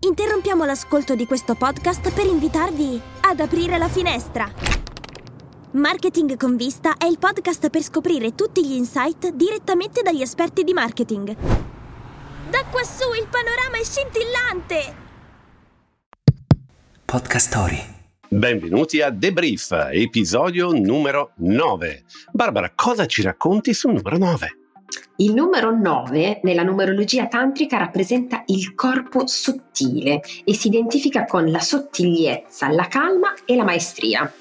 Interrompiamo 0.00 0.64
l'ascolto 0.64 1.16
di 1.16 1.26
questo 1.26 1.56
podcast 1.56 2.12
per 2.12 2.24
invitarvi 2.24 3.00
ad 3.22 3.40
aprire 3.40 3.78
la 3.78 3.88
finestra. 3.88 4.48
Marketing 5.72 6.36
con 6.36 6.54
vista 6.54 6.96
è 6.96 7.06
il 7.06 7.18
podcast 7.18 7.68
per 7.68 7.82
scoprire 7.82 8.36
tutti 8.36 8.64
gli 8.64 8.74
insight 8.74 9.32
direttamente 9.32 10.02
dagli 10.02 10.22
esperti 10.22 10.62
di 10.62 10.72
marketing. 10.72 11.34
Da 12.48 12.64
quassù 12.70 13.12
il 13.12 13.26
panorama 13.28 13.76
è 13.76 13.82
scintillante! 13.82 14.94
Podcast 17.04 17.48
Story. 17.48 17.96
Benvenuti 18.28 19.02
a 19.02 19.12
The 19.12 19.32
Brief, 19.32 19.72
episodio 19.90 20.70
numero 20.70 21.32
9. 21.38 22.04
Barbara, 22.30 22.70
cosa 22.72 23.06
ci 23.06 23.22
racconti 23.22 23.74
sul 23.74 23.94
numero 23.94 24.16
9? 24.16 24.57
Il 25.20 25.34
numero 25.34 25.76
9 25.76 26.42
nella 26.44 26.62
numerologia 26.62 27.26
tantrica 27.26 27.76
rappresenta 27.76 28.44
il 28.46 28.76
corpo 28.76 29.26
sottile 29.26 30.20
e 30.44 30.54
si 30.54 30.68
identifica 30.68 31.24
con 31.24 31.50
la 31.50 31.58
sottigliezza, 31.58 32.70
la 32.70 32.86
calma 32.86 33.34
e 33.44 33.56
la 33.56 33.64
maestria. 33.64 34.32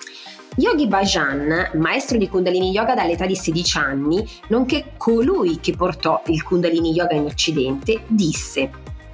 Yogi 0.57 0.85
Bhajan, 0.85 1.71
maestro 1.77 2.19
di 2.19 2.29
Kundalini 2.29 2.69
Yoga 2.69 2.93
dall'età 2.93 3.25
di 3.25 3.35
16 3.35 3.77
anni, 3.79 4.23
nonché 4.49 4.91
colui 4.97 5.59
che 5.59 5.75
portò 5.75 6.21
il 6.27 6.43
Kundalini 6.43 6.91
Yoga 6.91 7.15
in 7.15 7.25
Occidente, 7.25 8.03
disse 8.05 8.69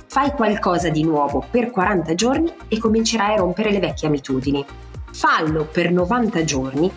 Fai 0.05 0.31
qualcosa 0.31 0.89
di 0.89 1.05
nuovo 1.05 1.45
per 1.49 1.71
40 1.71 2.13
giorni 2.13 2.53
e 2.67 2.77
comincerai 2.77 3.35
a 3.35 3.37
rompere 3.37 3.71
le 3.71 3.79
vecchie 3.79 4.09
abitudini. 4.09 4.65
Fallo 5.13 5.65
per 5.71 5.93
90 5.93 6.43
giorni 6.43 6.91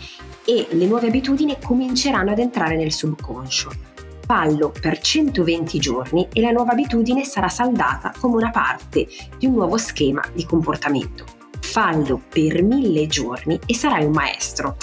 e 0.45 0.67
le 0.71 0.87
nuove 0.87 1.07
abitudini 1.07 1.57
cominceranno 1.63 2.33
ad 2.33 2.41
entrare 2.41 2.75
nel 2.75 2.91
subconscio 2.91 3.95
fallo 4.27 4.73
per 4.79 4.99
120 4.99 5.79
giorni 5.79 6.29
e 6.33 6.41
la 6.41 6.51
nuova 6.51 6.73
abitudine 6.73 7.25
sarà 7.25 7.49
saldata 7.49 8.13
come 8.19 8.35
una 8.35 8.51
parte 8.51 9.07
di 9.39 9.47
un 9.47 9.55
nuovo 9.55 9.79
schema 9.79 10.23
di 10.35 10.45
comportamento 10.45 11.25
fallo 11.67 12.23
per 12.29 12.63
mille 12.63 13.07
giorni 13.07 13.59
e 13.67 13.75
sarai 13.75 14.05
un 14.05 14.13
maestro. 14.13 14.77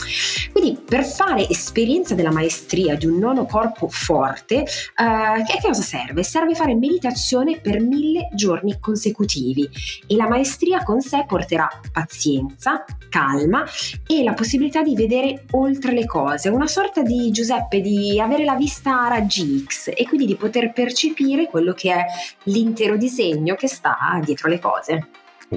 Quindi 0.64 0.80
per 0.80 1.03
fare 1.03 1.50
esperienza 1.50 2.16
della 2.16 2.31
maestria 2.31 2.95
di 2.95 3.06
un 3.06 3.17
nono 3.17 3.45
corpo 3.45 3.89
forte, 3.89 4.59
eh, 4.59 5.44
che 5.45 5.59
cosa 5.61 5.81
serve? 5.81 6.23
Serve 6.23 6.56
fare 6.56 6.73
meditazione 6.73 7.59
per 7.59 7.81
mille 7.81 8.30
giorni 8.33 8.80
consecutivi 8.80 9.69
e 10.08 10.16
la 10.16 10.30
maestria 10.30 10.81
con 10.81 11.02
sé 11.02 11.25
porterà 11.28 11.67
pazienza, 11.91 12.86
calma 13.09 13.66
e 14.08 14.23
la 14.23 14.31
possibilità 14.31 14.81
di 14.81 14.95
vedere 14.95 15.44
oltre 15.52 15.91
le 15.91 16.06
cose, 16.06 16.47
una 16.47 16.67
sorta 16.67 17.02
di 17.02 17.30
Giuseppe 17.31 17.81
di 17.81 18.17
avere 18.22 18.45
la 18.45 18.56
vista 18.56 19.03
a 19.03 19.09
raggi 19.09 19.66
X 19.67 19.91
e 19.94 20.06
quindi 20.08 20.25
di 20.25 20.38
poter 20.38 20.72
percepire 20.72 21.50
quello 21.50 21.73
che 21.73 21.94
è 21.94 22.06
l'intero 22.44 22.95
disegno 22.95 23.56
che 23.56 23.67
sta 23.67 23.97
dietro 24.23 24.47
le 24.47 24.59
cose. 24.59 25.08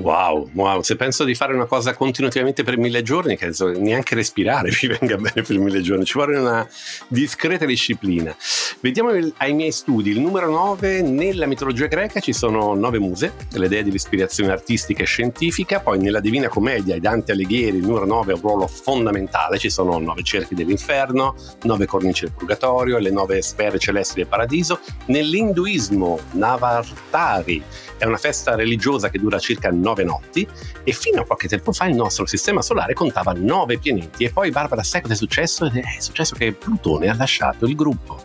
Wow, 0.00 0.50
wow, 0.52 0.82
se 0.82 0.94
penso 0.94 1.24
di 1.24 1.34
fare 1.34 1.54
una 1.54 1.64
cosa 1.64 1.94
continuativamente 1.94 2.62
per 2.62 2.76
mille 2.76 3.02
giorni, 3.02 3.36
che 3.36 3.50
neanche 3.78 4.14
respirare 4.14 4.68
mi 4.82 4.88
venga 4.88 5.16
bene 5.16 5.42
per 5.42 5.58
mille 5.58 5.80
giorni, 5.80 6.04
ci 6.04 6.12
vuole 6.14 6.38
una 6.38 6.68
discreta 7.08 7.64
disciplina. 7.64 8.36
Vediamo 8.80 9.10
ai 9.38 9.54
miei 9.54 9.72
studi, 9.72 10.10
il 10.10 10.20
numero 10.20 10.50
9, 10.50 11.00
nella 11.00 11.46
mitologia 11.46 11.86
greca 11.86 12.20
ci 12.20 12.34
sono 12.34 12.74
nove 12.74 12.98
muse, 12.98 13.32
le 13.52 13.68
dee 13.68 13.82
dell'ispirazione 13.84 14.52
artistica 14.52 15.02
e 15.02 15.06
scientifica, 15.06 15.80
poi 15.80 15.98
nella 15.98 16.20
Divina 16.20 16.48
Commedia 16.48 16.94
e 16.94 17.00
Dante 17.00 17.32
Alighieri 17.32 17.78
il 17.78 17.86
numero 17.86 18.04
9 18.04 18.32
ha 18.32 18.34
un 18.34 18.42
ruolo 18.42 18.66
fondamentale, 18.66 19.58
ci 19.58 19.70
sono 19.70 19.98
nove 19.98 20.22
cerchi 20.22 20.54
dell'inferno, 20.54 21.34
nove 21.62 21.86
cornici 21.86 22.24
del 22.24 22.34
purgatorio 22.36 22.98
le 22.98 23.10
nove 23.10 23.40
sfere 23.40 23.78
celesti 23.78 24.16
del 24.16 24.26
paradiso. 24.26 24.80
Nell'induismo 25.06 26.18
Navartari 26.32 27.62
è 27.98 28.04
una 28.04 28.16
festa 28.16 28.54
religiosa 28.54 29.08
che 29.10 29.18
dura 29.18 29.38
circa 29.38 29.70
nove 29.70 30.04
notti 30.04 30.46
e 30.84 30.92
fino 30.92 31.20
a 31.20 31.24
qualche 31.24 31.48
tempo 31.48 31.72
fa 31.72 31.86
il 31.86 31.94
nostro 31.94 32.26
sistema 32.26 32.62
solare 32.62 32.92
contava 32.92 33.32
nove 33.32 33.78
pianeti 33.78 34.24
e 34.24 34.30
poi 34.30 34.50
Barbara 34.50 34.82
sai 34.82 35.00
cosa 35.00 35.14
è 35.14 35.16
successo? 35.16 35.66
È 35.66 36.00
successo 36.00 36.34
che 36.34 36.52
Plutone 36.52 37.08
ha 37.08 37.14
lasciato 37.14 37.66
il 37.66 37.74
gruppo. 37.74 38.24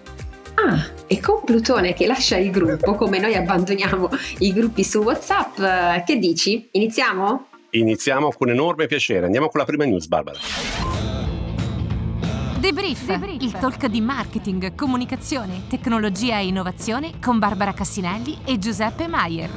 Ah, 0.56 0.86
e 1.08 1.20
con 1.20 1.42
Plutone 1.44 1.94
che 1.94 2.06
lascia 2.06 2.38
il 2.38 2.52
gruppo, 2.52 2.96
come 2.96 3.20
noi 3.20 3.36
abbandoniamo 3.36 4.10
i 4.40 4.54
gruppi 4.54 4.84
su 4.84 5.00
WhatsApp, 5.00 5.60
eh, 5.60 6.04
che 6.06 6.18
dici? 6.18 6.68
Iniziamo? 6.72 7.48
Iniziamo 7.72 8.32
con 8.32 8.50
enorme 8.50 8.86
piacere. 8.86 9.26
Andiamo 9.26 9.48
con 9.48 9.60
la 9.60 9.66
prima 9.66 9.86
news, 9.86 10.08
Barbara. 10.08 11.01
Debrief, 12.62 13.08
Debrief, 13.08 13.42
il 13.42 13.54
talk 13.54 13.88
di 13.88 14.02
marketing, 14.02 14.76
comunicazione, 14.76 15.64
tecnologia 15.68 16.38
e 16.38 16.46
innovazione 16.46 17.14
con 17.20 17.40
Barbara 17.40 17.74
Cassinelli 17.74 18.38
e 18.46 18.60
Giuseppe 18.60 19.08
Maier. 19.08 19.50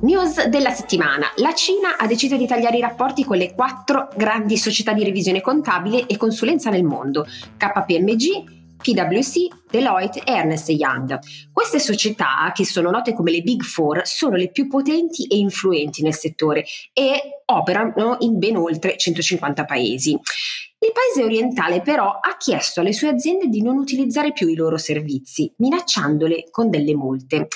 News 0.00 0.46
della 0.48 0.70
settimana. 0.70 1.26
La 1.36 1.54
Cina 1.54 1.96
ha 1.96 2.08
deciso 2.08 2.36
di 2.36 2.44
tagliare 2.44 2.76
i 2.76 2.80
rapporti 2.80 3.22
con 3.22 3.36
le 3.36 3.54
quattro 3.54 4.08
grandi 4.16 4.56
società 4.56 4.92
di 4.92 5.04
revisione 5.04 5.40
contabile 5.40 6.06
e 6.06 6.16
consulenza 6.16 6.70
nel 6.70 6.82
mondo, 6.82 7.24
KPMG, 7.56 8.63
PwC, 8.84 9.70
Deloitte 9.70 10.22
e 10.22 10.32
Ernest 10.32 10.68
Young. 10.68 11.18
Queste 11.50 11.78
società, 11.78 12.52
che 12.54 12.66
sono 12.66 12.90
note 12.90 13.14
come 13.14 13.30
le 13.30 13.40
Big 13.40 13.62
Four, 13.62 14.02
sono 14.04 14.36
le 14.36 14.50
più 14.50 14.68
potenti 14.68 15.26
e 15.26 15.38
influenti 15.38 16.02
nel 16.02 16.14
settore 16.14 16.66
e 16.92 17.40
operano 17.46 18.16
in 18.20 18.38
ben 18.38 18.56
oltre 18.56 18.98
150 18.98 19.64
paesi. 19.64 20.10
Il 20.10 20.92
paese 20.92 21.24
orientale 21.24 21.80
però 21.80 22.10
ha 22.10 22.36
chiesto 22.36 22.80
alle 22.80 22.92
sue 22.92 23.08
aziende 23.08 23.46
di 23.46 23.62
non 23.62 23.78
utilizzare 23.78 24.32
più 24.32 24.48
i 24.48 24.54
loro 24.54 24.76
servizi, 24.76 25.50
minacciandole 25.56 26.50
con 26.50 26.68
delle 26.68 26.94
multe. 26.94 27.48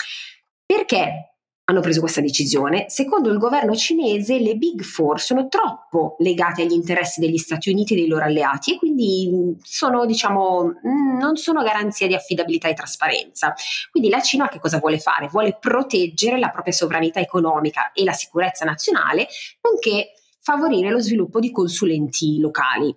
Perché? 0.64 1.37
Hanno 1.68 1.80
preso 1.80 2.00
questa 2.00 2.22
decisione. 2.22 2.86
Secondo 2.88 3.30
il 3.30 3.36
governo 3.36 3.74
cinese 3.74 4.38
le 4.38 4.56
Big 4.56 4.82
Four 4.82 5.20
sono 5.20 5.48
troppo 5.48 6.16
legate 6.18 6.62
agli 6.62 6.72
interessi 6.72 7.20
degli 7.20 7.36
Stati 7.36 7.70
Uniti 7.70 7.92
e 7.92 7.96
dei 7.96 8.08
loro 8.08 8.24
alleati 8.24 8.74
e 8.74 8.78
quindi 8.78 9.30
mm, 9.30 9.52
sono, 9.62 10.06
diciamo, 10.06 10.64
mm, 10.64 11.18
non 11.18 11.36
sono 11.36 11.62
garanzia 11.62 12.06
di 12.06 12.14
affidabilità 12.14 12.68
e 12.68 12.74
trasparenza. 12.74 13.52
Quindi 13.90 14.08
la 14.08 14.22
Cina 14.22 14.48
che 14.48 14.58
cosa 14.58 14.78
vuole 14.78 14.98
fare? 14.98 15.28
Vuole 15.28 15.58
proteggere 15.60 16.38
la 16.38 16.48
propria 16.48 16.72
sovranità 16.72 17.20
economica 17.20 17.92
e 17.92 18.02
la 18.02 18.12
sicurezza 18.12 18.64
nazionale, 18.64 19.28
nonché 19.60 20.12
favorire 20.40 20.90
lo 20.90 21.00
sviluppo 21.00 21.38
di 21.38 21.50
consulenti 21.50 22.38
locali. 22.38 22.96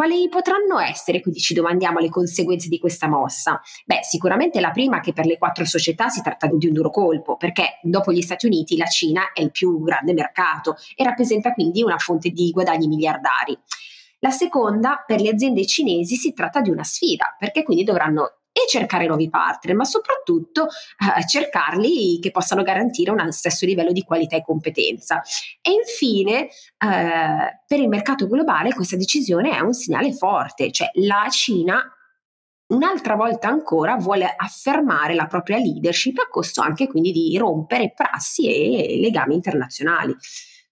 Quali 0.00 0.30
potranno 0.30 0.78
essere, 0.78 1.20
quindi 1.20 1.40
ci 1.40 1.52
domandiamo, 1.52 1.98
le 1.98 2.08
conseguenze 2.08 2.70
di 2.70 2.78
questa 2.78 3.06
mossa? 3.06 3.60
Beh, 3.84 3.98
sicuramente 4.00 4.58
la 4.58 4.70
prima 4.70 5.00
che 5.00 5.12
per 5.12 5.26
le 5.26 5.36
quattro 5.36 5.66
società 5.66 6.08
si 6.08 6.22
tratta 6.22 6.46
di 6.46 6.68
un 6.68 6.72
duro 6.72 6.88
colpo, 6.88 7.36
perché 7.36 7.80
dopo 7.82 8.10
gli 8.10 8.22
Stati 8.22 8.46
Uniti 8.46 8.78
la 8.78 8.86
Cina 8.86 9.32
è 9.34 9.42
il 9.42 9.50
più 9.50 9.82
grande 9.82 10.14
mercato 10.14 10.76
e 10.96 11.04
rappresenta 11.04 11.52
quindi 11.52 11.82
una 11.82 11.98
fonte 11.98 12.30
di 12.30 12.50
guadagni 12.50 12.86
miliardari. 12.86 13.54
La 14.20 14.30
seconda, 14.30 15.04
per 15.06 15.20
le 15.20 15.28
aziende 15.28 15.66
cinesi 15.66 16.16
si 16.16 16.32
tratta 16.32 16.62
di 16.62 16.70
una 16.70 16.82
sfida, 16.82 17.36
perché 17.38 17.62
quindi 17.62 17.84
dovranno 17.84 18.39
e 18.64 18.68
cercare 18.68 19.06
nuovi 19.06 19.28
partner, 19.28 19.74
ma 19.76 19.84
soprattutto 19.84 20.66
eh, 20.66 21.26
cercarli 21.26 22.18
che 22.20 22.30
possano 22.30 22.62
garantire 22.62 23.10
un 23.10 23.32
stesso 23.32 23.66
livello 23.66 23.92
di 23.92 24.02
qualità 24.02 24.36
e 24.36 24.42
competenza. 24.42 25.22
E 25.60 25.72
infine, 25.72 26.42
eh, 26.42 27.60
per 27.66 27.78
il 27.78 27.88
mercato 27.88 28.26
globale 28.26 28.74
questa 28.74 28.96
decisione 28.96 29.56
è 29.56 29.60
un 29.60 29.72
segnale 29.72 30.12
forte, 30.12 30.70
cioè 30.70 30.90
la 30.94 31.26
Cina 31.30 31.82
un'altra 32.70 33.16
volta 33.16 33.48
ancora 33.48 33.96
vuole 33.96 34.32
affermare 34.36 35.14
la 35.14 35.26
propria 35.26 35.58
leadership 35.58 36.18
a 36.18 36.28
costo 36.28 36.60
anche 36.60 36.86
quindi 36.86 37.10
di 37.12 37.36
rompere 37.36 37.92
prassi 37.92 38.46
e 38.46 38.98
legami 39.00 39.34
internazionali. 39.34 40.14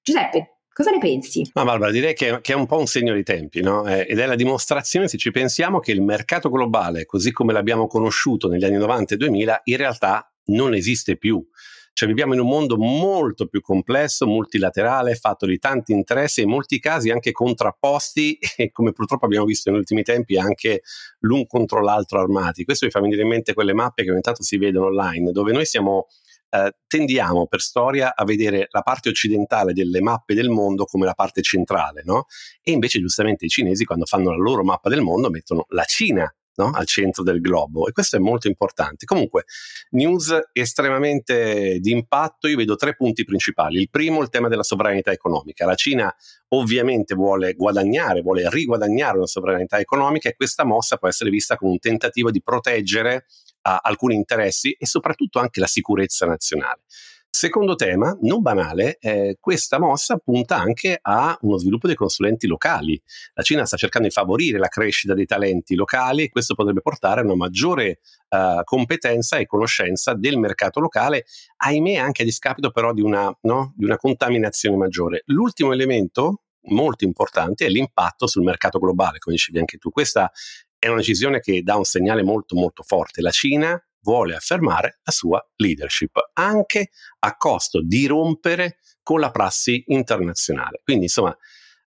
Giuseppe, 0.00 0.57
Cosa 0.78 0.92
ne 0.92 0.98
pensi? 0.98 1.42
Ma 1.54 1.64
Barbara, 1.64 1.90
direi 1.90 2.14
che, 2.14 2.38
che, 2.40 2.52
è 2.52 2.54
un 2.54 2.66
po' 2.66 2.78
un 2.78 2.86
segno 2.86 3.12
di 3.12 3.24
tempi, 3.24 3.60
no? 3.60 3.84
eh, 3.84 4.06
ed 4.08 4.20
è 4.20 4.26
la 4.26 4.36
dimostrazione, 4.36 5.08
se 5.08 5.18
ci 5.18 5.32
pensiamo, 5.32 5.80
che 5.80 5.90
il 5.90 6.00
mercato 6.00 6.48
globale, 6.50 7.04
così 7.04 7.32
come 7.32 7.52
l'abbiamo 7.52 7.88
conosciuto 7.88 8.46
negli 8.46 8.64
anni 8.64 8.76
90 8.76 9.14
e 9.14 9.16
2000, 9.16 9.60
in 9.64 9.76
realtà 9.76 10.32
non 10.50 10.74
esiste 10.74 11.16
più. 11.16 11.44
Cioè 11.92 12.06
viviamo 12.06 12.34
in 12.34 12.38
un 12.38 12.46
mondo 12.46 12.76
molto 12.76 13.48
più 13.48 13.60
complesso, 13.60 14.24
multilaterale, 14.28 15.16
fatto 15.16 15.46
di 15.46 15.58
tanti 15.58 15.90
interessi, 15.90 16.42
in 16.42 16.48
molti 16.48 16.78
casi 16.78 17.10
anche 17.10 17.32
contrapposti 17.32 18.38
e 18.56 18.70
come 18.70 18.92
purtroppo 18.92 19.24
abbiamo 19.24 19.46
visto 19.46 19.70
negli 19.70 19.80
ultimi 19.80 20.04
tempi 20.04 20.38
anche 20.38 20.82
l'un 21.22 21.44
contro 21.48 21.82
l'altro 21.82 22.20
armati. 22.20 22.62
Questo 22.62 22.86
mi 22.86 22.92
fa 22.92 23.00
venire 23.00 23.22
in 23.22 23.28
mente 23.28 23.52
quelle 23.52 23.74
mappe 23.74 24.04
che 24.04 24.12
ogni 24.12 24.20
tanto 24.20 24.44
si 24.44 24.56
vedono 24.58 24.86
online, 24.86 25.32
dove 25.32 25.50
noi 25.50 25.66
siamo 25.66 26.06
eh, 26.50 26.72
tendiamo 26.86 27.46
per 27.46 27.60
storia 27.60 28.14
a 28.14 28.24
vedere 28.24 28.68
la 28.70 28.82
parte 28.82 29.08
occidentale 29.08 29.72
delle 29.72 30.00
mappe 30.00 30.34
del 30.34 30.48
mondo 30.48 30.84
come 30.84 31.04
la 31.04 31.14
parte 31.14 31.42
centrale, 31.42 32.02
no? 32.04 32.26
E 32.62 32.72
invece 32.72 33.00
giustamente 33.00 33.44
i 33.44 33.48
cinesi 33.48 33.84
quando 33.84 34.06
fanno 34.06 34.30
la 34.30 34.36
loro 34.36 34.64
mappa 34.64 34.88
del 34.88 35.02
mondo 35.02 35.30
mettono 35.30 35.64
la 35.68 35.84
Cina 35.84 36.32
No? 36.58 36.70
al 36.70 36.86
centro 36.86 37.22
del 37.22 37.40
globo 37.40 37.86
e 37.86 37.92
questo 37.92 38.16
è 38.16 38.18
molto 38.18 38.48
importante. 38.48 39.04
Comunque, 39.04 39.44
news 39.90 40.36
estremamente 40.52 41.78
di 41.78 41.92
impatto, 41.92 42.48
io 42.48 42.56
vedo 42.56 42.74
tre 42.74 42.96
punti 42.96 43.22
principali. 43.22 43.78
Il 43.78 43.88
primo, 43.88 44.22
il 44.22 44.28
tema 44.28 44.48
della 44.48 44.64
sovranità 44.64 45.12
economica. 45.12 45.66
La 45.66 45.76
Cina 45.76 46.12
ovviamente 46.48 47.14
vuole 47.14 47.54
guadagnare, 47.54 48.22
vuole 48.22 48.50
riguadagnare 48.50 49.18
una 49.18 49.28
sovranità 49.28 49.78
economica 49.78 50.28
e 50.28 50.34
questa 50.34 50.64
mossa 50.64 50.96
può 50.96 51.06
essere 51.06 51.30
vista 51.30 51.56
come 51.56 51.70
un 51.70 51.78
tentativo 51.78 52.32
di 52.32 52.42
proteggere 52.42 53.26
alcuni 53.76 54.14
interessi 54.14 54.72
e 54.72 54.86
soprattutto 54.86 55.38
anche 55.38 55.60
la 55.60 55.66
sicurezza 55.66 56.26
nazionale. 56.26 56.82
Secondo 57.30 57.74
tema, 57.74 58.16
non 58.22 58.40
banale, 58.40 58.96
eh, 58.98 59.36
questa 59.38 59.78
mossa 59.78 60.16
punta 60.16 60.56
anche 60.56 60.98
a 61.00 61.38
uno 61.42 61.58
sviluppo 61.58 61.86
dei 61.86 61.94
consulenti 61.94 62.46
locali. 62.46 63.00
La 63.34 63.42
Cina 63.42 63.66
sta 63.66 63.76
cercando 63.76 64.08
di 64.08 64.12
favorire 64.12 64.58
la 64.58 64.68
crescita 64.68 65.14
dei 65.14 65.26
talenti 65.26 65.74
locali 65.74 66.24
e 66.24 66.28
questo 66.30 66.54
potrebbe 66.54 66.80
portare 66.80 67.20
a 67.20 67.24
una 67.24 67.36
maggiore 67.36 68.00
uh, 68.30 68.64
competenza 68.64 69.36
e 69.36 69.46
conoscenza 69.46 70.14
del 70.14 70.38
mercato 70.38 70.80
locale, 70.80 71.26
ahimè 71.58 71.96
anche 71.96 72.22
a 72.22 72.24
discapito 72.24 72.70
però 72.70 72.92
di 72.92 73.02
una, 73.02 73.32
no? 73.42 73.72
di 73.76 73.84
una 73.84 73.98
contaminazione 73.98 74.76
maggiore. 74.76 75.22
L'ultimo 75.26 75.72
elemento 75.72 76.44
molto 76.70 77.04
importante 77.04 77.66
è 77.66 77.68
l'impatto 77.68 78.26
sul 78.26 78.42
mercato 78.42 78.78
globale, 78.78 79.18
come 79.18 79.36
dicevi 79.36 79.58
anche 79.58 79.76
tu. 79.76 79.90
Questa 79.90 80.30
è 80.78 80.86
una 80.88 80.98
decisione 80.98 81.40
che 81.40 81.62
dà 81.62 81.76
un 81.76 81.84
segnale 81.84 82.22
molto 82.22 82.54
molto 82.54 82.82
forte. 82.82 83.20
La 83.20 83.30
Cina 83.30 83.80
vuole 84.00 84.34
affermare 84.34 85.00
la 85.02 85.12
sua 85.12 85.46
leadership, 85.56 86.30
anche 86.34 86.90
a 87.20 87.36
costo 87.36 87.82
di 87.82 88.06
rompere 88.06 88.78
con 89.02 89.20
la 89.20 89.30
prassi 89.30 89.84
internazionale. 89.88 90.80
Quindi, 90.82 91.04
insomma, 91.04 91.36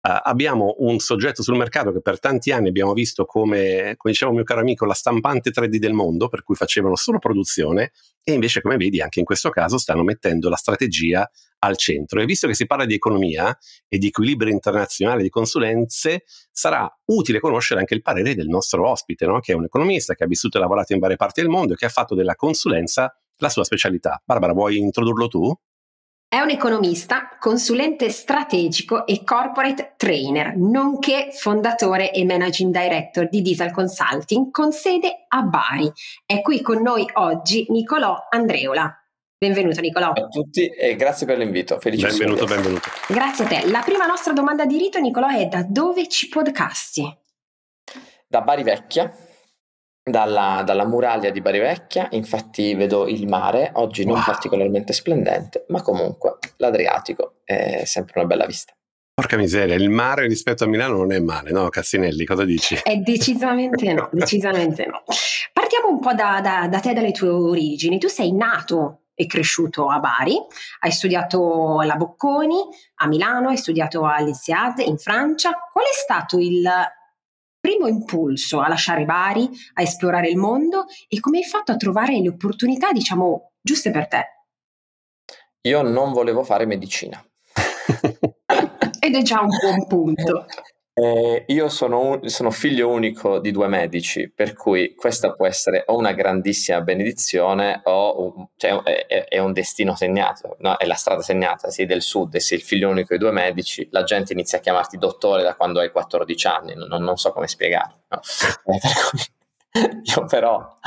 Uh, 0.03 0.17
abbiamo 0.23 0.77
un 0.79 0.99
soggetto 0.99 1.43
sul 1.43 1.59
mercato 1.59 1.93
che 1.93 2.01
per 2.01 2.19
tanti 2.19 2.53
anni 2.53 2.69
abbiamo 2.69 2.95
visto 2.95 3.27
come, 3.27 3.97
come 3.99 4.13
diceva 4.15 4.31
un 4.31 4.39
mio 4.39 4.47
caro 4.47 4.61
amico, 4.61 4.87
la 4.87 4.95
stampante 4.95 5.51
3D 5.51 5.77
del 5.77 5.93
mondo, 5.93 6.29
per 6.29 6.43
cui 6.43 6.55
facevano 6.55 6.97
solo 6.97 7.19
produzione, 7.19 7.93
e 8.25 8.33
invece, 8.33 8.63
come 8.63 8.79
vedi, 8.79 9.03
anche 9.03 9.19
in 9.19 9.27
questo 9.27 9.51
caso 9.51 9.77
stanno 9.77 10.03
mettendo 10.03 10.49
la 10.49 10.57
strategia 10.57 11.31
al 11.61 11.77
centro. 11.77 12.21
E 12.21 12.25
visto 12.25 12.47
che 12.47 12.55
si 12.55 12.67
parla 12.67 12.85
di 12.85 12.95
economia 12.95 13.57
e 13.89 13.99
di 13.99 14.09
equilibrio 14.09 14.53
internazionale 14.53 15.23
di 15.23 15.29
consulenze, 15.29 16.25
sarà 16.51 16.91
utile 17.07 17.41
conoscere 17.41 17.81
anche 17.81 17.95
il 17.95 18.03
parere 18.03 18.35
del 18.35 18.49
nostro 18.49 18.89
ospite, 18.89 19.27
no? 19.27 19.41
che 19.41 19.53
è 19.53 19.55
un 19.55 19.65
economista 19.65 20.15
che 20.15 20.25
ha 20.25 20.27
vissuto 20.27 20.59
e 20.59 20.61
lavorato 20.61 20.93
in 20.93 20.99
varie 20.99 21.17
parti 21.17 21.41
del 21.41 21.51
mondo 21.51 21.73
e 21.73 21.77
che 21.77 21.87
ha 21.87 21.91
fatto 21.91 22.15
della 22.15 22.35
consulenza 22.35 23.15
la 23.37 23.49
sua 23.49 23.65
specialità. 23.65 24.21
Barbara, 24.25 24.53
vuoi 24.53 24.79
introdurlo 24.79 25.29
tu? 25.29 25.55
È 26.33 26.39
un 26.39 26.51
economista, 26.51 27.37
consulente 27.41 28.09
strategico 28.11 29.05
e 29.05 29.25
corporate 29.25 29.95
trainer, 29.97 30.57
nonché 30.57 31.31
fondatore 31.33 32.13
e 32.13 32.25
managing 32.25 32.73
director 32.73 33.29
di 33.29 33.43
Diesel 33.43 33.73
Consulting 33.73 34.53
con 34.53 34.71
sede 34.71 35.25
a 35.27 35.43
Bari. 35.43 35.91
È 36.25 36.41
qui 36.41 36.61
con 36.61 36.83
noi 36.83 37.05
oggi 37.15 37.67
Nicolò 37.71 38.17
Andreola. 38.31 39.00
Benvenuto 39.43 39.81
Nicolò. 39.81 40.13
Ciao 40.13 40.27
a 40.27 40.29
tutti 40.29 40.69
e 40.69 40.97
grazie 40.97 41.25
per 41.25 41.39
l'invito. 41.39 41.81
Felicissimo. 41.81 42.35
Benvenuto, 42.35 42.45
benvenuto. 42.45 42.89
Grazie 43.09 43.47
a 43.47 43.49
te. 43.49 43.71
La 43.71 43.81
prima 43.81 44.05
nostra 44.05 44.35
domanda 44.35 44.67
di 44.67 44.77
rito, 44.77 44.99
Nicolò, 44.99 45.29
è 45.29 45.47
da 45.47 45.65
dove 45.67 46.09
ci 46.09 46.29
podcasti? 46.29 47.19
Da 48.29 48.43
Bari 48.43 48.63
Vecchia, 48.63 49.11
dalla, 50.03 50.63
dalla, 50.63 50.85
muraglia 50.85 51.31
di 51.31 51.41
Bari 51.41 51.59
Vecchia, 51.59 52.09
infatti 52.11 52.75
vedo 52.75 53.09
il 53.09 53.27
mare, 53.27 53.71
oggi 53.77 54.05
non 54.05 54.17
wow. 54.17 54.25
particolarmente 54.25 54.93
splendente, 54.93 55.65
ma 55.69 55.81
comunque 55.81 56.37
l'Adriatico 56.59 57.37
è 57.43 57.85
sempre 57.87 58.21
una 58.21 58.29
bella 58.29 58.45
vista. 58.45 58.75
Porca 59.15 59.39
miseria, 59.39 59.75
il 59.75 59.89
mare 59.89 60.27
rispetto 60.27 60.65
a 60.65 60.67
Milano 60.67 60.99
non 60.99 61.13
è 61.13 61.19
male, 61.19 61.51
no? 61.51 61.67
Cassinelli, 61.71 62.27
cosa 62.27 62.45
dici? 62.45 62.79
È 62.83 62.95
decisamente 62.97 63.91
no, 63.95 64.07
decisamente 64.13 64.85
no. 64.85 65.03
Partiamo 65.51 65.89
un 65.89 65.99
po' 65.99 66.13
da, 66.13 66.43
da, 66.43 66.69
da 66.69 66.79
te, 66.79 66.93
dalle 66.93 67.13
tue 67.13 67.29
origini. 67.31 67.99
Tu 67.99 68.09
sei 68.09 68.33
nato 68.35 69.01
e 69.21 69.27
cresciuto 69.27 69.89
a 69.89 69.99
Bari, 69.99 70.35
hai 70.81 70.91
studiato 70.91 71.79
alla 71.79 71.97
Bocconi, 71.97 72.57
a 72.97 73.07
Milano, 73.07 73.51
hai 73.51 73.59
studiato 73.59 74.07
all'INSEAD 74.07 74.79
in 74.79 74.97
Francia. 74.97 75.51
Qual 75.71 75.85
è 75.85 75.93
stato 75.93 76.39
il 76.39 76.67
primo 77.61 77.87
impulso 77.87 78.61
a 78.61 78.69
lasciare 78.69 79.05
Bari, 79.05 79.47
a 79.75 79.83
esplorare 79.83 80.31
il 80.31 80.39
mondo 80.39 80.87
e 81.07 81.21
come 81.21 81.39
hai 81.39 81.45
fatto 81.45 81.71
a 81.71 81.77
trovare 81.77 82.19
le 82.19 82.29
opportunità, 82.31 82.93
diciamo, 82.93 83.53
giuste 83.61 83.91
per 83.91 84.09
te? 84.09 84.25
Io 85.69 85.83
non 85.83 86.15
volevo 86.15 86.43
fare 86.43 86.65
medicina. 86.65 87.23
Ed 89.01 89.15
è 89.15 89.23
già 89.23 89.41
un 89.41 89.49
buon 89.49 89.87
punto. 89.87 90.47
Eh, 90.93 91.45
io 91.47 91.69
sono, 91.69 92.01
un, 92.01 92.29
sono, 92.29 92.51
figlio 92.51 92.89
unico 92.89 93.39
di 93.39 93.53
due 93.53 93.69
medici, 93.69 94.29
per 94.29 94.55
cui 94.55 94.95
questa 94.97 95.33
può 95.33 95.47
essere 95.47 95.85
o 95.87 95.97
una 95.97 96.13
grandissima 96.13 96.81
benedizione 96.81 97.81
o 97.85 98.35
un, 98.37 98.47
cioè, 98.57 98.83
è, 99.07 99.25
è, 99.29 99.39
un 99.39 99.53
destino 99.53 99.95
segnato, 99.95 100.57
no? 100.59 100.77
è 100.77 100.85
la 100.87 100.95
strada 100.95 101.23
segnata, 101.23 101.71
sei 101.71 101.87
del 101.87 102.03
sud 102.03 102.35
e 102.35 102.41
sei 102.41 102.59
il 102.59 102.65
figlio 102.65 102.91
unico 102.91 103.15
di 103.15 103.21
due 103.21 103.31
medici, 103.31 103.89
la 103.93 104.03
gente 104.03 104.33
inizia 104.33 104.59
a 104.59 104.61
chiamarti 104.61 104.99
dottore 104.99 105.43
da 105.45 105.55
quando 105.55 105.79
hai 105.79 105.91
14 105.91 106.47
anni, 106.49 106.75
non, 106.75 107.03
non 107.03 107.17
so 107.17 107.33
come 107.33 107.47
spiegarlo. 107.47 108.03
No? 108.09 108.21
Eh, 108.65 108.79
per 108.81 110.01
io 110.03 110.25
però, 110.25 110.79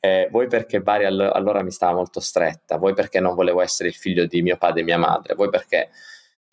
eh, 0.00 0.28
voi 0.30 0.48
perché 0.48 0.80
Bari 0.80 1.04
all- 1.04 1.30
allora 1.32 1.62
mi 1.62 1.70
stava 1.70 1.94
molto 1.94 2.18
stretta, 2.18 2.76
voi 2.76 2.92
perché 2.92 3.20
non 3.20 3.34
volevo 3.34 3.62
essere 3.62 3.88
il 3.88 3.94
figlio 3.94 4.26
di 4.26 4.42
mio 4.42 4.56
padre 4.56 4.80
e 4.80 4.84
mia 4.84 4.98
madre, 4.98 5.34
voi 5.34 5.48
perché 5.48 5.90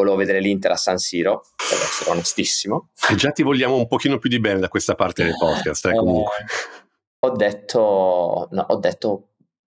volevo 0.01 0.17
vedere 0.17 0.39
l'Inter 0.39 0.71
a 0.71 0.75
San 0.75 0.97
Siro, 0.97 1.45
per 1.55 1.79
essere 1.79 2.11
onestissimo. 2.11 2.89
E 3.09 3.15
già 3.15 3.31
ti 3.31 3.43
vogliamo 3.43 3.75
un 3.75 3.87
pochino 3.87 4.17
più 4.17 4.29
di 4.29 4.39
bene 4.39 4.59
da 4.59 4.67
questa 4.67 4.95
parte 4.95 5.23
del 5.23 5.35
podcast, 5.37 5.85
eh, 5.85 5.95
comunque. 5.95 6.35
Eh, 6.37 6.85
ho, 7.19 7.31
detto, 7.35 8.47
no, 8.51 8.65
ho 8.67 8.75
detto, 8.77 9.29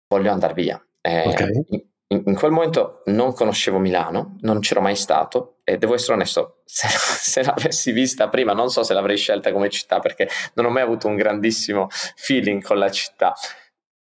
voglio 0.08 0.30
andare 0.30 0.54
via. 0.54 0.84
Eh, 1.00 1.28
okay. 1.28 1.64
in, 2.08 2.22
in, 2.26 2.34
quel 2.34 2.52
momento 2.52 3.02
non 3.06 3.32
conoscevo 3.32 3.78
Milano, 3.78 4.36
non 4.40 4.60
c'ero 4.60 4.80
mai 4.80 4.94
stato 4.94 5.58
e 5.64 5.78
devo 5.78 5.94
essere 5.94 6.14
onesto, 6.14 6.62
se, 6.64 6.86
se, 6.88 7.42
l'avessi 7.42 7.90
vista 7.90 8.28
prima 8.28 8.52
non 8.52 8.70
so 8.70 8.84
se 8.84 8.94
l'avrei 8.94 9.16
scelta 9.16 9.52
come 9.52 9.68
città 9.68 9.98
perché 9.98 10.28
non 10.54 10.66
ho 10.66 10.70
mai 10.70 10.82
avuto 10.82 11.08
un 11.08 11.16
grandissimo 11.16 11.88
feeling 11.90 12.62
con 12.62 12.78
la 12.78 12.90
città. 12.90 13.34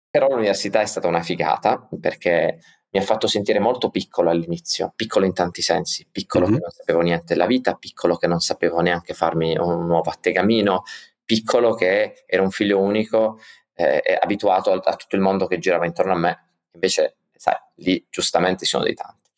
Però 0.08 0.28
l'università 0.28 0.80
è 0.82 0.86
stata 0.86 1.08
una 1.08 1.22
figata 1.22 1.88
perché 1.98 2.58
mi 2.92 3.00
ha 3.00 3.02
fatto 3.02 3.26
sentire 3.26 3.58
molto 3.58 3.88
piccolo 3.88 4.28
all'inizio, 4.28 4.92
piccolo 4.94 5.24
in 5.24 5.32
tanti 5.32 5.62
sensi, 5.62 6.06
piccolo 6.10 6.44
mm-hmm. 6.44 6.54
che 6.54 6.60
non 6.60 6.70
sapevo 6.70 7.00
niente 7.00 7.24
della 7.28 7.46
vita, 7.46 7.74
piccolo 7.74 8.16
che 8.16 8.26
non 8.26 8.40
sapevo 8.40 8.80
neanche 8.80 9.14
farmi 9.14 9.56
un 9.56 9.86
nuovo 9.86 10.10
attegamino, 10.10 10.82
piccolo 11.24 11.72
che 11.72 12.24
era 12.26 12.42
un 12.42 12.50
figlio 12.50 12.80
unico, 12.80 13.38
eh, 13.74 14.18
abituato 14.20 14.72
a, 14.72 14.80
a, 14.84 14.96
tutto 14.96 15.16
il 15.16 15.22
mondo 15.22 15.46
che 15.46 15.58
girava 15.58 15.86
intorno 15.86 16.12
a 16.12 16.18
me. 16.18 16.38
Invece, 16.72 17.16
sai, 17.34 17.56
lì 17.76 18.04
giustamente 18.10 18.66
sono 18.66 18.84
dei 18.84 18.94
tanti. 18.94 19.30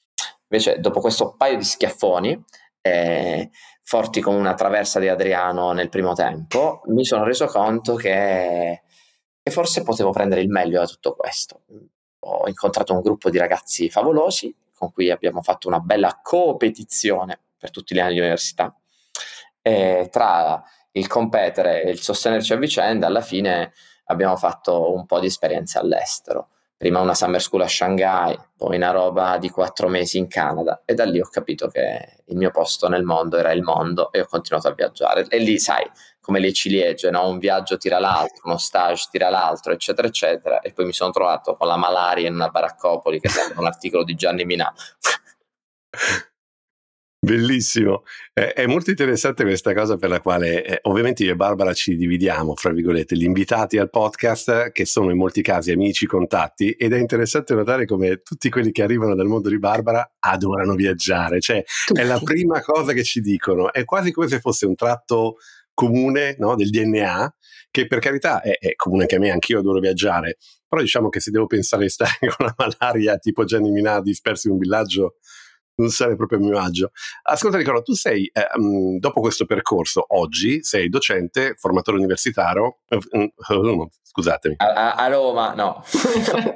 Invece, 0.48 0.80
dopo 0.80 0.98
questo 0.98 1.36
paio 1.36 1.56
di 1.56 1.64
schiaffoni, 1.64 2.44
eh, 2.80 3.50
forti 3.82 4.20
come 4.20 4.36
una 4.36 4.54
traversa 4.54 4.98
di 4.98 5.06
Adriano 5.06 5.70
nel 5.70 5.90
primo 5.90 6.12
tempo, 6.14 6.82
mi 6.86 7.04
sono 7.04 7.22
reso 7.22 7.46
conto 7.46 7.94
che, 7.94 8.82
che 9.40 9.50
forse 9.52 9.84
potevo 9.84 10.10
prendere 10.10 10.40
il 10.40 10.48
meglio 10.48 10.80
da 10.80 10.86
tutto 10.86 11.14
questo 11.14 11.60
ho 12.26 12.48
incontrato 12.48 12.92
un 12.92 13.00
gruppo 13.00 13.30
di 13.30 13.38
ragazzi 13.38 13.90
favolosi 13.90 14.54
con 14.76 14.92
cui 14.92 15.10
abbiamo 15.10 15.42
fatto 15.42 15.68
una 15.68 15.78
bella 15.78 16.20
competizione 16.22 17.38
per 17.56 17.70
tutti 17.70 17.94
gli 17.94 18.00
anni 18.00 18.14
di 18.14 18.20
università. 18.20 18.74
E 19.62 20.08
tra 20.10 20.62
il 20.92 21.06
competere 21.06 21.82
e 21.82 21.90
il 21.90 22.00
sostenerci 22.00 22.52
a 22.52 22.56
vicenda, 22.56 23.06
alla 23.06 23.20
fine 23.20 23.72
abbiamo 24.06 24.36
fatto 24.36 24.94
un 24.94 25.06
po' 25.06 25.20
di 25.20 25.26
esperienze 25.26 25.78
all'estero. 25.78 26.48
Prima 26.76 27.00
una 27.00 27.14
summer 27.14 27.40
school 27.40 27.62
a 27.62 27.68
Shanghai, 27.68 28.38
poi 28.56 28.76
una 28.76 28.90
roba 28.90 29.38
di 29.38 29.48
quattro 29.48 29.88
mesi 29.88 30.18
in 30.18 30.28
Canada 30.28 30.82
e 30.84 30.94
da 30.94 31.04
lì 31.04 31.20
ho 31.20 31.28
capito 31.30 31.68
che 31.68 32.24
il 32.26 32.36
mio 32.36 32.50
posto 32.50 32.88
nel 32.88 33.04
mondo 33.04 33.38
era 33.38 33.52
il 33.52 33.62
mondo 33.62 34.12
e 34.12 34.20
ho 34.20 34.26
continuato 34.26 34.68
a 34.68 34.74
viaggiare. 34.74 35.26
E 35.28 35.38
lì, 35.38 35.58
sai, 35.58 35.88
come 36.24 36.40
le 36.40 36.54
ciliegie, 36.54 37.10
no? 37.10 37.28
un 37.28 37.38
viaggio 37.38 37.76
tira 37.76 37.98
l'altro, 37.98 38.40
uno 38.44 38.56
stage 38.56 39.08
tira 39.10 39.28
l'altro, 39.28 39.74
eccetera, 39.74 40.08
eccetera. 40.08 40.60
E 40.60 40.72
poi 40.72 40.86
mi 40.86 40.94
sono 40.94 41.10
trovato 41.10 41.54
con 41.54 41.66
la 41.66 41.76
malaria 41.76 42.28
in 42.28 42.34
una 42.34 42.48
baraccopoli, 42.48 43.20
che 43.20 43.28
sembra 43.28 43.60
un 43.60 43.66
articolo 43.66 44.04
di 44.04 44.14
Gianni 44.14 44.46
Minà. 44.46 44.72
Bellissimo, 47.24 48.04
eh, 48.34 48.52
è 48.52 48.66
molto 48.66 48.90
interessante 48.90 49.44
questa 49.44 49.74
cosa 49.74 49.96
per 49.96 50.10
la 50.10 50.20
quale 50.20 50.64
eh, 50.64 50.78
ovviamente 50.82 51.24
io 51.24 51.32
e 51.32 51.36
Barbara 51.36 51.72
ci 51.72 51.96
dividiamo, 51.96 52.54
fra 52.54 52.70
virgolette, 52.70 53.16
gli 53.16 53.24
invitati 53.24 53.78
al 53.78 53.88
podcast 53.90 54.72
che 54.72 54.84
sono 54.84 55.10
in 55.10 55.16
molti 55.16 55.40
casi 55.42 55.72
amici, 55.72 56.06
contatti 56.06 56.70
ed 56.70 56.92
è 56.92 56.98
interessante 56.98 57.54
notare 57.54 57.86
come 57.86 58.20
tutti 58.22 58.50
quelli 58.50 58.72
che 58.72 58.82
arrivano 58.82 59.14
dal 59.14 59.26
mondo 59.26 59.48
di 59.50 59.58
Barbara 59.58 60.16
adorano 60.18 60.74
viaggiare, 60.74 61.40
cioè 61.40 61.64
tutti. 61.86 62.00
è 62.00 62.04
la 62.04 62.20
prima 62.22 62.62
cosa 62.62 62.92
che 62.92 63.04
ci 63.04 63.20
dicono, 63.20 63.72
è 63.72 63.84
quasi 63.84 64.10
come 64.10 64.28
se 64.28 64.40
fosse 64.40 64.66
un 64.66 64.74
tratto 64.74 65.36
comune 65.74 66.36
no, 66.38 66.54
del 66.54 66.70
DNA, 66.70 67.34
che 67.70 67.86
per 67.86 67.98
carità 67.98 68.40
è, 68.40 68.56
è 68.58 68.74
comune 68.76 69.02
anche 69.02 69.16
a 69.16 69.18
me, 69.18 69.30
anch'io 69.30 69.58
adoro 69.58 69.80
viaggiare, 69.80 70.38
però 70.66 70.80
diciamo 70.80 71.08
che 71.08 71.20
se 71.20 71.30
devo 71.30 71.46
pensare 71.46 71.82
di 71.82 71.88
stare 71.88 72.12
con 72.36 72.46
la 72.46 72.54
malaria 72.56 73.16
tipo 73.18 73.44
Gianni 73.44 73.70
Minà 73.70 74.00
dispersi 74.00 74.46
in 74.46 74.54
un 74.54 74.58
villaggio 74.60 75.16
non 75.76 75.90
sarei 75.90 76.16
proprio 76.16 76.38
a 76.38 76.42
mio 76.42 76.58
agio. 76.58 76.90
Ascolta 77.22 77.56
Nicola, 77.56 77.80
tu 77.82 77.94
sei, 77.94 78.30
eh, 78.32 78.46
um, 78.56 78.98
dopo 78.98 79.20
questo 79.20 79.44
percorso, 79.44 80.04
oggi 80.08 80.62
sei 80.62 80.88
docente, 80.88 81.54
formatore 81.56 81.98
universitario, 81.98 82.78
uh, 82.88 83.52
uh, 83.52 83.88
scusatemi. 84.02 84.56
A, 84.58 84.94
a, 84.94 85.08
Roma, 85.08 85.54
no. 85.54 85.82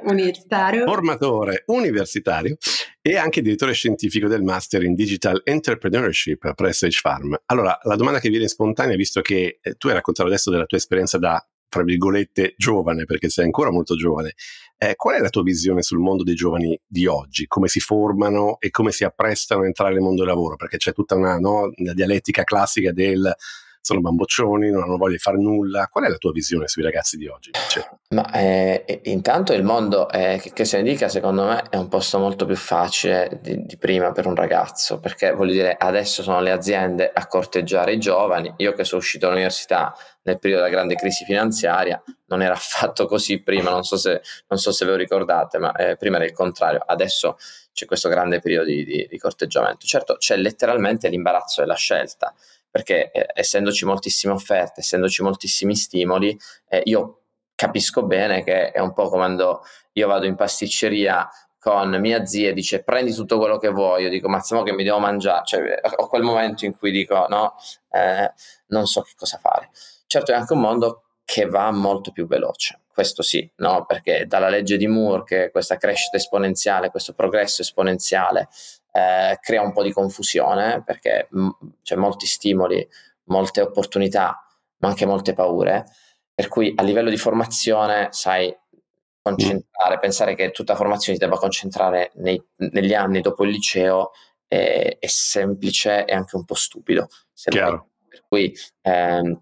universitario. 0.03 0.85
Formatore 0.89 1.63
universitario 1.67 2.57
e 3.01 3.17
anche 3.17 3.41
direttore 3.41 3.73
scientifico 3.73 4.27
del 4.27 4.43
Master 4.43 4.83
in 4.83 4.93
Digital 4.93 5.41
Entrepreneurship 5.43 6.53
presso 6.53 6.85
H 6.85 6.99
Farm. 7.01 7.37
Allora, 7.45 7.77
la 7.83 7.95
domanda 7.95 8.19
che 8.19 8.29
viene 8.29 8.47
spontanea, 8.47 8.95
visto 8.95 9.21
che 9.21 9.59
eh, 9.61 9.73
tu 9.75 9.87
hai 9.87 9.93
raccontato 9.93 10.27
adesso 10.27 10.49
della 10.49 10.65
tua 10.65 10.77
esperienza 10.77 11.17
da 11.17 11.43
fra 11.69 11.83
virgolette, 11.83 12.55
giovane, 12.57 13.05
perché 13.05 13.29
sei 13.29 13.45
ancora 13.45 13.71
molto 13.71 13.95
giovane, 13.95 14.33
eh, 14.77 14.95
qual 14.95 15.15
è 15.15 15.19
la 15.19 15.29
tua 15.29 15.43
visione 15.43 15.81
sul 15.81 15.99
mondo 15.99 16.23
dei 16.23 16.35
giovani 16.35 16.79
di 16.85 17.05
oggi? 17.05 17.45
Come 17.47 17.67
si 17.67 17.79
formano 17.79 18.59
e 18.59 18.69
come 18.71 18.91
si 18.91 19.03
apprestano 19.03 19.61
a 19.61 19.65
entrare 19.65 19.93
nel 19.93 20.01
mondo 20.01 20.23
del 20.23 20.31
lavoro? 20.31 20.55
Perché 20.55 20.77
c'è 20.77 20.93
tutta 20.93 21.15
una, 21.15 21.37
no, 21.37 21.71
una 21.75 21.93
dialettica 21.93 22.43
classica 22.43 22.91
del 22.91 23.33
sono 23.81 24.01
bamboccioni, 24.01 24.69
non 24.69 24.83
hanno 24.83 24.97
voglia 24.97 25.13
di 25.13 25.19
fare 25.19 25.37
nulla. 25.37 25.87
Qual 25.87 26.03
è 26.03 26.09
la 26.09 26.17
tua 26.17 26.31
visione 26.31 26.67
sui 26.67 26.83
ragazzi 26.83 27.17
di 27.17 27.27
oggi? 27.27 27.51
Ma 28.09 28.31
eh, 28.31 29.01
intanto 29.05 29.53
il 29.53 29.63
mondo, 29.63 30.09
eh, 30.09 30.39
che, 30.41 30.51
che, 30.51 30.65
se 30.65 30.77
ne 30.77 30.83
dica, 30.83 31.07
secondo 31.07 31.45
me 31.45 31.63
è 31.69 31.75
un 31.75 31.87
posto 31.87 32.19
molto 32.19 32.45
più 32.45 32.55
facile 32.55 33.39
di, 33.41 33.65
di, 33.65 33.77
prima 33.77 34.11
per 34.11 34.25
un 34.25 34.35
ragazzo, 34.35 34.99
perché 34.99 35.31
voglio 35.31 35.53
dire, 35.53 35.75
adesso 35.77 36.23
sono 36.23 36.41
le 36.41 36.51
aziende 36.51 37.11
a 37.11 37.27
corteggiare 37.27 37.93
i 37.93 37.99
giovani. 37.99 38.53
Io 38.57 38.73
che 38.73 38.83
sono 38.83 39.01
uscito 39.01 39.25
dall'università 39.25 39.95
nel 40.23 40.39
periodo 40.39 40.63
della 40.63 40.75
grande 40.75 40.95
crisi 40.95 41.23
finanziaria, 41.23 42.01
non 42.27 42.41
era 42.41 42.53
affatto 42.55 43.05
così 43.05 43.41
prima, 43.41 43.69
non 43.69 43.83
so 43.83 43.97
se, 43.97 44.21
non 44.47 44.59
so 44.59 44.71
se 44.71 44.85
ve 44.85 44.91
lo 44.91 44.97
ricordate, 44.97 45.57
ma 45.57 45.71
eh, 45.73 45.95
prima 45.97 46.17
era 46.17 46.25
il 46.25 46.33
contrario. 46.33 46.83
Adesso 46.85 47.37
c'è 47.71 47.85
questo 47.85 48.09
grande 48.09 48.39
periodo 48.39 48.65
di, 48.65 48.83
di, 48.83 49.07
di 49.09 49.17
corteggiamento. 49.17 49.85
Certo, 49.85 50.15
c'è 50.17 50.35
letteralmente 50.35 51.07
l'imbarazzo 51.07 51.61
della 51.61 51.75
scelta 51.75 52.33
perché 52.69 53.11
eh, 53.11 53.27
essendoci 53.33 53.85
moltissime 53.85 54.33
offerte, 54.33 54.81
essendoci 54.81 55.21
moltissimi 55.23 55.75
stimoli, 55.75 56.37
eh, 56.67 56.81
io 56.85 57.21
capisco 57.55 58.03
bene 58.05 58.43
che 58.43 58.71
è 58.71 58.79
un 58.79 58.93
po' 58.93 59.09
quando 59.09 59.63
io 59.93 60.07
vado 60.07 60.25
in 60.25 60.35
pasticceria 60.35 61.29
con 61.59 61.89
mia 61.99 62.25
zia 62.25 62.49
e 62.49 62.53
dice 62.53 62.83
prendi 62.83 63.13
tutto 63.13 63.37
quello 63.37 63.57
che 63.57 63.69
vuoi, 63.69 64.03
io 64.03 64.09
dico 64.09 64.29
ma 64.29 64.41
no 64.49 64.63
che 64.63 64.71
mi 64.71 64.83
devo 64.83 64.99
mangiare, 64.99 65.43
cioè 65.45 65.79
ho 65.97 66.07
quel 66.07 66.21
momento 66.21 66.65
in 66.65 66.77
cui 66.77 66.89
dico 66.89 67.25
no, 67.27 67.55
eh, 67.91 68.31
non 68.67 68.85
so 68.85 69.01
che 69.01 69.11
cosa 69.17 69.37
fare. 69.37 69.69
Certo 70.07 70.31
è 70.31 70.35
anche 70.35 70.53
un 70.53 70.61
mondo 70.61 71.03
che 71.25 71.45
va 71.45 71.69
molto 71.71 72.11
più 72.11 72.25
veloce, 72.27 72.79
questo 72.91 73.21
sì, 73.21 73.47
no? 73.57 73.85
perché 73.85 74.25
dalla 74.25 74.49
legge 74.49 74.77
di 74.77 74.87
Moore 74.87 75.23
che 75.23 75.51
questa 75.51 75.75
crescita 75.75 76.17
esponenziale, 76.17 76.89
questo 76.89 77.13
progresso 77.13 77.61
esponenziale 77.61 78.47
eh, 78.91 79.37
crea 79.41 79.61
un 79.61 79.73
po' 79.73 79.83
di 79.83 79.91
confusione 79.91 80.83
perché 80.83 81.27
m- 81.31 81.49
c'è 81.83 81.95
molti 81.95 82.25
stimoli, 82.25 82.87
molte 83.25 83.61
opportunità, 83.61 84.43
ma 84.77 84.87
anche 84.87 85.05
molte 85.05 85.33
paure. 85.33 85.85
Per 86.33 86.47
cui 86.47 86.73
a 86.75 86.83
livello 86.83 87.09
di 87.09 87.17
formazione, 87.17 88.07
sai, 88.11 88.55
concentrare, 89.21 89.97
mm. 89.97 89.99
pensare 89.99 90.35
che 90.35 90.51
tutta 90.51 90.75
formazione 90.75 91.17
si 91.17 91.23
debba 91.23 91.37
concentrare 91.37 92.11
nei, 92.15 92.41
negli 92.55 92.93
anni 92.93 93.21
dopo 93.21 93.43
il 93.43 93.51
liceo 93.51 94.11
è, 94.47 94.97
è, 94.99 95.07
semplice 95.07 96.05
e 96.05 96.13
anche 96.13 96.35
un 96.35 96.45
po' 96.45 96.55
stupido. 96.55 97.07
Per 98.09 98.23
cui 98.27 98.55
ehm, 98.81 99.39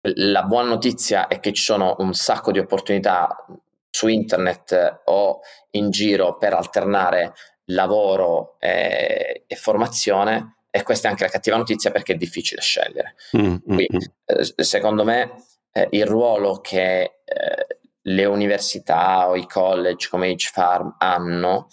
la 0.00 0.42
buona 0.44 0.68
notizia 0.68 1.26
è 1.26 1.40
che 1.40 1.52
ci 1.52 1.62
sono 1.62 1.96
un 1.98 2.14
sacco 2.14 2.52
di 2.52 2.58
opportunità 2.58 3.44
su 3.90 4.08
internet 4.08 5.02
o 5.04 5.40
in 5.70 5.90
giro 5.90 6.36
per 6.36 6.54
alternare 6.54 7.32
lavoro 7.66 8.56
e, 8.58 9.44
e 9.46 9.56
formazione 9.56 10.56
e 10.70 10.82
questa 10.82 11.08
è 11.08 11.10
anche 11.10 11.24
la 11.24 11.30
cattiva 11.30 11.56
notizia 11.56 11.90
perché 11.90 12.12
è 12.12 12.16
difficile 12.16 12.60
scegliere. 12.60 13.14
Mm, 13.36 13.40
mm 13.40 13.56
Quindi, 13.64 13.88
mm. 13.96 13.98
eh, 14.26 14.64
secondo 14.64 15.04
me 15.04 15.44
eh, 15.72 15.88
il 15.92 16.06
ruolo 16.06 16.60
che 16.60 17.20
eh, 17.24 17.78
le 18.02 18.24
università 18.24 19.28
o 19.28 19.36
i 19.36 19.46
college 19.46 20.08
come 20.08 20.30
H-Farm 20.32 20.96
hanno, 20.98 21.68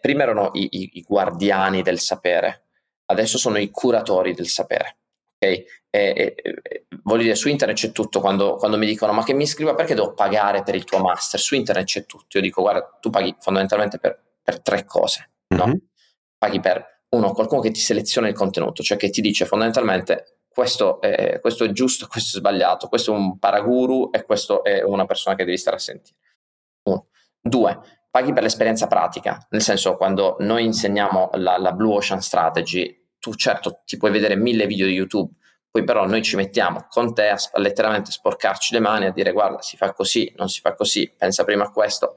prima 0.00 0.24
erano 0.24 0.50
i, 0.52 0.68
i, 0.70 0.90
i, 0.94 1.02
guardiani 1.02 1.80
del 1.80 1.98
sapere, 1.98 2.66
adesso 3.06 3.38
sono 3.38 3.56
i 3.58 3.70
curatori 3.70 4.34
del 4.34 4.48
sapere. 4.48 4.98
Okay? 5.38 5.64
E, 5.88 6.34
e, 6.34 6.86
voglio 7.02 7.22
dire, 7.22 7.34
su 7.34 7.48
internet 7.48 7.76
c'è 7.76 7.92
tutto. 7.92 8.20
Quando, 8.20 8.56
quando, 8.56 8.76
mi 8.76 8.86
dicono 8.86 9.12
ma 9.12 9.24
che 9.24 9.32
mi 9.32 9.44
iscriva 9.44 9.74
perché 9.74 9.94
devo 9.94 10.12
pagare 10.12 10.62
per 10.62 10.74
il 10.74 10.84
tuo 10.84 10.98
master? 10.98 11.40
Su 11.40 11.54
internet 11.54 11.86
c'è 11.86 12.04
tutto. 12.04 12.36
Io 12.36 12.42
dico 12.42 12.60
guarda, 12.60 12.98
tu 13.00 13.08
paghi 13.08 13.34
fondamentalmente 13.38 13.98
per 13.98 14.20
per 14.42 14.60
tre 14.60 14.84
cose. 14.84 15.32
No? 15.48 15.66
Mm-hmm. 15.66 15.76
Paghi 16.38 16.60
per 16.60 16.92
uno, 17.10 17.32
qualcuno 17.32 17.60
che 17.60 17.70
ti 17.70 17.80
seleziona 17.80 18.28
il 18.28 18.34
contenuto, 18.34 18.82
cioè 18.82 18.96
che 18.96 19.10
ti 19.10 19.20
dice 19.20 19.44
fondamentalmente 19.44 20.38
questo 20.52 21.00
è, 21.00 21.40
questo 21.40 21.64
è 21.64 21.70
giusto, 21.70 22.06
questo 22.06 22.36
è 22.36 22.40
sbagliato, 22.40 22.88
questo 22.88 23.12
è 23.12 23.16
un 23.16 23.38
paraguru 23.38 24.10
e 24.12 24.24
questo 24.24 24.62
è 24.62 24.82
una 24.82 25.06
persona 25.06 25.34
che 25.34 25.44
devi 25.44 25.56
stare 25.56 25.76
a 25.76 25.80
sentire. 25.80 26.18
Uno. 26.84 27.08
Due, 27.40 27.80
paghi 28.10 28.32
per 28.32 28.42
l'esperienza 28.42 28.86
pratica, 28.86 29.46
nel 29.50 29.62
senso 29.62 29.96
quando 29.96 30.36
noi 30.40 30.64
insegniamo 30.64 31.30
la, 31.34 31.58
la 31.58 31.72
Blue 31.72 31.94
Ocean 31.94 32.20
Strategy, 32.20 33.08
tu 33.18 33.34
certo 33.34 33.82
ti 33.84 33.96
puoi 33.96 34.10
vedere 34.10 34.36
mille 34.36 34.66
video 34.66 34.86
di 34.86 34.92
YouTube, 34.92 35.32
poi 35.70 35.84
però 35.84 36.06
noi 36.06 36.22
ci 36.22 36.36
mettiamo 36.36 36.86
con 36.88 37.14
te 37.14 37.28
a, 37.28 37.36
a 37.52 37.60
letteralmente 37.60 38.10
sporcarci 38.10 38.74
le 38.74 38.80
mani, 38.80 39.06
a 39.06 39.12
dire 39.12 39.32
guarda 39.32 39.62
si 39.62 39.76
fa 39.76 39.92
così, 39.92 40.32
non 40.36 40.48
si 40.48 40.60
fa 40.60 40.74
così, 40.74 41.12
pensa 41.16 41.44
prima 41.44 41.64
a 41.64 41.70
questo 41.70 42.16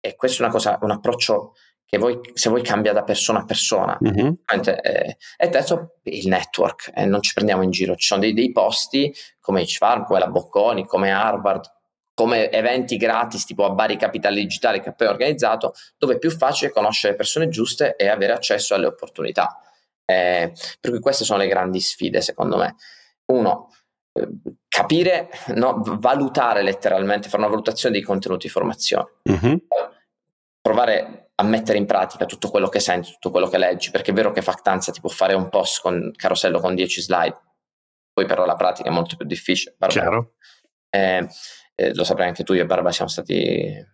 e 0.00 0.16
questo 0.16 0.42
è 0.42 0.44
una 0.44 0.52
cosa, 0.52 0.78
un 0.80 0.90
approccio 0.90 1.54
che 1.84 1.98
voi, 1.98 2.20
se 2.34 2.48
voi 2.50 2.62
cambia 2.62 2.92
da 2.92 3.02
persona 3.02 3.40
a 3.40 3.44
persona. 3.44 3.98
Mm-hmm. 4.02 4.32
Eh, 4.54 5.16
e 5.36 5.48
terzo, 5.48 5.96
il 6.04 6.28
network, 6.28 6.92
eh, 6.94 7.04
non 7.04 7.20
ci 7.20 7.32
prendiamo 7.34 7.62
in 7.62 7.70
giro, 7.70 7.96
ci 7.96 8.06
sono 8.06 8.20
dei, 8.20 8.32
dei 8.32 8.52
posti 8.52 9.12
come 9.40 9.64
HFARM, 9.64 10.04
come 10.04 10.20
la 10.20 10.28
Bocconi, 10.28 10.86
come 10.86 11.10
Harvard, 11.10 11.64
come 12.14 12.50
eventi 12.50 12.96
gratis 12.96 13.44
tipo 13.44 13.64
a 13.64 13.70
Bari 13.70 13.96
Capitale 13.96 14.40
Digitale 14.40 14.80
che 14.80 14.92
poi 14.92 15.08
ho 15.08 15.10
organizzato, 15.10 15.72
dove 15.98 16.14
è 16.14 16.18
più 16.18 16.30
facile 16.30 16.70
conoscere 16.70 17.12
le 17.12 17.18
persone 17.18 17.48
giuste 17.48 17.96
e 17.96 18.08
avere 18.08 18.34
accesso 18.34 18.74
alle 18.74 18.86
opportunità. 18.86 19.58
Eh, 20.04 20.52
per 20.80 20.90
cui 20.90 21.00
queste 21.00 21.24
sono 21.24 21.38
le 21.38 21.48
grandi 21.48 21.80
sfide, 21.80 22.20
secondo 22.20 22.56
me. 22.56 22.76
Uno, 23.32 23.70
eh, 24.12 24.28
capire, 24.68 25.28
no, 25.54 25.82
valutare 25.98 26.62
letteralmente, 26.62 27.28
fare 27.28 27.42
una 27.42 27.50
valutazione 27.50 27.94
dei 27.94 28.04
contenuti 28.04 28.46
di 28.46 28.52
formazione. 28.52 29.08
Mm-hmm. 29.28 29.56
Provare 30.70 31.32
a 31.34 31.42
mettere 31.42 31.78
in 31.78 31.86
pratica 31.86 32.26
tutto 32.26 32.48
quello 32.48 32.68
che 32.68 32.78
senti, 32.78 33.10
tutto 33.10 33.32
quello 33.32 33.48
che 33.48 33.58
leggi, 33.58 33.90
perché 33.90 34.12
è 34.12 34.14
vero 34.14 34.30
che 34.30 34.40
Factanza 34.40 34.92
ti 34.92 35.00
può 35.00 35.10
fare 35.10 35.34
un 35.34 35.48
post 35.48 35.80
con 35.80 36.12
carosello 36.14 36.60
con 36.60 36.76
10 36.76 37.00
slide, 37.00 37.40
poi 38.12 38.24
però 38.24 38.44
la 38.44 38.54
pratica 38.54 38.88
è 38.88 38.92
molto 38.92 39.16
più 39.16 39.26
difficile. 39.26 39.74
Eh, 40.88 41.28
eh, 41.74 41.94
lo 41.94 42.04
saprai 42.04 42.28
anche 42.28 42.44
tu, 42.44 42.52
io 42.52 42.62
e 42.62 42.66
Barba 42.66 42.92
siamo 42.92 43.10
stati 43.10 43.84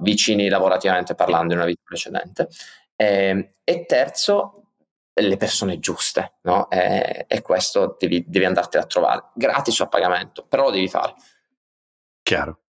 vicini 0.00 0.48
lavorativamente 0.48 1.14
parlando 1.14 1.52
in 1.52 1.60
una 1.60 1.68
vita 1.68 1.82
precedente. 1.84 2.48
Eh, 2.96 3.52
e 3.62 3.84
terzo, 3.86 4.72
le 5.12 5.36
persone 5.36 5.78
giuste, 5.78 6.38
no? 6.42 6.68
E, 6.70 7.24
e 7.28 7.40
questo 7.40 7.94
devi, 7.96 8.24
devi 8.26 8.46
andartene 8.46 8.82
a 8.82 8.86
trovare, 8.88 9.28
gratis 9.34 9.78
o 9.78 9.84
a 9.84 9.88
pagamento, 9.88 10.44
però 10.44 10.64
lo 10.64 10.70
devi 10.72 10.88
fare. 10.88 11.14
Chiaro. 12.20 12.62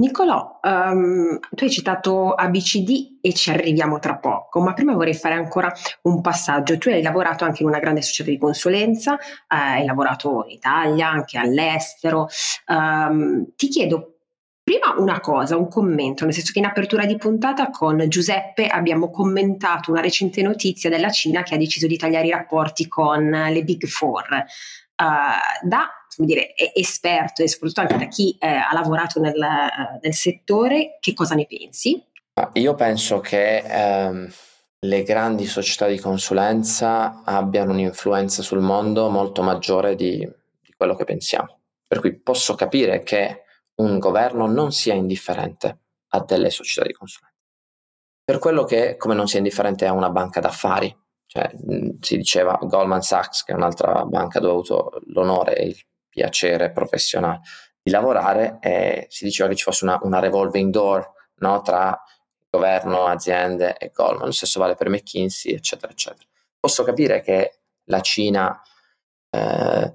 Nicolò, 0.00 0.60
um, 0.62 1.38
tu 1.50 1.64
hai 1.64 1.70
citato 1.70 2.32
ABCD 2.32 3.18
e 3.20 3.34
ci 3.34 3.50
arriviamo 3.50 3.98
tra 3.98 4.16
poco, 4.16 4.60
ma 4.60 4.72
prima 4.72 4.94
vorrei 4.94 5.12
fare 5.12 5.34
ancora 5.34 5.70
un 6.02 6.22
passaggio. 6.22 6.78
Tu 6.78 6.88
hai 6.88 7.02
lavorato 7.02 7.44
anche 7.44 7.62
in 7.62 7.68
una 7.68 7.80
grande 7.80 8.00
società 8.00 8.30
di 8.30 8.38
consulenza, 8.38 9.18
eh, 9.18 9.56
hai 9.56 9.84
lavorato 9.84 10.44
in 10.46 10.52
Italia, 10.52 11.10
anche 11.10 11.36
all'estero. 11.36 12.28
Um, 12.66 13.54
ti 13.56 13.68
chiedo 13.68 14.14
Prima 14.62 14.94
una 14.98 15.18
cosa, 15.18 15.56
un 15.56 15.68
commento, 15.68 16.24
nel 16.24 16.32
senso 16.32 16.52
che 16.52 16.60
in 16.60 16.64
apertura 16.64 17.04
di 17.04 17.16
puntata 17.16 17.70
con 17.70 18.04
Giuseppe 18.08 18.68
abbiamo 18.68 19.10
commentato 19.10 19.90
una 19.90 20.00
recente 20.00 20.42
notizia 20.42 20.88
della 20.88 21.10
Cina 21.10 21.42
che 21.42 21.54
ha 21.54 21.58
deciso 21.58 21.88
di 21.88 21.96
tagliare 21.96 22.26
i 22.28 22.30
rapporti 22.30 22.86
con 22.86 23.28
le 23.28 23.64
Big 23.64 23.84
Four. 23.86 24.44
Uh, 24.94 25.66
da 25.66 25.88
dire, 26.16 26.54
esperto 26.74 27.42
e 27.42 27.48
soprattutto 27.48 27.80
anche 27.80 27.96
da 27.96 28.06
chi 28.06 28.36
eh, 28.38 28.46
ha 28.46 28.70
lavorato 28.72 29.20
nel, 29.20 29.38
nel, 30.00 30.14
settore, 30.14 30.98
che 31.00 31.14
cosa 31.14 31.34
ne 31.34 31.46
pensi? 31.46 32.02
Io 32.54 32.74
penso 32.74 33.20
che 33.20 33.58
ehm, 33.58 34.30
le 34.80 35.02
grandi 35.02 35.46
società 35.46 35.86
di 35.86 35.98
consulenza 35.98 37.22
abbiano 37.24 37.72
un'influenza 37.72 38.42
sul 38.42 38.60
mondo 38.60 39.08
molto 39.10 39.42
maggiore 39.42 39.94
di, 39.94 40.18
di 40.18 40.74
quello 40.76 40.94
che 40.94 41.04
pensiamo. 41.04 41.58
Per 41.86 42.00
cui 42.00 42.14
posso 42.18 42.54
capire 42.54 43.02
che 43.02 43.42
un 43.76 43.98
governo 43.98 44.46
non 44.46 44.72
sia 44.72 44.94
indifferente 44.94 45.78
a 46.08 46.20
delle 46.24 46.50
società 46.50 46.86
di 46.86 46.92
consulenza. 46.92 47.36
Per 48.24 48.38
quello 48.38 48.64
che, 48.64 48.96
come 48.96 49.14
non 49.14 49.26
sia 49.26 49.38
indifferente 49.38 49.86
a 49.86 49.92
una 49.92 50.10
banca 50.10 50.40
d'affari, 50.40 50.96
cioè, 51.26 51.50
si 52.00 52.16
diceva 52.16 52.58
Goldman 52.62 53.02
Sachs, 53.02 53.44
che 53.44 53.52
è 53.52 53.54
un'altra 53.54 54.04
banca 54.04 54.40
dove 54.40 54.52
ho 54.52 54.56
avuto 54.56 55.00
l'onore 55.06 55.56
e 55.56 55.66
il 55.66 55.84
piacere 56.10 56.70
professionale 56.70 57.40
di 57.82 57.90
lavorare, 57.90 58.58
e 58.60 59.06
si 59.08 59.24
diceva 59.24 59.48
che 59.48 59.56
ci 59.56 59.64
fosse 59.64 59.84
una, 59.84 59.98
una 60.02 60.18
revolving 60.18 60.70
door 60.70 61.10
no, 61.36 61.62
tra 61.62 61.98
governo, 62.50 63.06
aziende 63.06 63.76
e 63.78 63.90
Goldman. 63.94 64.26
Lo 64.26 64.32
stesso 64.32 64.60
vale 64.60 64.74
per 64.74 64.90
McKinsey, 64.90 65.54
eccetera, 65.54 65.90
eccetera. 65.90 66.26
Posso 66.58 66.84
capire 66.84 67.22
che 67.22 67.60
la 67.84 68.00
Cina 68.00 68.60
eh, 69.30 69.94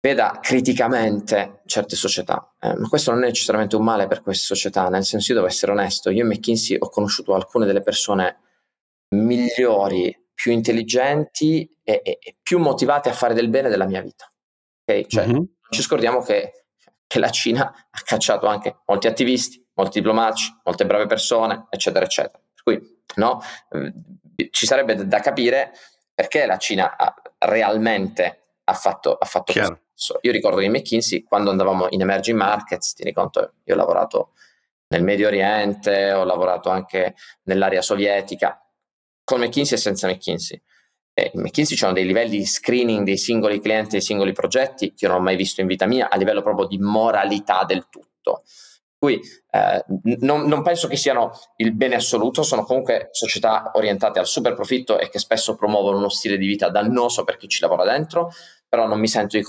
veda 0.00 0.38
criticamente 0.40 1.62
certe 1.66 1.96
società, 1.96 2.54
eh, 2.60 2.76
ma 2.76 2.88
questo 2.88 3.10
non 3.10 3.24
è 3.24 3.26
necessariamente 3.26 3.76
un 3.76 3.84
male 3.84 4.06
per 4.06 4.22
queste 4.22 4.44
società, 4.44 4.88
nel 4.88 5.04
senso 5.04 5.32
io 5.32 5.38
devo 5.38 5.50
essere 5.50 5.72
onesto, 5.72 6.10
io 6.10 6.22
in 6.22 6.28
McKinsey 6.28 6.76
ho 6.78 6.88
conosciuto 6.88 7.34
alcune 7.34 7.66
delle 7.66 7.82
persone 7.82 8.38
migliori, 9.14 10.16
più 10.32 10.52
intelligenti 10.52 11.68
e, 11.82 12.00
e, 12.02 12.18
e 12.20 12.36
più 12.40 12.58
motivate 12.58 13.08
a 13.10 13.12
fare 13.12 13.34
del 13.34 13.48
bene 13.48 13.68
della 13.68 13.86
mia 13.86 14.00
vita. 14.00 14.32
Okay? 14.84 15.06
Cioè, 15.06 15.26
mm-hmm. 15.26 15.34
Non 15.34 15.70
ci 15.70 15.82
scordiamo 15.82 16.20
che 16.22 16.60
che 17.10 17.18
la 17.18 17.30
Cina 17.30 17.66
ha 17.90 18.00
cacciato 18.04 18.46
anche 18.46 18.82
molti 18.86 19.08
attivisti, 19.08 19.60
molti 19.74 19.98
diplomatici, 19.98 20.56
molte 20.62 20.86
brave 20.86 21.06
persone, 21.06 21.66
eccetera, 21.68 22.04
eccetera. 22.04 22.38
Per 22.38 22.62
cui 22.62 23.02
no, 23.16 23.42
eh, 23.70 24.48
ci 24.52 24.64
sarebbe 24.64 24.94
da 24.94 25.18
capire 25.18 25.72
perché 26.14 26.46
la 26.46 26.56
Cina 26.56 26.96
ha, 26.96 27.12
realmente 27.38 28.58
ha 28.62 28.74
fatto, 28.74 29.16
ha 29.16 29.26
fatto 29.26 29.52
questo. 29.52 30.18
Io 30.20 30.30
ricordo 30.30 30.58
che 30.58 30.66
in 30.66 30.70
McKinsey, 30.70 31.24
quando 31.24 31.50
andavamo 31.50 31.88
in 31.90 32.00
emerging 32.00 32.38
markets, 32.38 32.94
tieni 32.94 33.12
conto, 33.12 33.54
io 33.64 33.74
ho 33.74 33.76
lavorato 33.76 34.34
nel 34.90 35.02
Medio 35.02 35.26
Oriente, 35.26 36.12
ho 36.12 36.22
lavorato 36.22 36.68
anche 36.68 37.16
nell'area 37.42 37.82
sovietica, 37.82 38.64
con 39.24 39.40
McKinsey 39.40 39.76
e 39.76 39.80
senza 39.80 40.06
McKinsey. 40.06 40.62
E 41.20 41.30
in 41.34 41.42
McKinsey 41.42 41.76
c'erano 41.76 41.96
dei 41.96 42.06
livelli 42.06 42.38
di 42.38 42.46
screening 42.46 43.04
dei 43.04 43.18
singoli 43.18 43.60
clienti, 43.60 43.90
dei 43.90 44.00
singoli 44.00 44.32
progetti 44.32 44.94
che 44.94 45.04
io 45.04 45.08
non 45.08 45.20
ho 45.20 45.22
mai 45.22 45.36
visto 45.36 45.60
in 45.60 45.66
vita 45.66 45.84
mia, 45.84 46.08
a 46.08 46.16
livello 46.16 46.40
proprio 46.40 46.66
di 46.66 46.78
moralità 46.78 47.64
del 47.64 47.88
tutto. 47.90 48.44
Cui 48.98 49.20
eh, 49.50 49.84
non, 50.20 50.46
non, 50.46 50.62
penso 50.62 50.88
che 50.88 50.96
siano 50.96 51.32
il 51.56 51.74
bene 51.74 51.96
assoluto, 51.96 52.42
sono 52.42 52.64
comunque 52.64 53.08
società 53.12 53.70
orientate 53.74 54.18
al 54.18 54.26
super 54.26 54.54
profitto 54.54 54.98
e 54.98 55.10
che 55.10 55.18
spesso 55.18 55.54
promuovono 55.56 55.98
uno 55.98 56.08
stile 56.08 56.38
di 56.38 56.46
vita 56.46 56.70
dannoso 56.70 57.24
per 57.24 57.36
chi 57.36 57.48
ci 57.48 57.60
lavora 57.60 57.84
dentro, 57.84 58.30
però 58.66 58.86
non 58.86 58.98
mi 58.98 59.08
sento 59.08 59.36
di, 59.36 59.44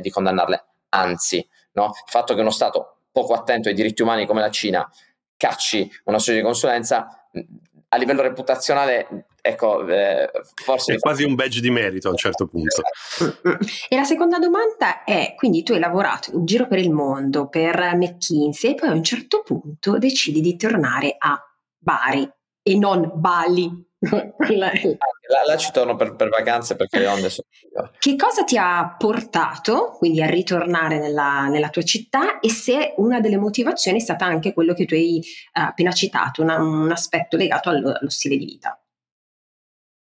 di 0.00 0.10
condannarle, 0.10 0.64
anzi, 0.90 1.48
no? 1.72 1.84
il 1.86 2.10
fatto 2.10 2.34
che 2.34 2.40
uno 2.40 2.50
Stato 2.50 3.02
poco 3.12 3.32
attento 3.32 3.68
ai 3.68 3.74
diritti 3.74 4.02
umani 4.02 4.26
come 4.26 4.40
la 4.40 4.50
Cina 4.50 4.88
cacci 5.36 5.90
una 6.04 6.18
società 6.18 6.38
di 6.38 6.44
consulenza 6.44 7.28
a 7.88 7.96
livello 7.96 8.22
reputazionale, 8.22 9.26
ecco, 9.40 9.86
eh, 9.86 10.30
forse... 10.54 10.94
È 10.94 10.98
quasi 10.98 11.24
un 11.24 11.34
badge 11.34 11.60
di 11.60 11.70
merito 11.70 12.08
a 12.08 12.10
un 12.10 12.16
certo 12.16 12.46
punto. 12.46 12.82
E 13.88 13.96
la 13.96 14.04
seconda 14.04 14.38
domanda 14.38 15.04
è, 15.04 15.34
quindi 15.36 15.62
tu 15.62 15.72
hai 15.72 15.78
lavorato 15.78 16.32
in 16.32 16.44
giro 16.44 16.66
per 16.66 16.78
il 16.78 16.90
mondo, 16.90 17.48
per 17.48 17.94
McKinsey, 17.94 18.72
e 18.72 18.74
poi 18.74 18.88
a 18.88 18.92
un 18.92 19.04
certo 19.04 19.42
punto 19.42 19.98
decidi 19.98 20.40
di 20.40 20.56
tornare 20.56 21.14
a 21.16 21.40
Bari 21.78 22.28
e 22.62 22.76
non 22.76 23.12
Bali, 23.14 23.85
là, 24.56 24.72
là, 25.46 25.56
ci 25.56 25.70
torno 25.72 25.96
per, 25.96 26.14
per, 26.14 26.28
vacanze 26.28 26.76
perché 26.76 26.98
le 26.98 27.06
onde 27.06 27.30
sono... 27.30 27.48
Che 27.98 28.16
cosa 28.16 28.44
ti 28.44 28.56
ha 28.56 28.94
portato 28.96 29.96
quindi 29.98 30.22
a 30.22 30.26
ritornare 30.26 30.98
nella, 30.98 31.46
nella, 31.48 31.68
tua 31.68 31.82
città 31.82 32.40
e 32.40 32.50
se 32.50 32.94
una 32.98 33.20
delle 33.20 33.36
motivazioni 33.36 33.98
è 33.98 34.02
stata 34.02 34.24
anche 34.24 34.52
quello 34.52 34.74
che 34.74 34.84
tu 34.84 34.94
hai 34.94 35.18
uh, 35.18 35.60
appena 35.60 35.92
citato, 35.92 36.42
una, 36.42 36.58
un 36.58 36.90
aspetto 36.90 37.36
legato 37.36 37.68
allo, 37.68 37.92
allo, 37.98 38.10
stile 38.10 38.36
di 38.36 38.44
vita? 38.44 38.80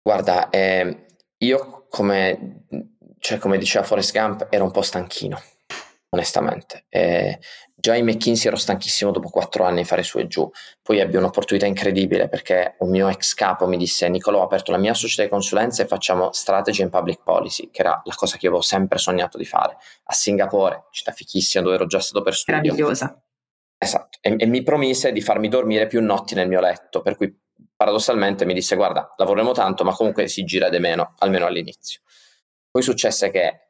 Guarda, 0.01 0.49
eh, 0.49 1.05
io 1.37 1.87
come, 1.89 2.65
cioè, 3.19 3.37
come 3.37 3.57
diceva 3.57 3.85
Forrest 3.85 4.11
Gump 4.11 4.47
ero 4.49 4.63
un 4.63 4.71
po' 4.71 4.81
stanchino 4.81 5.41
onestamente. 6.09 6.85
Eh, 6.89 7.39
già 7.85 7.95
in 7.95 8.05
McKinsey 8.05 8.47
ero 8.47 8.55
stanchissimo 8.55 9.11
dopo 9.11 9.29
quattro 9.29 9.63
anni 9.63 9.85
fare 9.85 10.01
su 10.01 10.17
e 10.17 10.25
giù, 10.25 10.49
poi 10.81 10.97
ebbi 10.97 11.17
un'opportunità 11.17 11.67
incredibile 11.67 12.27
perché 12.27 12.77
un 12.79 12.89
mio 12.89 13.07
ex 13.09 13.35
capo 13.35 13.67
mi 13.67 13.77
disse 13.77 14.09
Nicolò 14.09 14.39
ho 14.39 14.43
aperto 14.43 14.71
la 14.71 14.79
mia 14.79 14.95
società 14.95 15.21
di 15.21 15.29
consulenza 15.29 15.83
e 15.83 15.85
facciamo 15.85 16.31
strategy 16.31 16.81
and 16.81 16.89
public 16.89 17.21
policy, 17.21 17.69
che 17.69 17.81
era 17.81 18.01
la 18.03 18.13
cosa 18.15 18.37
che 18.37 18.47
avevo 18.47 18.63
sempre 18.63 18.97
sognato 18.97 19.37
di 19.37 19.45
fare, 19.45 19.77
a 20.05 20.13
Singapore, 20.13 20.85
città 20.89 21.11
fichissima 21.11 21.63
dove 21.63 21.75
ero 21.75 21.85
già 21.85 21.99
stato 21.99 22.23
per 22.23 22.33
studio. 22.33 22.59
Meravigliosa. 22.59 23.23
Esatto, 23.77 24.17
e, 24.19 24.35
e 24.35 24.45
mi 24.47 24.63
promise 24.63 25.11
di 25.11 25.21
farmi 25.21 25.47
dormire 25.47 25.85
più 25.85 26.01
notti 26.01 26.33
nel 26.33 26.47
mio 26.47 26.61
letto, 26.61 27.03
per 27.03 27.15
cui 27.15 27.31
paradossalmente 27.75 28.45
mi 28.45 28.55
disse 28.55 28.75
guarda, 28.75 29.13
lavoreremo 29.15 29.51
tanto 29.51 29.83
ma 29.83 29.93
comunque 29.93 30.27
si 30.27 30.43
gira 30.43 30.69
di 30.69 30.79
meno, 30.79 31.13
almeno 31.19 31.45
all'inizio. 31.45 31.99
Poi 32.71 32.81
successe 32.81 33.29
che 33.29 33.64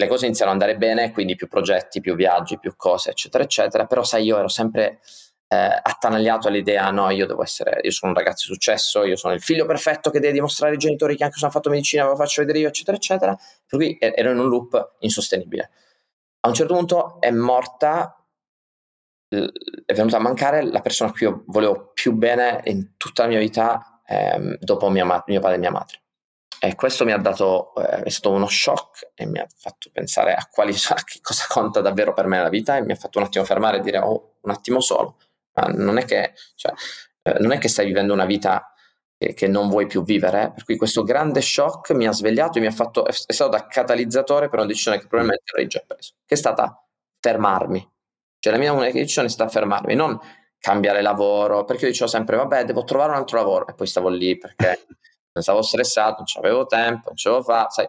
le 0.00 0.06
cose 0.06 0.26
iniziano 0.26 0.52
ad 0.52 0.60
andare 0.60 0.78
bene, 0.78 1.10
quindi 1.10 1.34
più 1.34 1.48
progetti, 1.48 2.00
più 2.00 2.14
viaggi, 2.14 2.56
più 2.60 2.76
cose, 2.76 3.10
eccetera, 3.10 3.42
eccetera. 3.42 3.84
Però 3.86 4.04
sai, 4.04 4.24
io 4.24 4.38
ero 4.38 4.46
sempre 4.46 5.00
eh, 5.48 5.80
attanagliato 5.82 6.46
all'idea, 6.46 6.88
no, 6.92 7.10
io 7.10 7.26
devo 7.26 7.42
essere, 7.42 7.80
io 7.82 7.90
sono 7.90 8.12
un 8.12 8.16
ragazzo 8.16 8.46
di 8.46 8.54
successo, 8.54 9.02
io 9.02 9.16
sono 9.16 9.34
il 9.34 9.42
figlio 9.42 9.66
perfetto 9.66 10.10
che 10.10 10.20
deve 10.20 10.34
dimostrare 10.34 10.74
ai 10.74 10.78
genitori 10.78 11.16
che 11.16 11.24
anche 11.24 11.36
se 11.36 11.44
hanno 11.44 11.52
fatto 11.52 11.68
medicina 11.68 12.04
ve 12.04 12.10
lo 12.10 12.16
faccio 12.16 12.42
vedere 12.42 12.60
io, 12.60 12.68
eccetera, 12.68 12.96
eccetera. 12.96 13.34
Per 13.34 13.78
cui 13.78 13.96
ero 13.98 14.30
in 14.30 14.38
un 14.38 14.48
loop 14.48 14.94
insostenibile. 15.00 15.70
A 16.40 16.48
un 16.48 16.54
certo 16.54 16.74
punto 16.74 17.20
è 17.20 17.32
morta, 17.32 18.24
è 19.28 19.94
venuta 19.94 20.18
a 20.18 20.20
mancare 20.20 20.62
la 20.62 20.80
persona 20.80 21.10
a 21.10 21.12
cui 21.12 21.26
io 21.26 21.42
volevo 21.48 21.90
più 21.92 22.12
bene 22.12 22.60
in 22.66 22.96
tutta 22.96 23.22
la 23.24 23.28
mia 23.30 23.40
vita 23.40 24.00
ehm, 24.06 24.58
dopo 24.60 24.88
mia 24.90 25.04
ma- 25.04 25.24
mio 25.26 25.40
padre 25.40 25.56
e 25.56 25.58
mia 25.58 25.72
madre. 25.72 26.02
E 26.60 26.74
questo 26.74 27.04
mi 27.04 27.12
ha 27.12 27.18
dato, 27.18 27.72
eh, 27.76 28.02
è 28.02 28.08
stato 28.08 28.34
uno 28.34 28.48
shock 28.48 29.12
e 29.14 29.26
mi 29.26 29.38
ha 29.38 29.46
fatto 29.56 29.90
pensare 29.92 30.34
a, 30.34 30.48
quali, 30.50 30.72
a 30.72 30.94
che 31.04 31.20
cosa 31.22 31.44
conta 31.48 31.80
davvero 31.80 32.12
per 32.12 32.26
me 32.26 32.40
la 32.40 32.48
vita 32.48 32.76
e 32.76 32.82
mi 32.82 32.92
ha 32.92 32.96
fatto 32.96 33.18
un 33.18 33.24
attimo 33.24 33.44
fermare 33.44 33.78
e 33.78 33.80
dire 33.80 33.98
oh, 33.98 34.38
un 34.40 34.50
attimo 34.50 34.80
solo, 34.80 35.18
ma 35.52 35.68
non 35.68 35.98
è 35.98 36.04
che, 36.04 36.34
cioè, 36.56 36.72
eh, 37.22 37.36
non 37.40 37.52
è 37.52 37.58
che 37.58 37.68
stai 37.68 37.86
vivendo 37.86 38.12
una 38.12 38.26
vita 38.26 38.72
che, 39.34 39.48
non 39.48 39.68
vuoi 39.68 39.86
più 39.86 40.04
vivere, 40.04 40.52
per 40.54 40.64
cui 40.64 40.76
questo 40.76 41.02
grande 41.02 41.40
shock 41.40 41.90
mi 41.90 42.06
ha 42.06 42.12
svegliato 42.12 42.58
e 42.58 42.60
mi 42.60 42.68
ha 42.68 42.72
fatto, 42.72 43.04
è 43.04 43.12
stato 43.12 43.50
da 43.50 43.66
catalizzatore 43.66 44.48
per 44.48 44.60
una 44.60 44.68
decisione 44.68 44.98
che 44.98 45.06
probabilmente 45.06 45.50
avrei 45.50 45.66
già 45.66 45.82
preso, 45.84 46.14
che 46.24 46.34
è 46.34 46.38
stata 46.38 46.84
fermarmi. 47.20 47.86
Cioè 48.38 48.52
la 48.52 48.58
mia 48.58 48.72
unica 48.72 48.92
decisione 48.92 49.26
è 49.26 49.30
stata 49.30 49.50
fermarmi, 49.50 49.94
non 49.94 50.18
cambiare 50.60 51.02
lavoro, 51.02 51.64
perché 51.64 51.86
io 51.86 51.90
dicevo 51.90 52.08
sempre 52.08 52.36
vabbè 52.36 52.64
devo 52.64 52.84
trovare 52.84 53.10
un 53.10 53.16
altro 53.16 53.38
lavoro. 53.38 53.66
E 53.66 53.74
poi 53.74 53.88
stavo 53.88 54.08
lì 54.08 54.38
perché 54.38 54.86
stavo 55.42 55.62
stressato, 55.62 56.24
non 56.24 56.44
avevo 56.44 56.66
tempo, 56.66 57.08
non 57.08 57.16
ce 57.16 57.28
l'avevo 57.28 57.44
fa, 57.44 57.68
sai. 57.68 57.88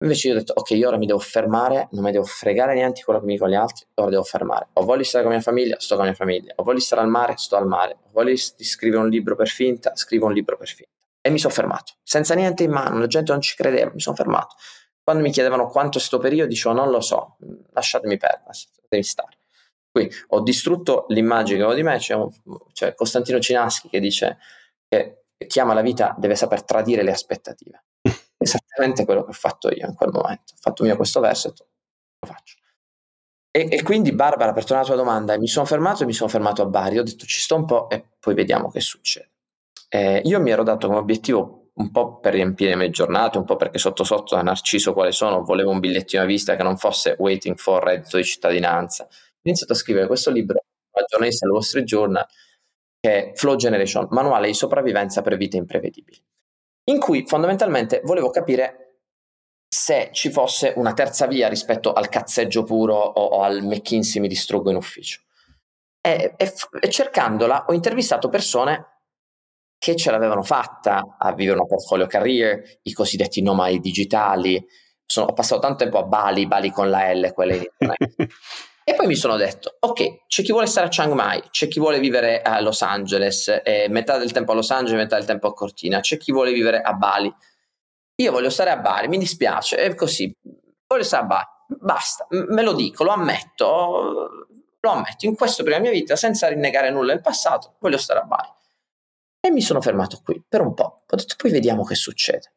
Invece 0.00 0.28
io 0.28 0.34
ho 0.34 0.36
detto, 0.38 0.52
ok, 0.54 0.70
io 0.70 0.86
ora 0.86 0.96
mi 0.96 1.06
devo 1.06 1.18
fermare, 1.18 1.88
non 1.90 2.04
mi 2.04 2.12
devo 2.12 2.24
fregare 2.24 2.74
niente 2.74 3.02
quello 3.02 3.18
che 3.18 3.26
mi 3.26 3.32
dicono 3.32 3.50
gli 3.50 3.56
altri, 3.56 3.84
ora 3.94 4.10
devo 4.10 4.22
fermare. 4.22 4.68
Ho 4.74 4.84
voglia 4.84 4.98
di 4.98 5.04
stare 5.04 5.24
con 5.24 5.32
la 5.32 5.38
mia 5.38 5.46
famiglia, 5.46 5.76
sto 5.80 5.96
con 5.96 6.04
la 6.04 6.10
mia 6.10 6.18
famiglia. 6.18 6.52
Ho 6.56 6.62
voglia 6.62 6.78
di 6.78 6.84
stare 6.84 7.02
al 7.02 7.08
mare, 7.08 7.34
sto 7.36 7.56
al 7.56 7.66
mare. 7.66 7.98
Ho 8.04 8.10
voglia 8.12 8.30
di 8.30 8.64
scrivere 8.64 9.02
un 9.02 9.08
libro 9.08 9.34
per 9.34 9.48
finta, 9.48 9.96
scrivo 9.96 10.26
un 10.26 10.34
libro 10.34 10.56
per 10.56 10.68
finta. 10.68 10.92
E 11.20 11.30
mi 11.30 11.38
sono 11.38 11.52
fermato, 11.52 11.94
senza 12.04 12.34
niente 12.34 12.62
in 12.62 12.70
mano, 12.70 13.00
la 13.00 13.08
gente 13.08 13.32
non 13.32 13.40
ci 13.40 13.56
credeva, 13.56 13.90
mi 13.92 14.00
sono 14.00 14.14
fermato. 14.14 14.54
Quando 15.02 15.22
mi 15.22 15.32
chiedevano 15.32 15.66
quanto 15.66 15.98
sto 15.98 16.18
periodo, 16.18 16.48
dicevo, 16.48 16.74
non 16.74 16.90
lo 16.90 17.00
so, 17.00 17.36
lasciatemi 17.72 18.16
perdere, 18.16 18.44
lasciatemi 18.46 19.02
stare. 19.02 19.38
Qui 19.90 20.10
ho 20.28 20.40
distrutto 20.40 21.06
l'immagine 21.08 21.58
che 21.58 21.64
avevo 21.64 21.76
di 21.76 21.82
me, 21.82 21.98
c'è, 21.98 22.14
un, 22.14 22.30
c'è 22.72 22.94
Costantino 22.94 23.40
Cinaschi 23.40 23.88
che 23.88 24.00
dice 24.00 24.38
che 24.86 25.24
chi 25.46 25.60
ama 25.60 25.74
la 25.74 25.82
vita 25.82 26.14
deve 26.18 26.34
saper 26.34 26.64
tradire 26.64 27.02
le 27.02 27.12
aspettative. 27.12 27.84
Esattamente 28.36 29.04
quello 29.04 29.24
che 29.24 29.30
ho 29.30 29.34
fatto 29.34 29.68
io 29.68 29.86
in 29.86 29.94
quel 29.94 30.10
momento. 30.10 30.54
Ho 30.54 30.60
fatto 30.60 30.84
mio 30.84 30.96
questo 30.96 31.20
verso 31.20 31.48
e 31.48 31.52
lo 31.56 32.32
faccio. 32.32 32.56
E, 33.50 33.68
e, 33.70 33.82
quindi 33.82 34.12
Barbara, 34.12 34.52
per 34.52 34.64
tornare 34.64 34.86
alla 34.86 34.96
tua 34.96 35.04
domanda, 35.04 35.38
mi 35.38 35.48
sono 35.48 35.64
fermato 35.64 36.02
e 36.02 36.06
mi 36.06 36.12
sono 36.12 36.28
fermato 36.28 36.62
a 36.62 36.66
Bari, 36.66 36.98
ho 36.98 37.02
detto 37.02 37.24
ci 37.24 37.40
sto 37.40 37.56
un 37.56 37.64
po' 37.64 37.88
e 37.88 38.04
poi 38.18 38.34
vediamo 38.34 38.70
che 38.70 38.80
succede. 38.80 39.30
Eh, 39.88 40.20
io 40.24 40.40
mi 40.40 40.50
ero 40.50 40.62
dato 40.62 40.86
come 40.86 40.98
obiettivo 40.98 41.70
un 41.78 41.90
po' 41.90 42.18
per 42.18 42.34
riempire 42.34 42.70
le 42.70 42.76
mie 42.76 42.90
giornate, 42.90 43.38
un 43.38 43.44
po' 43.44 43.56
perché 43.56 43.78
sotto 43.78 44.04
sotto 44.04 44.34
da 44.34 44.42
Narciso 44.42 44.92
quale 44.92 45.12
sono, 45.12 45.42
volevo 45.42 45.70
un 45.70 45.78
bigliettino 45.78 46.22
a 46.22 46.26
vista 46.26 46.56
che 46.56 46.62
non 46.62 46.76
fosse 46.76 47.16
waiting 47.18 47.56
for 47.56 47.82
reddito 47.82 48.16
di 48.16 48.24
cittadinanza. 48.24 49.04
Ho 49.04 49.40
iniziato 49.42 49.72
a 49.72 49.76
scrivere 49.76 50.06
questo 50.06 50.30
libro, 50.30 50.60
la 50.92 51.04
giornalista 51.08 51.46
del 51.46 51.54
Wall 51.54 51.64
Street 51.64 51.86
Journal, 51.86 52.26
che 53.00 53.30
è 53.30 53.32
Flow 53.34 53.56
Generation, 53.56 54.08
manuale 54.10 54.48
di 54.48 54.54
sopravvivenza 54.54 55.22
per 55.22 55.36
vite 55.36 55.56
imprevedibili, 55.56 56.22
in 56.84 56.98
cui 56.98 57.26
fondamentalmente 57.26 58.00
volevo 58.04 58.30
capire 58.30 58.88
se 59.68 60.08
ci 60.12 60.30
fosse 60.30 60.72
una 60.76 60.94
terza 60.94 61.26
via 61.26 61.48
rispetto 61.48 61.92
al 61.92 62.08
cazzeggio 62.08 62.62
puro 62.64 62.96
o, 62.96 63.22
o 63.22 63.42
al 63.42 63.62
McKinsey 63.62 64.20
mi 64.20 64.28
distruggo 64.28 64.70
in 64.70 64.76
ufficio. 64.76 65.20
E, 66.00 66.34
e, 66.36 66.52
e, 66.80 66.88
cercandola 66.88 67.66
ho 67.68 67.74
intervistato 67.74 68.28
persone 68.28 69.00
che 69.78 69.94
ce 69.94 70.10
l'avevano 70.10 70.42
fatta 70.42 71.16
a 71.18 71.32
vivere 71.34 71.58
una 71.58 71.66
portfolio 71.66 72.06
career, 72.06 72.78
i 72.82 72.92
cosiddetti 72.92 73.42
nomadi 73.42 73.78
digitali. 73.78 74.64
Sono, 75.04 75.26
ho 75.26 75.32
passato 75.32 75.60
tanto 75.60 75.84
tempo 75.84 75.98
a 75.98 76.04
Bali, 76.04 76.46
Bali 76.46 76.70
con 76.70 76.88
la 76.88 77.12
L, 77.12 77.32
quelle 77.32 77.72
E 78.88 78.94
poi 78.94 79.06
mi 79.06 79.16
sono 79.16 79.36
detto, 79.36 79.76
ok, 79.80 80.26
c'è 80.28 80.42
chi 80.42 80.50
vuole 80.50 80.66
stare 80.66 80.86
a 80.86 80.88
Chiang 80.88 81.12
Mai, 81.12 81.42
c'è 81.50 81.68
chi 81.68 81.78
vuole 81.78 82.00
vivere 82.00 82.40
a 82.40 82.58
Los 82.62 82.80
Angeles, 82.80 83.60
eh, 83.62 83.86
metà 83.90 84.16
del 84.16 84.32
tempo 84.32 84.52
a 84.52 84.54
Los 84.54 84.70
Angeles, 84.70 84.98
metà 84.98 85.16
del 85.16 85.26
tempo 85.26 85.46
a 85.46 85.52
Cortina, 85.52 86.00
c'è 86.00 86.16
chi 86.16 86.32
vuole 86.32 86.54
vivere 86.54 86.80
a 86.80 86.94
Bali. 86.94 87.30
Io 88.14 88.32
voglio 88.32 88.48
stare 88.48 88.70
a 88.70 88.78
Bali, 88.78 89.08
mi 89.08 89.18
dispiace, 89.18 89.76
è 89.76 89.94
così, 89.94 90.34
voglio 90.86 91.02
stare 91.02 91.22
a 91.22 91.26
Bali, 91.26 91.44
basta, 91.66 92.26
me 92.30 92.62
lo 92.62 92.72
dico, 92.72 93.04
lo 93.04 93.10
ammetto, 93.10 94.46
lo 94.80 94.90
ammetto, 94.90 95.26
in 95.26 95.36
questo 95.36 95.64
per 95.64 95.72
la 95.72 95.80
mia 95.80 95.90
vita, 95.90 96.16
senza 96.16 96.48
rinnegare 96.48 96.90
nulla 96.90 97.12
del 97.12 97.20
passato, 97.20 97.74
voglio 97.80 97.98
stare 97.98 98.20
a 98.20 98.24
Bali. 98.24 98.48
E 99.38 99.50
mi 99.50 99.60
sono 99.60 99.82
fermato 99.82 100.22
qui 100.24 100.42
per 100.48 100.62
un 100.62 100.72
po', 100.72 101.04
ho 101.06 101.14
detto 101.14 101.34
poi 101.36 101.50
vediamo 101.50 101.84
che 101.84 101.94
succede. 101.94 102.54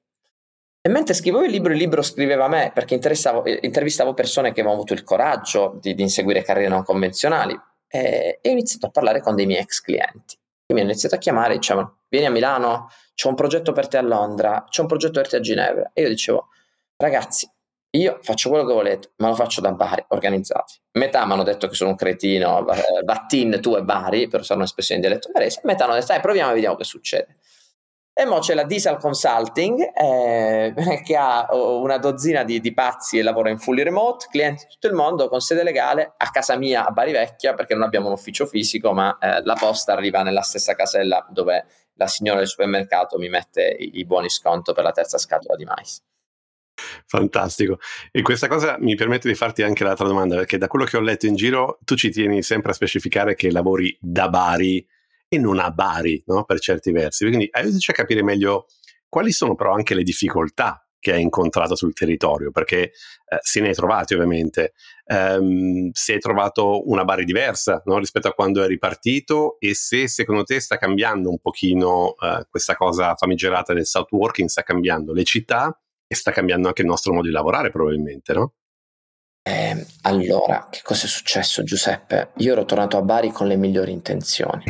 E 0.83 0.89
mentre 0.89 1.13
scrivevo 1.13 1.43
il 1.43 1.51
libro, 1.51 1.71
il 1.71 1.77
libro 1.77 2.01
scriveva 2.01 2.47
me 2.47 2.71
perché 2.73 2.95
eh, 2.95 3.59
intervistavo 3.61 4.13
persone 4.15 4.51
che 4.51 4.61
avevano 4.61 4.79
avuto 4.79 4.93
il 4.93 5.03
coraggio 5.03 5.77
di, 5.79 5.93
di 5.93 6.01
inseguire 6.01 6.41
carriere 6.41 6.69
non 6.69 6.83
convenzionali 6.83 7.59
e, 7.87 8.39
e, 8.41 8.49
ho 8.49 8.51
iniziato 8.51 8.87
a 8.87 8.89
parlare 8.89 9.21
con 9.21 9.35
dei 9.35 9.45
miei 9.45 9.61
ex 9.61 9.79
clienti. 9.81 10.39
Che 10.65 10.73
mi 10.73 10.79
hanno 10.79 10.89
iniziato 10.89 11.15
a 11.15 11.19
chiamare 11.19 11.53
e 11.53 11.57
dicevano: 11.57 11.99
Vieni 12.09 12.25
a 12.25 12.31
Milano, 12.31 12.89
c'è 13.13 13.27
un 13.27 13.35
progetto 13.35 13.73
per 13.73 13.87
te 13.87 13.97
a 13.97 14.01
Londra, 14.01 14.65
c'è 14.67 14.81
un 14.81 14.87
progetto 14.87 15.19
per 15.19 15.29
te 15.29 15.35
a 15.35 15.39
Ginevra. 15.39 15.91
E 15.93 16.01
io 16.01 16.07
dicevo: 16.07 16.47
Ragazzi, 16.95 17.47
io 17.91 18.19
faccio 18.21 18.49
quello 18.49 18.65
che 18.65 18.73
volete, 18.73 19.11
ma 19.17 19.27
lo 19.27 19.35
faccio 19.35 19.61
da 19.61 19.73
Bari, 19.73 20.03
organizzati. 20.07 20.79
Metà 20.93 21.25
mi 21.25 21.33
hanno 21.33 21.43
detto 21.43 21.67
che 21.67 21.75
sono 21.75 21.91
un 21.91 21.95
cretino, 21.95 22.65
Vattin, 23.03 23.59
tu 23.61 23.75
e 23.75 23.83
Bari, 23.83 24.27
per 24.29 24.39
usare 24.39 24.59
un'espressione 24.59 25.01
in 25.01 25.07
dialetto 25.07 25.29
barese, 25.31 25.61
metà 25.65 25.83
hanno 25.83 25.93
detto, 25.93 26.07
dai, 26.07 26.21
proviamo 26.21 26.51
e 26.51 26.53
vediamo 26.53 26.75
che 26.75 26.85
succede. 26.85 27.37
E 28.21 28.25
mo 28.27 28.37
c'è 28.37 28.53
la 28.53 28.65
Diesel 28.65 28.97
Consulting 28.97 29.93
eh, 29.95 30.73
che 31.03 31.15
ha 31.15 31.47
una 31.51 31.97
dozzina 31.97 32.43
di, 32.43 32.59
di, 32.59 32.71
pazzi 32.71 33.17
e 33.17 33.23
lavora 33.23 33.49
in 33.49 33.57
fully 33.57 33.81
remote, 33.81 34.27
clienti 34.29 34.65
di 34.67 34.73
tutto 34.73 34.85
il 34.85 34.93
mondo 34.93 35.27
con 35.27 35.39
sede 35.39 35.63
legale 35.63 36.13
a 36.17 36.29
casa 36.29 36.55
mia 36.55 36.85
a 36.85 36.91
Bari 36.91 37.13
Vecchia 37.13 37.55
perché 37.55 37.73
non 37.73 37.81
abbiamo 37.81 38.05
un 38.05 38.13
ufficio 38.13 38.45
fisico 38.45 38.93
ma 38.93 39.17
eh, 39.17 39.41
la 39.43 39.55
posta 39.55 39.93
arriva 39.93 40.21
nella 40.21 40.43
stessa 40.43 40.75
casella 40.75 41.25
dove 41.31 41.65
la 41.95 42.05
signora 42.05 42.37
del 42.37 42.47
supermercato 42.47 43.17
mi 43.17 43.27
mette 43.27 43.75
i, 43.79 43.97
i 43.97 44.05
buoni 44.05 44.29
sconto 44.29 44.71
per 44.71 44.83
la 44.83 44.91
terza 44.91 45.17
scatola 45.17 45.55
di 45.55 45.65
mais. 45.65 45.99
Fantastico. 47.07 47.79
E 48.11 48.21
questa 48.21 48.47
cosa 48.47 48.75
mi 48.77 48.93
permette 48.93 49.29
di 49.29 49.35
farti 49.35 49.63
anche 49.63 49.83
l'altra 49.83 50.05
domanda, 50.05 50.35
perché 50.35 50.59
da 50.59 50.67
quello 50.67 50.85
che 50.85 50.95
ho 50.95 51.01
letto 51.01 51.25
in 51.25 51.35
giro, 51.35 51.79
tu 51.83 51.95
ci 51.95 52.11
tieni 52.11 52.43
sempre 52.43 52.69
a 52.69 52.75
specificare 52.75 53.33
che 53.33 53.49
lavori 53.49 53.97
da 53.99 54.29
Bari 54.29 54.87
e 55.33 55.37
non 55.37 55.59
a 55.59 55.71
Bari, 55.71 56.21
no? 56.25 56.43
per 56.43 56.59
certi 56.59 56.91
versi. 56.91 57.25
Quindi 57.25 57.47
aiutaci 57.49 57.91
a 57.91 57.93
capire 57.93 58.21
meglio 58.21 58.65
quali 59.07 59.31
sono 59.31 59.55
però 59.55 59.73
anche 59.73 59.93
le 59.93 60.03
difficoltà 60.03 60.85
che 60.99 61.13
hai 61.13 61.21
incontrato 61.21 61.73
sul 61.73 61.93
territorio, 61.93 62.51
perché 62.51 62.81
eh, 62.81 62.91
se 63.39 63.61
ne 63.61 63.69
hai 63.69 63.73
trovati 63.73 64.13
ovviamente. 64.13 64.73
Um, 65.05 65.89
se 65.93 66.13
hai 66.13 66.19
trovato 66.19 66.87
una 66.89 67.05
Bari 67.05 67.23
diversa 67.23 67.81
no? 67.85 67.97
rispetto 67.97 68.27
a 68.27 68.33
quando 68.33 68.61
eri 68.61 68.77
partito 68.77 69.57
e 69.59 69.73
se 69.73 70.07
secondo 70.09 70.43
te 70.43 70.59
sta 70.59 70.77
cambiando 70.77 71.29
un 71.29 71.39
pochino 71.39 72.15
uh, 72.17 72.45
questa 72.49 72.75
cosa 72.75 73.15
famigerata 73.15 73.73
del 73.73 73.85
south 73.85 74.11
working, 74.11 74.49
sta 74.49 74.63
cambiando 74.63 75.13
le 75.13 75.23
città 75.23 75.77
e 76.07 76.15
sta 76.15 76.31
cambiando 76.31 76.67
anche 76.67 76.81
il 76.81 76.87
nostro 76.87 77.13
modo 77.13 77.27
di 77.27 77.33
lavorare 77.33 77.71
probabilmente, 77.71 78.33
no? 78.33 78.53
Eh, 79.43 79.85
allora, 80.03 80.67
che 80.69 80.81
cosa 80.83 81.05
è 81.05 81.09
successo 81.09 81.63
Giuseppe? 81.63 82.31
Io 82.37 82.51
ero 82.51 82.63
tornato 82.63 82.97
a 82.97 83.01
Bari 83.01 83.31
con 83.31 83.47
le 83.47 83.55
migliori 83.55 83.91
intenzioni, 83.91 84.63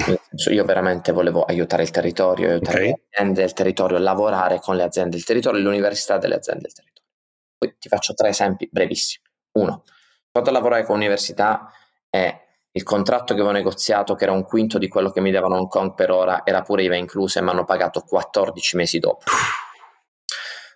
io 0.50 0.64
veramente 0.64 1.12
volevo 1.12 1.44
aiutare 1.44 1.84
il 1.84 1.92
territorio, 1.92 2.52
aiutare 2.52 2.78
okay. 2.78 2.88
le 2.88 3.02
aziende 3.12 3.42
del 3.42 3.54
territorio, 3.54 3.98
lavorare 3.98 4.60
con 4.60 4.78
le 4.78 4.84
aziende 4.84 5.12
del 5.12 5.26
territorio 5.26 5.62
l'università 5.62 6.18
delle 6.18 6.36
aziende 6.36 6.64
del 6.64 6.74
territorio. 6.74 7.10
Poi 7.58 7.76
ti 7.78 7.90
faccio 7.90 8.14
tre 8.14 8.30
esempi 8.30 8.70
brevissimi. 8.72 9.26
Uno, 9.60 9.84
quando 10.32 10.50
a 10.50 10.54
lavorare 10.54 10.86
con 10.86 10.96
l'università 10.96 11.70
e 12.10 12.40
il 12.72 12.84
contratto 12.84 13.34
che 13.34 13.42
avevo 13.42 13.52
negoziato, 13.52 14.16
che 14.16 14.24
era 14.24 14.32
un 14.32 14.46
quinto 14.46 14.78
di 14.78 14.88
quello 14.88 15.12
che 15.12 15.20
mi 15.20 15.32
davano 15.32 15.58
Hong 15.58 15.68
Kong 15.68 15.94
per 15.94 16.12
ora, 16.12 16.46
era 16.46 16.62
pure 16.62 16.84
IVA 16.84 16.96
inclusa 16.96 17.40
e 17.40 17.44
mi 17.44 17.50
hanno 17.50 17.66
pagato 17.66 18.02
14 18.08 18.78
mesi 18.78 19.00
dopo 19.00 19.26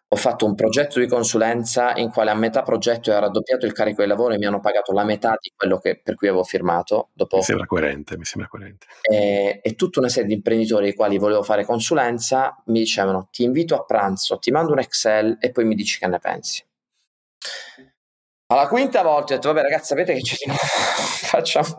ho 0.07 0.15
fatto 0.17 0.45
un 0.45 0.53
progetto 0.53 0.99
di 0.99 1.07
consulenza 1.07 1.95
in 1.95 2.11
quale 2.11 2.29
a 2.29 2.35
metà 2.35 2.61
progetto 2.61 3.09
era 3.09 3.21
raddoppiato 3.21 3.65
il 3.65 3.73
carico 3.73 4.01
di 4.01 4.07
lavoro 4.07 4.33
e 4.33 4.37
mi 4.37 4.45
hanno 4.45 4.59
pagato 4.59 4.93
la 4.93 5.03
metà 5.03 5.35
di 5.39 5.51
quello 5.55 5.79
che, 5.79 5.99
per 6.01 6.15
cui 6.15 6.27
avevo 6.27 6.43
firmato. 6.43 7.09
Dopo, 7.13 7.37
mi 7.37 7.43
sembra 7.43 7.65
coerente, 7.65 8.17
mi 8.17 8.25
sembra 8.25 8.49
coerente. 8.49 8.85
E, 9.01 9.59
e, 9.63 9.75
tutta 9.75 9.99
una 9.99 10.09
serie 10.09 10.27
di 10.27 10.35
imprenditori 10.35 10.87
ai 10.87 10.93
quali 10.93 11.17
volevo 11.17 11.41
fare 11.41 11.65
consulenza 11.65 12.55
mi 12.65 12.79
dicevano 12.79 13.27
ti 13.31 13.43
invito 13.43 13.75
a 13.75 13.83
pranzo, 13.83 14.37
ti 14.37 14.51
mando 14.51 14.71
un 14.73 14.79
Excel 14.79 15.37
e 15.39 15.51
poi 15.51 15.65
mi 15.65 15.75
dici 15.75 15.97
che 15.97 16.07
ne 16.07 16.19
pensi. 16.19 16.63
Alla 18.47 18.67
quinta 18.67 19.01
volta 19.01 19.33
ho 19.33 19.35
detto 19.37 19.47
vabbè 19.51 19.61
ragazzi 19.63 19.87
sapete 19.87 20.13
che 20.13 20.21
ci 20.21 20.35
facciamo... 21.25 21.75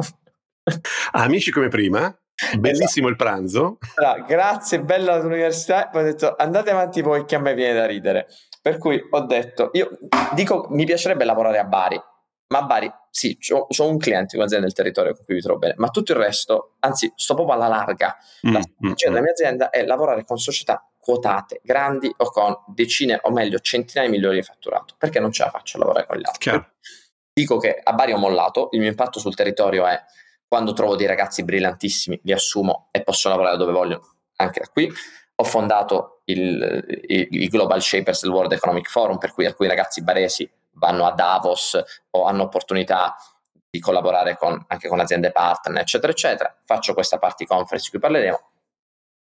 Amici 1.12 1.52
come 1.52 1.68
prima? 1.68 2.12
Bellissimo 2.58 3.08
esatto. 3.08 3.08
il 3.08 3.16
pranzo. 3.16 3.78
Allora, 3.94 4.20
grazie, 4.20 4.80
bella 4.80 5.16
l'università. 5.16 5.88
Poi 5.88 6.02
ho 6.02 6.04
detto 6.04 6.34
andate 6.36 6.70
avanti 6.70 7.00
voi 7.00 7.24
che 7.24 7.36
a 7.36 7.40
me 7.40 7.54
viene 7.54 7.74
da 7.74 7.86
ridere. 7.86 8.26
Per 8.60 8.78
cui 8.78 9.00
ho 9.10 9.20
detto, 9.20 9.70
io 9.72 9.98
dico, 10.34 10.66
mi 10.70 10.84
piacerebbe 10.84 11.24
lavorare 11.24 11.58
a 11.58 11.64
Bari, 11.64 12.00
ma 12.48 12.58
a 12.58 12.62
Bari 12.62 12.92
sì, 13.16 13.38
ho 13.50 13.88
un 13.88 13.96
cliente, 13.96 14.36
un'azienda 14.36 14.66
del 14.66 14.74
territorio 14.74 15.14
con 15.14 15.24
cui 15.24 15.36
mi 15.36 15.40
trovo 15.40 15.58
bene, 15.58 15.74
ma 15.78 15.88
tutto 15.88 16.12
il 16.12 16.18
resto, 16.18 16.74
anzi, 16.80 17.10
sto 17.16 17.34
proprio 17.34 17.54
alla 17.54 17.68
larga. 17.68 18.14
Mm, 18.46 18.52
la 18.52 18.58
mm, 18.58 18.92
cioè, 18.94 19.08
mm. 19.08 19.12
della 19.12 19.22
mia 19.22 19.30
azienda 19.30 19.70
è 19.70 19.86
lavorare 19.86 20.24
con 20.24 20.36
società 20.36 20.86
quotate, 20.98 21.60
grandi 21.62 22.12
o 22.14 22.30
con 22.30 22.54
decine 22.66 23.18
o 23.22 23.30
meglio 23.30 23.58
centinaia 23.60 24.08
di 24.08 24.16
milioni 24.16 24.36
di 24.36 24.42
fatturato, 24.42 24.96
perché 24.98 25.18
non 25.18 25.32
ce 25.32 25.44
la 25.44 25.50
faccio 25.50 25.76
a 25.76 25.80
lavorare 25.80 26.06
con 26.06 26.16
gli 26.18 26.26
altri. 26.26 26.40
Chiaro. 26.40 26.70
Dico 27.32 27.56
che 27.58 27.80
a 27.82 27.92
Bari 27.92 28.12
ho 28.12 28.18
mollato, 28.18 28.68
il 28.72 28.80
mio 28.80 28.88
impatto 28.88 29.18
sul 29.18 29.34
territorio 29.34 29.86
è 29.86 29.98
quando 30.48 30.72
trovo 30.72 30.96
dei 30.96 31.06
ragazzi 31.06 31.44
brillantissimi, 31.44 32.20
li 32.22 32.32
assumo 32.32 32.88
e 32.90 33.02
posso 33.02 33.28
lavorare 33.28 33.56
dove 33.56 33.72
voglio, 33.72 34.16
anche 34.36 34.60
da 34.60 34.68
qui. 34.68 34.90
Ho 35.38 35.44
fondato 35.44 36.22
il, 36.24 37.02
il, 37.08 37.28
il 37.30 37.48
Global 37.48 37.82
Shapers 37.82 38.22
del 38.22 38.32
World 38.32 38.52
Economic 38.52 38.88
Forum, 38.88 39.18
per 39.18 39.32
cui 39.32 39.44
alcuni 39.44 39.68
ragazzi 39.68 40.02
baresi 40.02 40.48
vanno 40.72 41.06
a 41.06 41.12
Davos 41.12 41.78
o 42.10 42.24
hanno 42.24 42.44
opportunità 42.44 43.16
di 43.68 43.80
collaborare 43.80 44.36
con, 44.36 44.64
anche 44.68 44.88
con 44.88 45.00
aziende 45.00 45.32
partner, 45.32 45.82
eccetera, 45.82 46.12
eccetera. 46.12 46.56
Faccio 46.64 46.94
questa 46.94 47.18
party 47.18 47.44
conference 47.44 47.84
di 47.84 47.90
cui 47.90 48.00
parleremo 48.00 48.50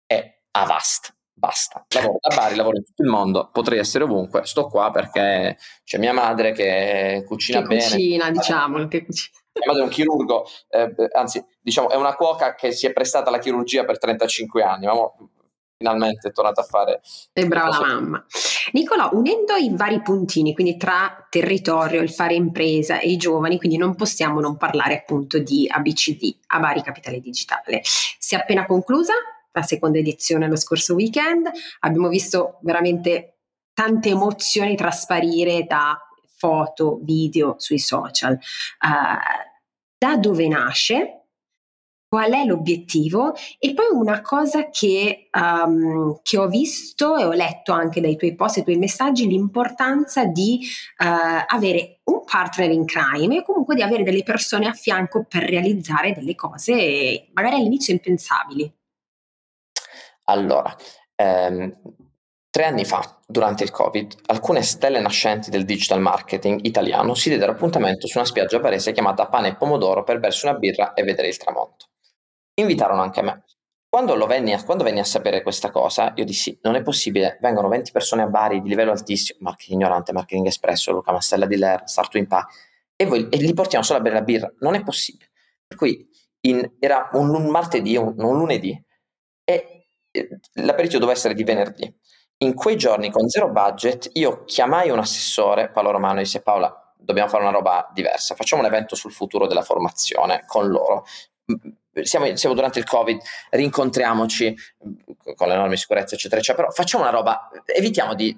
e 0.05 0.41
avast, 0.51 1.13
basta. 1.33 1.85
Lavoro 1.89 2.17
da 2.21 2.35
Bari, 2.35 2.55
lavoro 2.55 2.77
in 2.77 2.85
tutto 2.85 3.03
il 3.03 3.09
mondo, 3.09 3.49
potrei 3.51 3.79
essere 3.79 4.05
ovunque, 4.05 4.45
sto 4.45 4.67
qua 4.67 4.91
perché 4.91 5.57
c'è 5.83 5.97
mia 5.97 6.13
madre 6.13 6.53
che 6.53 7.23
cucina 7.27 7.61
che 7.61 7.67
bene. 7.67 7.81
Cucina, 7.81 8.31
diciamo, 8.31 8.87
che 8.87 9.03
cucina 9.03 9.37
è 9.59 9.81
un 9.81 9.89
chirurgo, 9.89 10.45
eh, 10.69 10.93
anzi, 11.13 11.43
diciamo, 11.61 11.89
è 11.89 11.95
una 11.95 12.15
cuoca 12.15 12.55
che 12.55 12.71
si 12.71 12.87
è 12.87 12.93
prestata 12.93 13.29
alla 13.29 13.39
chirurgia 13.39 13.85
per 13.85 13.97
35 13.97 14.63
anni, 14.63 14.85
ma 14.85 14.93
finalmente 15.77 16.29
è 16.29 16.31
tornata 16.31 16.61
a 16.61 16.65
fare. 16.65 17.01
È 17.31 17.45
brava 17.45 17.79
la 17.79 17.85
mamma. 17.85 18.25
Nicola, 18.71 19.09
unendo 19.13 19.55
i 19.55 19.69
vari 19.73 20.01
puntini, 20.01 20.53
quindi 20.53 20.75
tra 20.77 21.27
territorio, 21.29 22.01
il 22.01 22.11
fare 22.11 22.33
impresa 22.33 22.99
e 22.99 23.09
i 23.09 23.17
giovani, 23.17 23.57
quindi 23.57 23.77
non 23.77 23.95
possiamo 23.95 24.39
non 24.39 24.57
parlare 24.57 24.97
appunto 24.97 25.37
di 25.39 25.67
ABCD, 25.69 26.37
a 26.47 26.59
Bari 26.59 26.81
Capitale 26.81 27.19
Digitale. 27.19 27.81
Si 27.83 28.35
è 28.35 28.39
appena 28.39 28.65
conclusa 28.65 29.13
la 29.51 29.61
seconda 29.63 29.97
edizione 29.97 30.47
lo 30.47 30.55
scorso 30.55 30.93
weekend, 30.93 31.49
abbiamo 31.79 32.09
visto 32.09 32.59
veramente 32.61 33.37
tante 33.73 34.09
emozioni 34.09 34.75
trasparire 34.75 35.65
da 35.65 35.97
foto, 36.37 36.99
video 37.01 37.55
sui 37.57 37.79
social. 37.79 38.33
Uh, 38.33 39.55
da 39.97 40.15
dove 40.15 40.47
nasce, 40.47 41.17
qual 42.07 42.31
è 42.31 42.45
l'obiettivo 42.45 43.33
e 43.59 43.73
poi 43.73 43.87
una 43.91 44.21
cosa 44.21 44.69
che, 44.69 45.29
um, 45.31 46.19
che, 46.21 46.37
ho 46.37 46.47
visto 46.47 47.17
e 47.17 47.25
ho 47.25 47.33
letto 47.33 47.73
anche 47.73 47.99
dai 47.99 48.15
tuoi 48.15 48.33
post 48.35 48.57
e 48.57 48.63
tuoi 48.63 48.77
messaggi, 48.77 49.27
l'importanza 49.27 50.25
di 50.25 50.61
uh, 50.99 51.43
avere 51.47 51.99
un 52.05 52.23
partner 52.23 52.71
in 52.71 52.85
crime 52.85 53.37
e 53.37 53.43
comunque 53.43 53.75
di 53.75 53.81
avere 53.81 54.03
delle 54.03 54.23
persone 54.23 54.67
a 54.67 54.73
fianco 54.73 55.25
per 55.27 55.43
realizzare 55.43 56.13
delle 56.13 56.35
cose 56.35 57.27
magari 57.33 57.55
all'inizio 57.55 57.93
impensabili. 57.93 58.71
Allora, 60.29 60.73
ehm, 61.15 61.77
Tre 62.57 62.65
anni 62.65 62.85
fa, 62.85 63.19
durante 63.27 63.63
il 63.63 63.69
Covid, 63.69 64.15
alcune 64.25 64.63
stelle 64.63 64.99
nascenti 64.99 65.51
del 65.51 65.63
digital 65.63 66.01
marketing 66.01 66.65
italiano 66.65 67.13
si 67.13 67.29
diedero 67.29 67.51
appuntamento 67.51 68.07
su 68.07 68.17
una 68.17 68.25
spiaggia 68.25 68.59
parese 68.59 68.93
chiamata 68.93 69.27
Pane 69.27 69.49
e 69.49 69.55
Pomodoro 69.55 70.03
per 70.03 70.17
bersi 70.17 70.47
una 70.47 70.57
birra 70.57 70.93
e 70.95 71.03
vedere 71.03 71.27
il 71.27 71.37
tramonto. 71.37 71.89
Invitarono 72.55 73.03
anche 73.03 73.21
me. 73.21 73.43
Quando, 73.87 74.17
venni 74.25 74.53
a, 74.53 74.63
quando 74.63 74.83
venni 74.83 74.97
a 74.97 75.03
sapere 75.03 75.43
questa 75.43 75.69
cosa, 75.69 76.13
io 76.15 76.25
dissi: 76.25 76.57
Non 76.63 76.73
è 76.73 76.81
possibile, 76.81 77.37
vengono 77.41 77.67
20 77.67 77.91
persone 77.91 78.23
a 78.23 78.27
Bari 78.27 78.59
di 78.63 78.69
livello 78.69 78.89
altissimo, 78.89 79.37
marketing 79.41 79.79
ignorante, 79.79 80.11
marketing 80.11 80.47
espresso, 80.47 80.91
Luca 80.91 81.11
Mastella 81.11 81.45
di 81.45 81.57
Ler, 81.57 81.83
Startup 81.85 82.15
in 82.15 82.25
Pa, 82.25 82.47
e, 82.95 83.05
voi, 83.05 83.29
e 83.29 83.37
li 83.37 83.53
portiamo 83.53 83.85
solo 83.85 83.99
a 83.99 84.01
bere 84.01 84.15
la 84.15 84.23
birra. 84.23 84.51
Non 84.61 84.73
è 84.73 84.81
possibile. 84.81 85.29
Per 85.67 85.77
cui 85.77 86.09
in, 86.47 86.67
era 86.79 87.07
un, 87.13 87.35
un 87.35 87.51
martedì, 87.51 87.95
un, 87.97 88.15
un 88.17 88.35
lunedì, 88.35 88.83
e 89.43 89.85
l'aperitivo 90.53 91.01
doveva 91.01 91.15
essere 91.15 91.35
di 91.35 91.43
venerdì. 91.43 91.95
In 92.39 92.53
quei 92.53 92.75
giorni 92.75 93.09
con 93.09 93.27
zero 93.27 93.49
budget 93.49 94.11
io 94.13 94.43
chiamai 94.45 94.91
un 94.91 94.99
assessore, 94.99 95.69
Paolo 95.69 95.89
Romano, 95.89 96.19
e 96.19 96.23
disse 96.23 96.41
Paola, 96.41 96.93
dobbiamo 96.95 97.29
fare 97.29 97.41
una 97.41 97.51
roba 97.51 97.89
diversa, 97.93 98.35
facciamo 98.35 98.61
un 98.61 98.67
evento 98.67 98.95
sul 98.95 99.11
futuro 99.11 99.47
della 99.47 99.63
formazione 99.63 100.43
con 100.45 100.67
loro. 100.67 101.05
Siamo, 102.03 102.35
siamo 102.35 102.53
durante 102.53 102.77
il 102.77 102.85
Covid, 102.85 103.19
rincontriamoci 103.49 104.55
con 105.35 105.47
le 105.47 105.55
norme 105.55 105.77
sicurezza, 105.77 106.13
eccetera, 106.13 106.39
eccetera, 106.39 106.65
però 106.65 106.75
facciamo 106.75 107.03
una 107.03 107.11
roba, 107.11 107.49
evitiamo 107.65 108.13
di, 108.13 108.37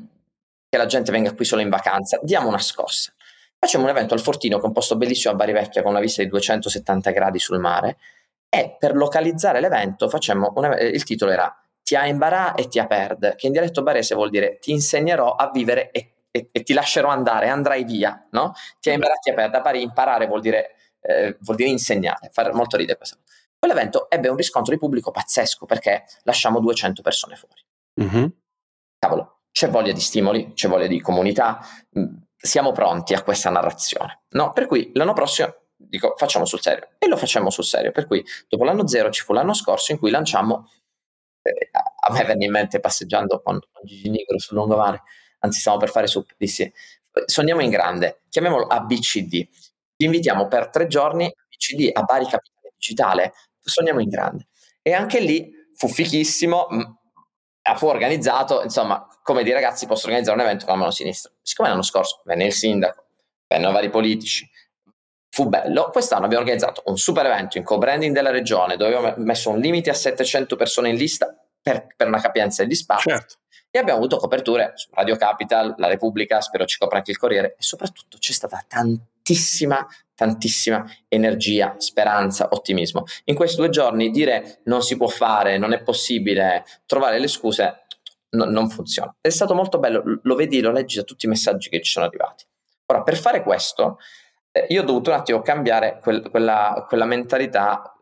che 0.69 0.77
la 0.77 0.85
gente 0.85 1.11
venga 1.11 1.33
qui 1.33 1.43
solo 1.43 1.61
in 1.61 1.69
vacanza, 1.69 2.19
diamo 2.23 2.47
una 2.47 2.59
scossa. 2.59 3.11
Facciamo 3.57 3.83
un 3.83 3.89
evento 3.89 4.13
al 4.13 4.21
Fortino 4.21 4.59
con 4.59 4.69
un 4.69 4.73
posto 4.73 4.95
bellissimo 4.95 5.33
a 5.33 5.35
Bari 5.35 5.51
Vecchia 5.51 5.81
con 5.81 5.91
una 5.91 5.99
vista 5.99 6.23
di 6.23 6.29
270 6.29 7.11
gradi 7.11 7.39
sul 7.39 7.59
mare 7.59 7.97
e 8.47 8.77
per 8.79 8.95
localizzare 8.95 9.59
l'evento 9.59 10.07
facciamo 10.07 10.53
una, 10.55 10.79
il 10.79 11.03
titolo 11.03 11.31
era 11.31 11.53
ti 11.89 11.95
ha 11.95 12.05
imbarà 12.05 12.53
e 12.53 12.67
ti 12.67 12.77
ha 12.77 12.85
perd, 12.85 13.35
che 13.35 13.47
in 13.47 13.51
dialetto 13.51 13.81
barese 13.81 14.13
vuol 14.13 14.29
dire 14.29 14.59
ti 14.59 14.69
insegnerò 14.69 15.33
a 15.33 15.49
vivere 15.49 15.89
e, 15.89 16.27
e, 16.29 16.49
e 16.51 16.61
ti 16.61 16.73
lascerò 16.73 17.09
andare, 17.09 17.49
andrai 17.49 17.83
via, 17.83 18.27
no? 18.29 18.53
Ti 18.79 18.91
ha 18.91 18.93
imbarà, 18.93 19.15
ti 19.15 19.31
ha 19.31 19.33
perd, 19.33 19.55
a 19.55 19.61
pari 19.61 19.81
imparare 19.81 20.27
vuol 20.27 20.39
dire, 20.39 20.75
eh, 21.01 21.35
vuol 21.39 21.57
dire 21.57 21.69
insegnare, 21.71 22.29
fare 22.31 22.53
molto 22.53 22.77
ridere 22.77 22.95
questo. 22.95 23.17
Quell'evento 23.57 24.07
ebbe 24.07 24.29
un 24.29 24.35
riscontro 24.35 24.71
di 24.71 24.77
pubblico 24.79 25.09
pazzesco 25.09 25.65
perché 25.65 26.03
lasciamo 26.25 26.59
200 26.59 27.01
persone 27.01 27.35
fuori. 27.35 27.65
Mm-hmm. 28.03 28.25
Cavolo, 28.99 29.39
c'è 29.51 29.67
voglia 29.69 29.91
di 29.91 29.99
stimoli, 29.99 30.53
c'è 30.53 30.67
voglia 30.67 30.85
di 30.85 31.01
comunità, 31.01 31.59
mm, 31.97 32.05
siamo 32.37 32.71
pronti 32.71 33.15
a 33.15 33.23
questa 33.23 33.49
narrazione. 33.49 34.25
No? 34.33 34.53
Per 34.53 34.67
cui 34.67 34.91
l'anno 34.93 35.13
prossimo 35.13 35.55
dico 35.75 36.13
facciamo 36.17 36.45
sul 36.45 36.61
serio 36.61 36.89
e 36.99 37.07
lo 37.07 37.17
facciamo 37.17 37.49
sul 37.49 37.63
serio. 37.63 37.91
Per 37.91 38.05
cui 38.05 38.23
dopo 38.47 38.63
l'anno 38.63 38.87
zero 38.87 39.09
ci 39.09 39.23
fu 39.23 39.33
l'anno 39.33 39.55
scorso 39.55 39.91
in 39.91 39.97
cui 39.97 40.11
lanciamo, 40.11 40.67
eh, 41.41 41.69
a 41.71 42.11
me 42.11 42.23
venne 42.23 42.45
in 42.45 42.51
mente 42.51 42.79
passeggiando 42.79 43.41
con, 43.41 43.59
con 43.71 43.85
Gigi 43.85 44.09
Nigro 44.09 44.39
sul 44.39 44.57
lungomare, 44.57 45.03
anzi 45.39 45.59
stiamo 45.59 45.77
per 45.77 45.89
fare 45.89 46.07
su, 46.07 46.25
dissi 46.37 46.71
sogniamo 47.25 47.61
in 47.61 47.69
grande, 47.69 48.21
chiamiamolo 48.29 48.65
ABCD. 48.65 49.47
Vi 49.95 50.05
invitiamo 50.05 50.47
per 50.47 50.69
tre 50.69 50.87
giorni 50.87 51.25
ABCD 51.25 51.89
a 51.93 52.03
Bari 52.03 52.25
Capitale 52.25 52.73
Digitale, 52.77 53.33
sogniamo 53.59 53.99
in 53.99 54.09
grande. 54.09 54.47
E 54.81 54.93
anche 54.93 55.19
lì 55.19 55.51
fu 55.75 55.87
fichissimo, 55.87 56.67
fu 57.75 57.87
organizzato, 57.87 58.63
insomma, 58.63 59.05
come 59.21 59.43
di 59.43 59.51
ragazzi 59.51 59.85
possono 59.85 60.13
organizzare 60.13 60.39
un 60.39 60.45
evento 60.45 60.65
con 60.65 60.73
la 60.75 60.79
mano 60.79 60.91
sinistra. 60.91 61.31
Siccome 61.41 61.69
l'anno 61.69 61.81
scorso 61.81 62.21
venne 62.25 62.45
il 62.45 62.53
sindaco, 62.53 63.05
vennero 63.47 63.71
vari 63.71 63.89
politici, 63.89 64.49
fu 65.39 65.47
bello. 65.47 65.89
Quest'anno 65.89 66.25
abbiamo 66.25 66.43
organizzato 66.43 66.83
un 66.87 66.97
super 66.97 67.25
evento 67.25 67.57
in 67.57 67.63
co-branding 67.63 68.13
della 68.13 68.29
regione, 68.29 68.75
dove 68.75 68.93
abbiamo 68.93 69.23
messo 69.23 69.49
un 69.49 69.59
limite 69.59 69.89
a 69.89 69.93
700 69.93 70.57
persone 70.57 70.89
in 70.89 70.95
lista 70.97 71.33
per, 71.61 71.87
per 71.95 72.07
una 72.07 72.19
capienza 72.19 72.65
di 72.65 72.75
spazio. 72.75 73.11
Certo. 73.11 73.35
E 73.71 73.79
abbiamo 73.79 73.99
avuto 73.99 74.17
coperture 74.17 74.73
su 74.75 74.89
Radio 74.91 75.15
Capital, 75.15 75.75
La 75.77 75.87
Repubblica, 75.87 76.41
spero 76.41 76.65
ci 76.65 76.77
copra 76.77 76.97
anche 76.97 77.11
il 77.11 77.17
Corriere, 77.17 77.55
e 77.57 77.61
soprattutto 77.61 78.17
c'è 78.17 78.33
stata 78.33 78.61
tantissima, 78.67 79.87
tantissima 80.13 80.85
energia, 81.07 81.75
speranza, 81.77 82.49
ottimismo. 82.51 83.05
In 83.25 83.35
questi 83.35 83.55
due 83.55 83.69
giorni 83.69 84.09
dire 84.09 84.59
non 84.65 84.81
si 84.81 84.97
può 84.97 85.07
fare, 85.07 85.57
non 85.57 85.71
è 85.71 85.81
possibile, 85.81 86.65
trovare 86.85 87.17
le 87.17 87.27
scuse, 87.27 87.85
no, 88.31 88.43
non 88.43 88.69
funziona. 88.69 89.15
È 89.21 89.29
stato 89.29 89.53
molto 89.53 89.79
bello, 89.79 90.19
lo 90.21 90.35
vedi, 90.35 90.59
lo 90.59 90.71
leggi 90.71 90.97
da 90.97 91.03
tutti 91.03 91.27
i 91.27 91.29
messaggi 91.29 91.69
che 91.69 91.81
ci 91.81 91.91
sono 91.91 92.07
arrivati. 92.07 92.43
Ora, 92.87 93.03
per 93.03 93.15
fare 93.15 93.43
questo, 93.43 93.99
io 94.69 94.81
ho 94.81 94.85
dovuto 94.85 95.11
un 95.11 95.17
attimo 95.17 95.41
cambiare 95.41 95.99
quel, 96.01 96.29
quella, 96.29 96.85
quella 96.87 97.05
mentalità 97.05 97.95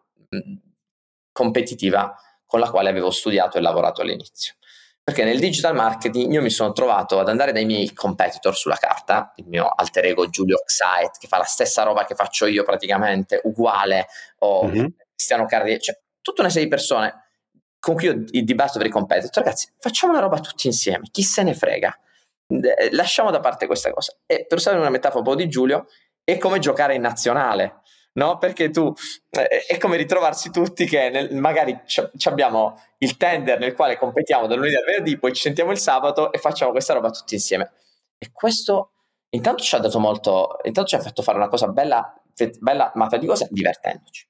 competitiva 1.31 2.15
con 2.45 2.59
la 2.59 2.69
quale 2.69 2.89
avevo 2.89 3.11
studiato 3.11 3.57
e 3.57 3.61
lavorato 3.61 4.01
all'inizio. 4.01 4.55
Perché 5.03 5.23
nel 5.23 5.39
digital 5.39 5.73
marketing 5.73 6.33
io 6.33 6.41
mi 6.41 6.49
sono 6.49 6.73
trovato 6.73 7.19
ad 7.19 7.29
andare 7.29 7.53
dai 7.53 7.63
miei 7.63 7.93
competitor 7.93 8.55
sulla 8.55 8.75
carta, 8.75 9.31
il 9.37 9.47
mio 9.47 9.67
alter 9.67 10.05
ego 10.05 10.27
Giulio 10.27 10.57
Xite, 10.65 11.17
che 11.17 11.27
fa 11.27 11.37
la 11.37 11.45
stessa 11.45 11.83
roba 11.83 12.03
che 12.03 12.13
faccio 12.13 12.45
io 12.45 12.63
praticamente, 12.63 13.39
uguale, 13.43 14.07
o 14.39 14.65
mm-hmm. 14.65 14.85
Cristiano 15.15 15.45
Carriere, 15.45 15.79
cioè 15.79 15.97
tutta 16.21 16.41
una 16.41 16.49
serie 16.49 16.65
di 16.65 16.73
persone 16.73 17.27
con 17.79 17.95
cui 17.95 18.05
io 18.05 18.43
dibatto 18.43 18.79
per 18.79 18.87
i 18.87 18.89
competitor. 18.89 19.43
Ragazzi, 19.43 19.71
facciamo 19.77 20.11
una 20.11 20.21
roba 20.21 20.39
tutti 20.39 20.67
insieme, 20.67 21.07
chi 21.09 21.23
se 21.23 21.41
ne 21.43 21.53
frega. 21.53 21.97
Lasciamo 22.91 23.31
da 23.31 23.39
parte 23.39 23.65
questa 23.65 23.91
cosa. 23.91 24.13
E 24.25 24.45
per 24.45 24.57
usare 24.57 24.77
una 24.77 24.89
metafora 24.89 25.19
un 25.19 25.25
po' 25.25 25.35
di 25.35 25.47
Giulio, 25.47 25.87
è 26.29 26.37
come 26.37 26.59
giocare 26.59 26.95
in 26.95 27.01
nazionale 27.01 27.81
no? 28.17 28.37
Perché 28.37 28.69
tu 28.69 28.93
eh, 29.29 29.65
è 29.65 29.77
come 29.77 29.95
ritrovarsi 29.95 30.51
tutti 30.51 30.85
che 30.85 31.09
nel, 31.09 31.33
magari 31.35 31.79
c- 31.85 32.09
abbiamo 32.25 32.81
il 32.97 33.15
tender 33.15 33.59
nel 33.59 33.73
quale 33.73 33.97
competiamo 33.97 34.47
dal 34.47 34.57
lunedì 34.57 34.75
al 34.75 34.83
venerdì, 34.83 35.17
poi 35.17 35.33
ci 35.33 35.41
sentiamo 35.41 35.71
il 35.71 35.77
sabato 35.77 36.31
e 36.31 36.37
facciamo 36.39 36.71
questa 36.71 36.93
roba 36.93 37.09
tutti 37.09 37.35
insieme. 37.35 37.71
E 38.17 38.31
questo 38.31 38.91
intanto 39.29 39.63
ci 39.63 39.75
ha 39.75 39.79
dato 39.79 39.99
molto, 39.99 40.57
intanto 40.63 40.89
ci 40.89 40.95
ha 40.95 40.99
fatto 40.99 41.21
fare 41.21 41.37
una 41.37 41.47
cosa 41.47 41.67
bella, 41.67 42.13
bella 42.59 42.91
ma 42.95 43.07
per 43.07 43.19
di 43.19 43.27
cose 43.27 43.47
divertendoci. 43.49 44.27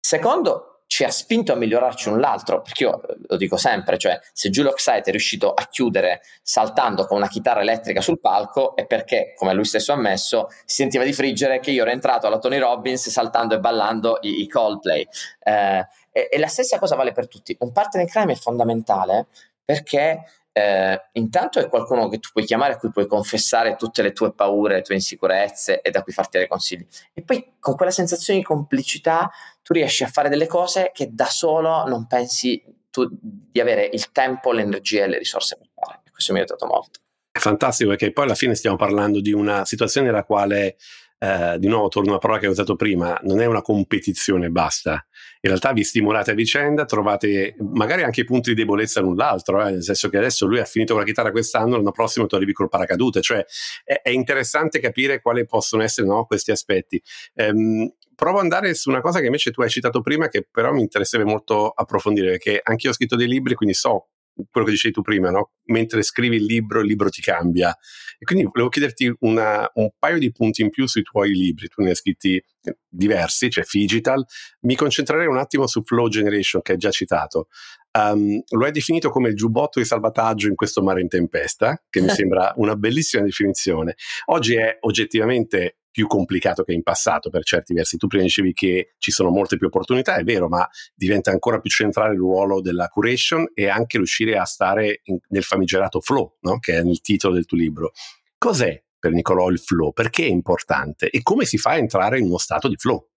Secondo, 0.00 0.73
ci 0.86 1.04
ha 1.04 1.10
spinto 1.10 1.52
a 1.52 1.56
migliorarci 1.56 2.08
un 2.08 2.20
l'altro, 2.20 2.62
perché 2.62 2.84
io 2.84 3.02
eh, 3.02 3.16
lo 3.26 3.36
dico 3.36 3.56
sempre, 3.56 3.98
cioè 3.98 4.18
se 4.32 4.50
Giulio 4.50 4.70
Oxide 4.70 5.02
è 5.02 5.10
riuscito 5.10 5.52
a 5.52 5.66
chiudere 5.70 6.20
saltando 6.42 7.06
con 7.06 7.16
una 7.16 7.28
chitarra 7.28 7.60
elettrica 7.60 8.00
sul 8.00 8.20
palco 8.20 8.76
è 8.76 8.86
perché, 8.86 9.34
come 9.36 9.54
lui 9.54 9.64
stesso 9.64 9.92
ha 9.92 9.96
ammesso, 9.96 10.48
si 10.64 10.82
sentiva 10.82 11.04
di 11.04 11.12
friggere 11.12 11.60
che 11.60 11.70
io 11.70 11.82
ero 11.82 11.90
entrato 11.90 12.26
alla 12.26 12.38
Tony 12.38 12.58
Robbins 12.58 13.08
saltando 13.08 13.54
e 13.54 13.58
ballando 13.58 14.18
i, 14.20 14.42
i 14.42 14.48
Coldplay. 14.48 15.06
Eh, 15.42 15.86
e, 16.12 16.28
e 16.30 16.38
la 16.38 16.46
stessa 16.46 16.78
cosa 16.78 16.94
vale 16.94 17.12
per 17.12 17.26
tutti. 17.26 17.56
Un 17.60 17.72
partner 17.72 18.02
in 18.02 18.08
crime 18.08 18.32
è 18.32 18.36
fondamentale 18.36 19.26
perché 19.64 20.22
eh, 20.56 21.02
intanto 21.14 21.58
è 21.58 21.68
qualcuno 21.68 22.08
che 22.08 22.20
tu 22.20 22.28
puoi 22.32 22.44
chiamare, 22.44 22.74
a 22.74 22.76
cui 22.76 22.92
puoi 22.92 23.08
confessare 23.08 23.74
tutte 23.74 24.02
le 24.02 24.12
tue 24.12 24.32
paure, 24.32 24.76
le 24.76 24.82
tue 24.82 24.94
insicurezze 24.94 25.80
e 25.80 25.90
da 25.90 26.02
cui 26.02 26.12
farti 26.12 26.38
dei 26.38 26.46
consigli. 26.46 26.86
E 27.12 27.22
poi 27.22 27.54
con 27.58 27.74
quella 27.74 27.90
sensazione 27.90 28.38
di 28.38 28.44
complicità 28.44 29.28
tu 29.64 29.72
riesci 29.72 30.04
a 30.04 30.08
fare 30.08 30.28
delle 30.28 30.46
cose 30.46 30.90
che 30.92 31.08
da 31.10 31.24
solo 31.24 31.86
non 31.86 32.06
pensi 32.06 32.62
tu 32.90 33.08
di 33.10 33.58
avere 33.60 33.88
il 33.90 34.12
tempo, 34.12 34.52
l'energia 34.52 35.04
e 35.04 35.08
le 35.08 35.18
risorse 35.18 35.56
per 35.56 35.68
fare. 35.74 36.02
Questo 36.12 36.32
mi 36.32 36.38
ha 36.38 36.42
aiutato 36.42 36.66
molto. 36.66 37.00
È 37.32 37.38
fantastico 37.38 37.88
perché 37.88 38.12
poi 38.12 38.24
alla 38.26 38.34
fine 38.34 38.54
stiamo 38.54 38.76
parlando 38.76 39.20
di 39.20 39.32
una 39.32 39.64
situazione 39.64 40.06
nella 40.06 40.22
quale 40.22 40.76
eh, 41.18 41.56
di 41.58 41.66
nuovo 41.66 41.88
torno 41.88 42.10
alla 42.10 42.18
parola 42.18 42.38
che 42.38 42.46
ho 42.46 42.50
usato 42.50 42.76
prima, 42.76 43.18
non 43.22 43.40
è 43.40 43.46
una 43.46 43.62
competizione 43.62 44.50
basta. 44.50 45.04
In 45.44 45.50
realtà 45.50 45.74
vi 45.74 45.84
stimolate 45.84 46.30
a 46.30 46.34
vicenda, 46.34 46.86
trovate 46.86 47.54
magari 47.58 48.02
anche 48.02 48.24
punti 48.24 48.54
di 48.54 48.56
debolezza 48.56 49.00
l'un 49.00 49.14
l'altro, 49.14 49.60
eh, 49.60 49.72
nel 49.72 49.82
senso 49.82 50.08
che 50.08 50.16
adesso 50.16 50.46
lui 50.46 50.58
ha 50.58 50.64
finito 50.64 50.94
con 50.94 51.02
la 51.02 51.06
chitarra 51.06 51.30
quest'anno, 51.30 51.76
l'anno 51.76 51.90
prossimo 51.90 52.24
tu 52.26 52.34
arrivi 52.34 52.54
col 52.54 52.70
paracadute, 52.70 53.20
cioè 53.20 53.44
è, 53.84 54.00
è 54.02 54.08
interessante 54.08 54.80
capire 54.80 55.20
quali 55.20 55.44
possono 55.44 55.82
essere 55.82 56.06
no, 56.06 56.24
questi 56.24 56.50
aspetti. 56.50 57.00
Ehm, 57.34 57.92
provo 58.14 58.38
ad 58.38 58.44
andare 58.44 58.72
su 58.72 58.88
una 58.88 59.02
cosa 59.02 59.20
che 59.20 59.26
invece 59.26 59.50
tu 59.50 59.60
hai 59.60 59.68
citato 59.68 60.00
prima, 60.00 60.28
che 60.28 60.48
però 60.50 60.72
mi 60.72 60.80
interesserebbe 60.80 61.28
molto 61.28 61.68
approfondire, 61.68 62.30
perché 62.30 62.60
anche 62.62 62.86
io 62.86 62.92
ho 62.92 62.94
scritto 62.94 63.14
dei 63.14 63.28
libri, 63.28 63.54
quindi 63.54 63.74
so 63.74 64.06
quello 64.50 64.66
che 64.66 64.72
dicevi 64.72 64.94
tu 64.94 65.02
prima, 65.02 65.30
no? 65.30 65.52
mentre 65.66 66.02
scrivi 66.02 66.36
il 66.36 66.44
libro, 66.44 66.80
il 66.80 66.86
libro 66.86 67.08
ti 67.08 67.22
cambia. 67.22 67.76
E 68.18 68.24
quindi 68.24 68.44
volevo 68.44 68.68
chiederti 68.68 69.14
una, 69.20 69.70
un 69.74 69.90
paio 69.98 70.18
di 70.18 70.32
punti 70.32 70.62
in 70.62 70.70
più 70.70 70.86
sui 70.86 71.02
tuoi 71.02 71.32
libri. 71.32 71.68
Tu 71.68 71.82
ne 71.82 71.90
hai 71.90 71.94
scritti 71.94 72.34
eh, 72.36 72.78
diversi, 72.88 73.50
cioè 73.50 73.64
Figital. 73.64 74.24
Mi 74.60 74.74
concentrerei 74.74 75.26
un 75.26 75.38
attimo 75.38 75.66
su 75.66 75.82
Flow 75.82 76.08
Generation, 76.08 76.62
che 76.62 76.72
hai 76.72 76.78
già 76.78 76.90
citato. 76.90 77.48
Um, 77.96 78.42
lo 78.50 78.64
hai 78.64 78.72
definito 78.72 79.08
come 79.10 79.28
il 79.28 79.36
giubbotto 79.36 79.78
di 79.78 79.84
salvataggio 79.84 80.48
in 80.48 80.56
questo 80.56 80.82
mare 80.82 81.00
in 81.00 81.08
tempesta, 81.08 81.80
che 81.88 82.00
mi 82.00 82.08
sembra 82.10 82.52
una 82.56 82.76
bellissima 82.76 83.22
definizione. 83.22 83.94
Oggi 84.26 84.56
è 84.56 84.78
oggettivamente 84.80 85.78
più 85.94 86.08
complicato 86.08 86.64
che 86.64 86.72
in 86.72 86.82
passato 86.82 87.30
per 87.30 87.44
certi 87.44 87.72
versi. 87.72 87.96
Tu 87.96 88.08
prima 88.08 88.24
dicevi 88.24 88.52
che 88.52 88.94
ci 88.98 89.12
sono 89.12 89.30
molte 89.30 89.56
più 89.56 89.68
opportunità, 89.68 90.16
è 90.16 90.24
vero, 90.24 90.48
ma 90.48 90.68
diventa 90.92 91.30
ancora 91.30 91.60
più 91.60 91.70
centrale 91.70 92.14
il 92.14 92.18
ruolo 92.18 92.60
della 92.60 92.88
curation 92.88 93.46
e 93.54 93.68
anche 93.68 93.98
riuscire 93.98 94.36
a 94.36 94.44
stare 94.44 95.02
in, 95.04 95.18
nel 95.28 95.44
famigerato 95.44 96.00
flow, 96.00 96.38
no? 96.40 96.58
che 96.58 96.78
è 96.78 96.82
nel 96.82 97.00
titolo 97.00 97.34
del 97.34 97.46
tuo 97.46 97.56
libro. 97.56 97.92
Cos'è 98.36 98.82
per 98.98 99.12
Nicolò 99.12 99.48
il 99.50 99.60
flow? 99.60 99.92
Perché 99.92 100.24
è 100.24 100.28
importante? 100.28 101.10
E 101.10 101.22
come 101.22 101.44
si 101.44 101.58
fa 101.58 101.70
a 101.70 101.76
entrare 101.76 102.18
in 102.18 102.24
uno 102.24 102.38
stato 102.38 102.66
di 102.66 102.74
flow? 102.76 103.10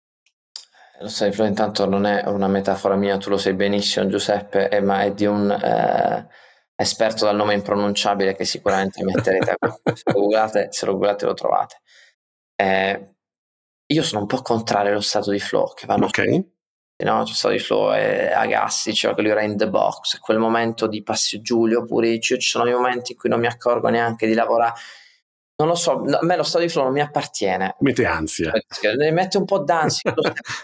Lo 0.99 1.07
sai, 1.07 1.31
Flo, 1.31 1.45
intanto 1.45 1.87
non 1.87 2.05
è 2.05 2.27
una 2.27 2.47
metafora 2.47 2.95
mia, 2.95 3.17
tu 3.17 3.31
lo 3.31 3.37
sai 3.37 3.55
benissimo 3.55 4.05
Giuseppe, 4.05 4.69
eh, 4.69 4.81
ma 4.81 5.01
è 5.01 5.13
di 5.13 5.25
un 5.25 5.49
eh, 5.49 6.27
esperto 6.75 7.25
dal 7.25 7.35
nome 7.35 7.55
impronunciabile 7.55 8.35
che 8.35 8.45
sicuramente 8.45 9.03
metterete 9.03 9.57
se 9.93 10.03
lo 10.05 10.19
googlate, 10.19 10.67
se 10.69 10.85
lo, 10.85 10.93
googlate 10.93 11.25
lo 11.25 11.33
trovate. 11.33 11.81
Eh, 12.59 13.13
io 13.85 14.03
sono 14.03 14.21
un 14.21 14.27
po' 14.27 14.41
contrario 14.41 14.91
allo 14.91 15.01
stato 15.01 15.31
di 15.31 15.39
flow 15.39 15.73
che 15.73 15.85
vanno 15.85 16.07
okay. 16.07 16.55
No, 17.03 17.19
lo 17.19 17.25
stato 17.27 17.53
di 17.53 17.59
flow 17.59 17.91
è 17.91 18.31
Agassi, 18.33 18.91
cioè 18.91 19.13
che 19.13 19.21
lui 19.21 19.29
era 19.29 19.43
in 19.43 19.55
the 19.55 19.69
box, 19.69 20.17
quel 20.17 20.39
momento 20.39 20.87
di 20.87 21.03
Passio 21.03 21.41
Giulio, 21.41 21.85
pure 21.85 22.19
ci 22.19 22.41
sono 22.41 22.67
i 22.67 22.73
momenti 22.73 23.11
in 23.11 23.19
cui 23.19 23.29
non 23.29 23.39
mi 23.39 23.45
accorgo 23.45 23.87
neanche 23.89 24.25
di 24.25 24.33
lavorare. 24.33 24.73
Non 25.57 25.67
lo 25.67 25.75
so, 25.75 26.03
a 26.03 26.19
me 26.23 26.35
lo 26.35 26.43
stato 26.43 26.63
di 26.63 26.69
flow 26.69 26.85
non 26.85 26.93
mi 26.93 27.01
appartiene. 27.01 27.75
Mette 27.79 28.05
ansia. 28.05 28.51
Mi 28.97 29.11
mette 29.11 29.37
un 29.37 29.45
po' 29.45 29.59
d'ansia, 29.59 30.13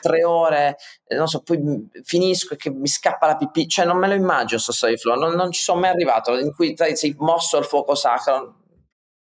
tre 0.01 0.23
ore, 0.23 0.77
eh, 1.05 1.15
non 1.15 1.27
so, 1.27 1.41
poi 1.43 1.87
finisco 2.03 2.55
e 2.55 2.57
che 2.57 2.71
mi 2.71 2.87
scappa 2.87 3.27
la 3.27 3.35
pipì, 3.35 3.67
cioè 3.67 3.85
non 3.85 3.97
me 3.97 4.07
lo 4.07 4.13
immagino 4.15 4.49
questo 4.49 4.71
stato 4.71 4.93
di 4.93 4.99
flow, 4.99 5.15
non, 5.15 5.35
non, 5.35 5.51
ci 5.51 5.61
sono 5.61 5.79
mai 5.79 5.91
arrivato, 5.91 6.37
in 6.37 6.53
cui 6.53 6.75
sei 6.75 7.15
mosso 7.19 7.57
al 7.57 7.65
fuoco 7.65 7.93
sacro, 7.93 8.62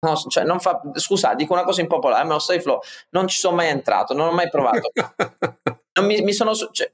No, 0.05 0.17
cioè 0.17 0.43
non 0.43 0.59
fa, 0.59 0.81
scusa, 0.95 1.35
dico 1.35 1.53
una 1.53 1.63
cosa 1.63 1.81
impopolare, 1.81 2.25
ma 2.25 2.33
lo 2.33 2.41
stai 2.41 2.61
flow 2.61 2.81
non 3.11 3.29
ci 3.29 3.39
sono 3.39 3.55
mai 3.55 3.69
entrato, 3.69 4.15
non 4.15 4.27
ho 4.27 4.33
mai 4.33 4.49
provato. 4.49 4.91
mi, 6.03 6.21
mi, 6.23 6.33
sono, 6.33 6.57
cioè, 6.57 6.91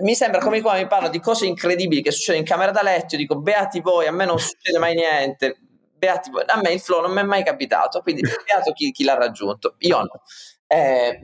mi, 0.00 0.14
sembra 0.14 0.40
come 0.40 0.62
quando 0.62 0.80
mi 0.80 0.88
parlo 0.88 1.10
di 1.10 1.20
cose 1.20 1.44
incredibili 1.44 2.00
che 2.00 2.10
succedono 2.10 2.42
in 2.42 2.48
camera 2.48 2.70
da 2.70 2.80
letto, 2.80 3.16
dico 3.16 3.38
beati 3.38 3.80
voi, 3.80 4.06
a 4.06 4.12
me 4.12 4.24
non 4.24 4.38
succede 4.38 4.78
mai 4.78 4.94
niente, 4.94 5.58
beati 5.92 6.30
voi. 6.30 6.44
A 6.46 6.58
me 6.62 6.72
il 6.72 6.80
flow 6.80 7.02
non 7.02 7.12
mi 7.12 7.20
è 7.20 7.24
mai 7.24 7.44
capitato, 7.44 8.00
quindi 8.00 8.22
beato 8.22 8.72
chi, 8.72 8.92
chi 8.92 9.04
l'ha 9.04 9.14
raggiunto, 9.14 9.74
io 9.80 9.98
no. 9.98 10.22
Eh, 10.66 11.20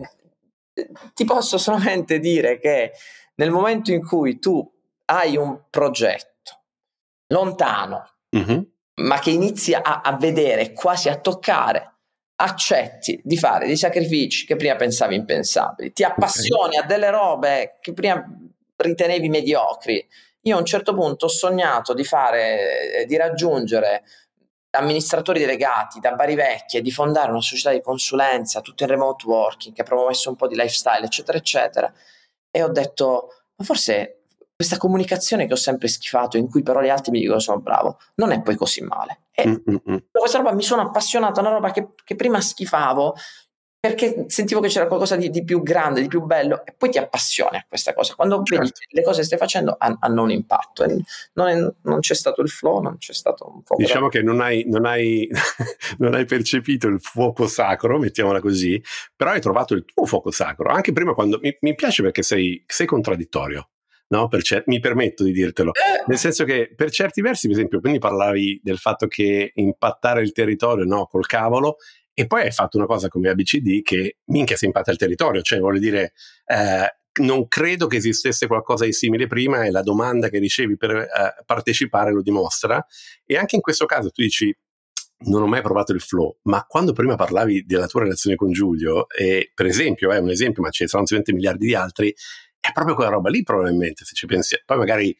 ti 1.14 1.24
posso 1.24 1.56
solamente 1.56 2.18
dire 2.18 2.58
che 2.58 2.92
nel 3.37 3.50
momento 3.50 3.92
in 3.92 4.06
cui 4.06 4.38
tu 4.38 4.70
hai 5.06 5.38
un 5.38 5.58
progetto 5.70 6.64
lontano, 7.28 8.10
mm-hmm 8.37 8.72
ma 9.02 9.18
che 9.18 9.30
inizi 9.30 9.74
a, 9.74 10.00
a 10.02 10.16
vedere, 10.16 10.72
quasi 10.72 11.09
a 11.09 11.18
toccare, 11.18 11.94
accetti 12.37 13.20
di 13.22 13.37
fare 13.37 13.66
dei 13.66 13.76
sacrifici 13.76 14.46
che 14.46 14.57
prima 14.57 14.76
pensavi 14.76 15.14
impensabili, 15.14 15.92
ti 15.92 16.04
appassioni 16.04 16.76
a 16.76 16.83
delle 16.83 17.11
robe 17.11 17.78
che 17.80 17.92
prima 17.92 18.24
ritenevi 18.76 19.28
mediocri. 19.28 20.07
Io 20.42 20.57
a 20.57 20.59
un 20.59 20.66
certo 20.66 20.94
punto 20.94 21.26
ho 21.26 21.28
sognato 21.28 21.94
di 21.94 22.04
fare, 22.04 23.04
di 23.07 23.16
raggiungere 23.16 24.02
amministratori 24.70 25.38
delegati 25.38 26.00
da 26.00 26.12
Bari 26.12 26.35
Vecchia 26.35 26.83
di 26.83 26.90
fondare 26.90 27.30
una 27.30 27.40
società 27.40 27.70
di 27.70 27.80
consulenza, 27.80 28.61
tutto 28.61 28.83
in 28.83 28.90
remote 28.90 29.24
working, 29.26 29.74
che 29.74 29.83
ha 29.83 29.85
promosso 29.85 30.28
un 30.28 30.37
po' 30.37 30.48
di 30.48 30.57
lifestyle, 30.57 31.04
eccetera, 31.04 31.38
eccetera. 31.38 31.92
E 32.50 32.62
ho 32.62 32.68
detto, 32.68 33.28
ma 33.57 33.64
forse 33.64 34.23
questa 34.56 34.76
comunicazione 34.76 35.46
che 35.46 35.52
ho 35.52 35.56
sempre 35.56 35.88
schifato, 35.88 36.36
in 36.36 36.48
cui 36.48 36.62
però 36.62 36.80
gli 36.80 36.88
altri 36.88 37.10
mi 37.10 37.20
dicono 37.20 37.40
sono 37.40 37.60
bravo, 37.60 37.98
non 38.16 38.30
è 38.30 38.40
poi 38.40 38.56
così 38.56 38.82
male. 38.82 39.24
E 39.32 39.46
Mm-mm. 39.48 40.04
questa 40.10 40.38
roba 40.38 40.52
mi 40.52 40.62
sono 40.62 40.82
appassionato, 40.82 41.40
una 41.40 41.50
roba 41.50 41.72
che, 41.72 41.88
che 42.04 42.14
prima 42.14 42.40
schifavo, 42.40 43.14
perché 43.84 44.24
sentivo 44.28 44.60
che 44.60 44.68
c'era 44.68 44.86
qualcosa 44.86 45.14
di, 45.14 45.28
di, 45.28 45.44
più 45.44 45.62
grande, 45.62 46.00
di 46.00 46.08
più 46.08 46.22
bello, 46.22 46.64
e 46.64 46.72
poi 46.72 46.88
ti 46.88 46.96
appassioni 46.96 47.58
a 47.58 47.66
questa 47.68 47.92
cosa. 47.92 48.14
Quando 48.14 48.36
certo. 48.42 48.62
vedi 48.62 48.72
che 48.72 48.86
le 48.88 49.02
cose 49.02 49.20
che 49.20 49.26
stai 49.26 49.38
facendo 49.38 49.76
hanno 49.78 50.22
un 50.22 50.30
impatto, 50.30 50.86
non, 51.34 51.48
è, 51.48 51.72
non, 51.82 52.00
c'è 52.00 52.14
stato 52.14 52.40
il 52.40 52.48
flow, 52.48 52.80
non 52.80 52.96
c'è 52.96 53.12
stato 53.12 53.46
un 53.52 53.62
po'. 53.62 53.74
Diciamo 53.76 54.08
che 54.08 54.22
non 54.22 54.40
hai, 54.40 54.64
non, 54.68 54.86
hai, 54.86 55.28
non 55.98 56.14
hai, 56.14 56.24
percepito 56.24 56.86
il 56.86 56.98
fuoco 56.98 57.46
sacro, 57.46 57.98
mettiamola 57.98 58.40
così, 58.40 58.82
però 59.14 59.32
hai 59.32 59.40
trovato 59.42 59.74
il 59.74 59.84
tuo 59.84 60.06
fuoco 60.06 60.30
sacro. 60.30 60.70
Anche 60.70 60.92
prima, 60.92 61.12
quando 61.12 61.38
mi, 61.42 61.54
mi 61.60 61.74
piace 61.74 62.02
perché 62.02 62.22
sei, 62.22 62.64
sei 62.66 62.86
contraddittorio. 62.86 63.68
No, 64.06 64.28
cer- 64.42 64.64
mi 64.66 64.80
permetto 64.80 65.24
di 65.24 65.32
dirtelo, 65.32 65.72
eh. 65.72 66.04
nel 66.06 66.18
senso 66.18 66.44
che 66.44 66.72
per 66.76 66.90
certi 66.90 67.20
versi, 67.20 67.48
per 67.48 67.56
esempio, 67.56 67.80
quindi 67.80 67.98
parlavi 67.98 68.60
del 68.62 68.78
fatto 68.78 69.06
che 69.06 69.52
impattare 69.54 70.22
il 70.22 70.32
territorio 70.32 70.84
no, 70.84 71.06
col 71.06 71.26
cavolo 71.26 71.76
e 72.12 72.26
poi 72.26 72.42
hai 72.42 72.52
fatto 72.52 72.76
una 72.76 72.86
cosa 72.86 73.08
come 73.08 73.28
ABCD 73.30 73.82
che 73.82 74.18
minchia 74.26 74.56
si 74.56 74.66
impatta 74.66 74.90
il 74.92 74.98
territorio, 74.98 75.42
cioè 75.42 75.58
voglio 75.58 75.80
dire, 75.80 76.12
eh, 76.46 76.96
non 77.22 77.48
credo 77.48 77.86
che 77.86 77.96
esistesse 77.96 78.46
qualcosa 78.46 78.84
di 78.84 78.92
simile 78.92 79.26
prima 79.26 79.64
e 79.64 79.70
la 79.70 79.82
domanda 79.82 80.28
che 80.28 80.38
ricevi 80.38 80.76
per 80.76 80.90
eh, 80.90 81.08
partecipare 81.44 82.12
lo 82.12 82.22
dimostra. 82.22 82.84
E 83.24 83.36
anche 83.36 83.56
in 83.56 83.62
questo 83.62 83.86
caso 83.86 84.10
tu 84.10 84.22
dici, 84.22 84.56
non 85.26 85.42
ho 85.42 85.46
mai 85.46 85.62
provato 85.62 85.92
il 85.92 86.00
flow, 86.00 86.38
ma 86.42 86.64
quando 86.64 86.92
prima 86.92 87.14
parlavi 87.14 87.64
della 87.64 87.86
tua 87.86 88.02
relazione 88.02 88.36
con 88.36 88.52
Giulio, 88.52 89.08
e 89.08 89.50
per 89.54 89.66
esempio, 89.66 90.12
è 90.12 90.18
un 90.18 90.30
esempio, 90.30 90.62
ma 90.62 90.70
ce 90.70 90.84
ne 90.84 90.88
saranno 90.88 91.08
20 91.10 91.32
miliardi 91.32 91.66
di 91.66 91.74
altri, 91.74 92.14
è 92.66 92.72
proprio 92.72 92.94
quella 92.94 93.11
roba 93.11 93.29
lì 93.29 93.42
probabilmente, 93.42 94.05
se 94.05 94.14
ci 94.14 94.27
pensi. 94.27 94.61
Poi 94.64 94.79
magari 94.79 95.16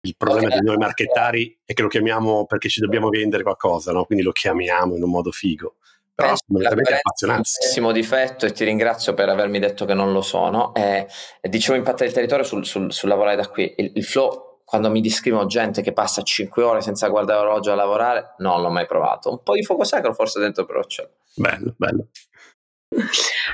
il 0.00 0.16
problema 0.16 0.48
okay. 0.48 0.60
di 0.60 0.66
noi 0.66 0.76
marchettari 0.76 1.58
è 1.64 1.72
che 1.72 1.82
lo 1.82 1.88
chiamiamo 1.88 2.46
perché 2.46 2.68
ci 2.68 2.80
dobbiamo 2.80 3.08
vendere 3.08 3.42
qualcosa, 3.42 3.92
no? 3.92 4.04
quindi 4.04 4.24
lo 4.24 4.32
chiamiamo 4.32 4.96
in 4.96 5.02
un 5.02 5.10
modo 5.10 5.30
figo 5.30 5.76
però 6.18 6.34
sono 6.34 6.58
veramente 6.58 6.94
appassionanti. 6.94 7.50
Un 7.78 7.92
difetto 7.92 8.44
e 8.44 8.50
ti 8.50 8.64
ringrazio 8.64 9.14
per 9.14 9.28
avermi 9.28 9.60
detto 9.60 9.84
che 9.84 9.94
non 9.94 10.12
lo 10.12 10.20
sono. 10.20 10.74
Eh, 10.74 11.06
dicevo 11.40 11.76
impattare 11.76 12.06
il 12.06 12.12
territorio 12.12 12.44
sul, 12.44 12.66
sul, 12.66 12.92
sul 12.92 13.08
lavorare 13.08 13.36
da 13.36 13.46
qui. 13.46 13.72
Il, 13.76 13.92
il, 13.94 14.02
flow, 14.04 14.62
quando 14.64 14.90
mi 14.90 15.00
descrivono 15.00 15.46
gente 15.46 15.80
che 15.80 15.92
passa 15.92 16.22
5 16.22 16.60
ore 16.64 16.80
senza 16.80 17.06
guardare 17.06 17.38
l'orologio 17.38 17.70
a 17.70 17.76
lavorare, 17.76 18.34
non 18.38 18.60
l'ho 18.60 18.68
mai 18.68 18.86
provato. 18.86 19.30
Un 19.30 19.44
po' 19.44 19.54
di 19.54 19.62
fuoco 19.62 19.84
sacro 19.84 20.12
forse 20.12 20.40
dentro 20.40 20.64
però 20.64 20.80
c'è. 20.80 21.08
Bello, 21.36 21.74
bello. 21.76 22.08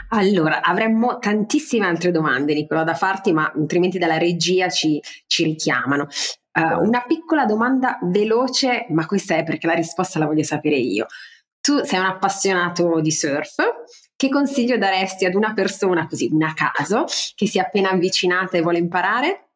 Allora, 0.08 0.60
avremmo 0.62 1.18
tantissime 1.18 1.86
altre 1.86 2.10
domande, 2.10 2.54
Nicola, 2.54 2.84
da 2.84 2.94
farti, 2.94 3.32
ma 3.32 3.52
altrimenti 3.54 3.98
dalla 3.98 4.18
regia 4.18 4.68
ci, 4.68 5.00
ci 5.26 5.44
richiamano. 5.44 6.06
Uh, 6.52 6.86
una 6.86 7.02
piccola 7.06 7.46
domanda 7.46 7.98
veloce, 8.02 8.86
ma 8.90 9.06
questa 9.06 9.36
è 9.36 9.42
perché 9.42 9.66
la 9.66 9.74
risposta 9.74 10.18
la 10.18 10.26
voglio 10.26 10.44
sapere 10.44 10.76
io. 10.76 11.06
Tu 11.60 11.82
sei 11.84 11.98
un 11.98 12.06
appassionato 12.06 13.00
di 13.00 13.10
surf, 13.10 13.56
che 14.14 14.28
consiglio 14.28 14.78
daresti 14.78 15.24
ad 15.24 15.34
una 15.34 15.52
persona 15.52 16.06
così, 16.06 16.28
una 16.30 16.52
caso, 16.54 17.06
che 17.34 17.46
si 17.46 17.58
è 17.58 17.62
appena 17.62 17.90
avvicinata 17.90 18.56
e 18.56 18.62
vuole 18.62 18.78
imparare? 18.78 19.53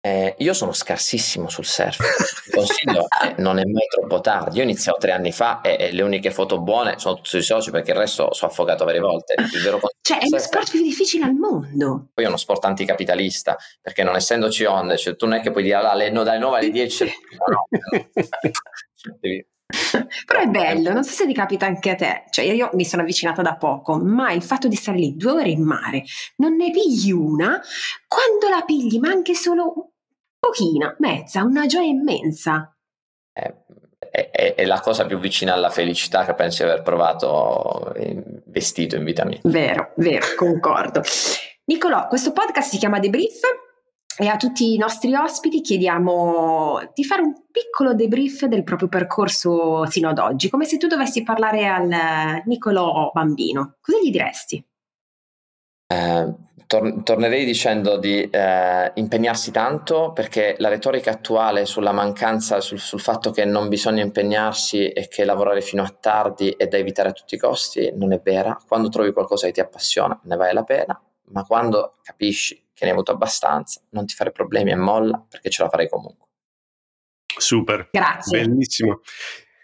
Eh, 0.00 0.36
io 0.38 0.52
sono 0.52 0.72
scarsissimo 0.72 1.48
sul 1.48 1.64
surf, 1.64 1.98
il 2.46 2.54
consiglio 2.54 3.06
è 3.08 3.34
non 3.42 3.58
è 3.58 3.64
mai 3.64 3.86
troppo 3.88 4.20
tardi. 4.20 4.56
Io 4.56 4.62
ho 4.62 4.64
iniziato 4.64 4.98
tre 4.98 5.10
anni 5.10 5.32
fa 5.32 5.60
e, 5.60 5.76
e, 5.78 5.92
le 5.92 6.02
uniche 6.02 6.30
foto 6.30 6.60
buone 6.60 6.98
sono 6.98 7.16
tutti 7.16 7.30
sui 7.30 7.42
soci 7.42 7.72
perché 7.72 7.90
il 7.90 7.96
resto 7.96 8.32
sono 8.32 8.50
affogato 8.50 8.84
varie 8.84 9.00
volte. 9.00 9.34
cioè, 10.00 10.18
è 10.18 10.28
lo 10.30 10.38
sport 10.38 10.70
più 10.70 10.82
difficile 10.82 11.24
al 11.24 11.34
mondo. 11.34 12.10
Poi 12.14 12.24
è 12.24 12.28
uno 12.28 12.36
sport 12.36 12.64
anticapitalista 12.64 13.56
perché 13.80 14.04
non 14.04 14.14
essendoci 14.14 14.64
onde, 14.64 14.96
cioè, 14.96 15.16
tu 15.16 15.26
non 15.26 15.38
è 15.38 15.40
che 15.40 15.50
puoi 15.50 15.64
dire 15.64 15.74
ah, 15.74 16.10
no, 16.10 16.22
dalle 16.22 16.38
9 16.38 16.58
alle 16.58 16.70
10, 16.70 17.04
no, 17.48 17.66
no. 17.68 18.08
Devi 19.20 19.44
però 20.24 20.40
è 20.40 20.46
bello, 20.46 20.92
non 20.92 21.04
so 21.04 21.12
se 21.12 21.26
ti 21.26 21.34
capita 21.34 21.66
anche 21.66 21.90
a 21.90 21.94
te, 21.94 22.24
cioè 22.30 22.46
io 22.46 22.70
mi 22.72 22.86
sono 22.86 23.02
avvicinata 23.02 23.42
da 23.42 23.56
poco, 23.56 23.98
ma 23.98 24.32
il 24.32 24.42
fatto 24.42 24.66
di 24.66 24.76
stare 24.76 24.98
lì 24.98 25.14
due 25.14 25.32
ore 25.32 25.50
in 25.50 25.62
mare, 25.62 26.04
non 26.36 26.56
ne 26.56 26.70
pigli 26.70 27.12
una, 27.12 27.60
quando 28.06 28.48
la 28.48 28.62
pigli, 28.64 28.98
ma 28.98 29.10
anche 29.10 29.34
solo 29.34 29.92
pochina, 30.38 30.94
mezza, 31.00 31.42
una 31.42 31.66
gioia 31.66 31.88
immensa. 31.88 32.74
È, 33.30 33.54
è, 34.10 34.54
è, 34.54 34.64
la 34.64 34.80
cosa 34.80 35.04
più 35.04 35.18
vicina 35.18 35.52
alla 35.52 35.70
felicità 35.70 36.24
che 36.24 36.34
penso 36.34 36.64
di 36.64 36.70
aver 36.70 36.82
provato 36.82 37.92
vestito 38.46 38.96
in 38.96 39.04
vita 39.04 39.24
mia. 39.24 39.38
Vero, 39.42 39.92
vero, 39.96 40.26
concordo. 40.34 41.02
Nicolò, 41.66 42.08
questo 42.08 42.32
podcast 42.32 42.70
si 42.70 42.78
chiama 42.78 42.98
Debrief 42.98 43.40
e 44.20 44.26
a 44.26 44.36
tutti 44.36 44.74
i 44.74 44.78
nostri 44.78 45.14
ospiti 45.14 45.60
chiediamo 45.60 46.90
di 46.92 47.04
fare 47.04 47.22
un 47.22 47.34
piccolo 47.52 47.94
debrief 47.94 48.46
del 48.46 48.64
proprio 48.64 48.88
percorso 48.88 49.86
sino 49.86 50.08
ad 50.08 50.18
oggi, 50.18 50.50
come 50.50 50.64
se 50.64 50.76
tu 50.76 50.88
dovessi 50.88 51.22
parlare 51.22 51.68
al 51.68 52.42
Niccolò 52.44 53.12
bambino. 53.14 53.76
Cosa 53.80 53.98
gli 54.02 54.10
diresti? 54.10 54.64
Eh, 55.86 56.34
tor- 56.66 57.02
tornerei 57.04 57.44
dicendo 57.44 57.96
di 57.96 58.28
eh, 58.28 58.90
impegnarsi 58.94 59.52
tanto 59.52 60.12
perché 60.12 60.56
la 60.58 60.68
retorica 60.68 61.12
attuale 61.12 61.64
sulla 61.64 61.92
mancanza, 61.92 62.60
sul, 62.60 62.80
sul, 62.80 63.00
fatto 63.00 63.30
che 63.30 63.44
non 63.44 63.68
bisogna 63.68 64.02
impegnarsi 64.02 64.88
e 64.88 65.06
che 65.06 65.24
lavorare 65.24 65.60
fino 65.60 65.84
a 65.84 65.96
tardi 66.00 66.50
è 66.50 66.66
da 66.66 66.76
evitare 66.76 67.10
a 67.10 67.12
tutti 67.12 67.36
i 67.36 67.38
costi 67.38 67.92
non 67.94 68.12
è 68.12 68.20
vera. 68.20 68.58
Quando 68.66 68.88
trovi 68.88 69.12
qualcosa 69.12 69.46
che 69.46 69.52
ti 69.52 69.60
appassiona 69.60 70.18
ne 70.24 70.36
vale 70.36 70.52
la 70.52 70.64
pena, 70.64 71.00
ma 71.30 71.44
quando 71.44 71.94
capisci 72.02 72.66
che 72.78 72.84
ne 72.84 72.90
hai 72.90 72.96
avuto 72.96 73.10
abbastanza, 73.10 73.80
non 73.90 74.06
ti 74.06 74.14
fare 74.14 74.30
problemi 74.30 74.70
e 74.70 74.76
molla 74.76 75.20
perché 75.28 75.50
ce 75.50 75.64
la 75.64 75.68
farei 75.68 75.88
comunque. 75.88 76.28
Super. 77.36 77.88
Grazie. 77.90 78.46
Bellissimo. 78.46 79.00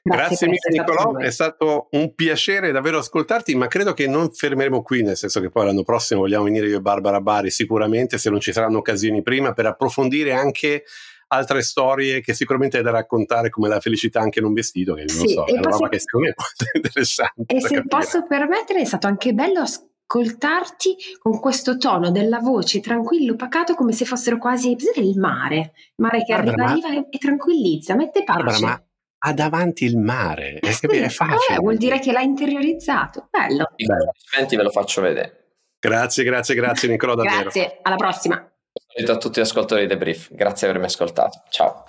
Grazie, 0.03 0.27
Grazie 0.27 0.49
mille 0.49 0.83
Nicolò, 0.85 1.17
è 1.17 1.31
stato 1.31 1.89
un 1.93 2.15
piacere 2.15 2.73
davvero 2.73 2.99
ascoltarti, 2.99 3.55
ma 3.55 3.69
credo 3.69 3.95
che 3.95 4.07
non 4.07 4.31
fermeremo 4.31 4.83
qui, 4.83 5.03
nel 5.03 5.17
senso 5.17 5.41
che 5.41 5.49
poi 5.49 5.65
l'anno 5.65 5.83
prossimo 5.83 6.21
vogliamo 6.21 6.45
venire 6.45 6.67
io 6.67 6.77
e 6.77 6.81
Barbara 6.83 7.23
Bari 7.23 7.51
sicuramente, 7.51 8.19
se 8.19 8.29
non 8.29 8.41
ci 8.41 8.53
saranno 8.53 8.79
occasioni 8.79 9.23
prima, 9.23 9.55
per 9.55 9.65
approfondire 9.65 10.35
anche 10.35 10.85
altre 11.29 11.63
storie 11.63 12.21
che 12.21 12.35
sicuramente 12.35 12.77
hai 12.77 12.83
da 12.83 12.91
raccontare 12.91 13.49
come 13.49 13.69
la 13.69 13.81
felicità 13.81 14.21
anche 14.21 14.43
non 14.43 14.53
vestito, 14.53 14.93
che 14.93 15.05
non 15.07 15.27
sì, 15.27 15.29
so, 15.29 15.45
è 15.45 15.53
una 15.53 15.71
roba 15.71 15.89
che 15.89 15.99
secondo 16.01 16.27
me 16.27 16.33
è 16.33 16.37
molto 16.37 16.65
interessante. 16.77 17.55
E 17.55 17.61
se 17.61 17.75
capire. 17.77 17.85
posso 17.89 18.27
permettere, 18.27 18.81
è 18.81 18.85
stato 18.85 19.07
anche 19.07 19.33
bello 19.33 19.61
ascoltare 19.61 19.93
ascoltarti 20.15 20.97
con 21.19 21.41
questo 21.41 21.77
tono 21.77 22.11
della 22.11 22.39
voce 22.39 22.81
tranquillo, 22.81 23.35
pacato, 23.35 23.75
come 23.75 23.93
se 23.93 24.05
fossero 24.05 24.39
quasi 24.39 24.77
il 24.97 25.19
mare, 25.19 25.57
il 25.57 25.93
mare 25.97 26.23
che 26.23 26.35
Barbara, 26.35 26.67
arriva 26.67 26.89
ma... 26.89 27.07
e, 27.11 27.19
tranquillizza, 27.19 27.97
mette 27.97 28.23
pace. 28.23 28.43
Barbara, 28.43 28.67
ma 28.67 28.83
ha 29.27 29.33
davanti 29.33 29.85
il 29.85 29.99
mare, 29.99 30.59
è, 30.61 30.71
sì, 30.71 30.87
è 30.87 31.09
facile. 31.09 31.57
Eh, 31.57 31.61
vuol 31.61 31.77
dire 31.77 31.99
che 31.99 32.13
l'ha 32.13 32.21
interiorizzato, 32.21 33.29
bello. 33.31 33.73
I 33.77 34.57
ve 34.57 34.63
lo 34.63 34.71
faccio 34.71 35.01
vedere. 35.01 35.41
Grazie, 35.81 36.25
grazie, 36.25 36.55
grazie 36.55 36.89
Nicola 36.89 37.15
davvero. 37.15 37.43
Grazie, 37.43 37.79
alla 37.83 37.97
prossima. 37.97 38.49
Saluto 38.95 39.13
a 39.13 39.17
tutti 39.17 39.41
gli 39.41 39.43
ascoltatori 39.43 39.83
di 39.83 39.89
Debrief, 39.89 40.33
grazie 40.33 40.67
per 40.67 40.77
avermi 40.77 40.87
ascoltato. 40.87 41.43
Ciao. 41.51 41.85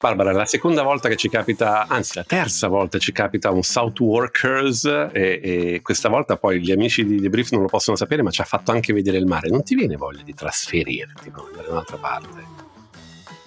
Barbara, 0.00 0.30
la 0.30 0.46
seconda 0.46 0.84
volta 0.84 1.08
che 1.08 1.16
ci 1.16 1.28
capita, 1.28 1.88
anzi 1.88 2.12
la 2.14 2.22
terza 2.22 2.68
volta 2.68 2.98
ci 2.98 3.10
capita 3.10 3.50
un 3.50 3.64
Southworkers 3.64 4.84
e, 4.84 5.40
e 5.42 5.80
questa 5.82 6.08
volta 6.08 6.36
poi 6.36 6.60
gli 6.60 6.70
amici 6.70 7.04
di 7.04 7.18
Debrief 7.18 7.50
non 7.50 7.62
lo 7.62 7.66
possono 7.66 7.96
sapere 7.96 8.22
ma 8.22 8.30
ci 8.30 8.40
ha 8.40 8.44
fatto 8.44 8.70
anche 8.70 8.92
vedere 8.92 9.18
il 9.18 9.26
mare. 9.26 9.48
Non 9.48 9.64
ti 9.64 9.74
viene 9.74 9.96
voglia 9.96 10.22
di 10.22 10.34
trasferirti, 10.34 11.32
no? 11.34 11.46
andare 11.46 11.66
da 11.66 11.72
un'altra 11.72 11.96
parte? 11.96 12.28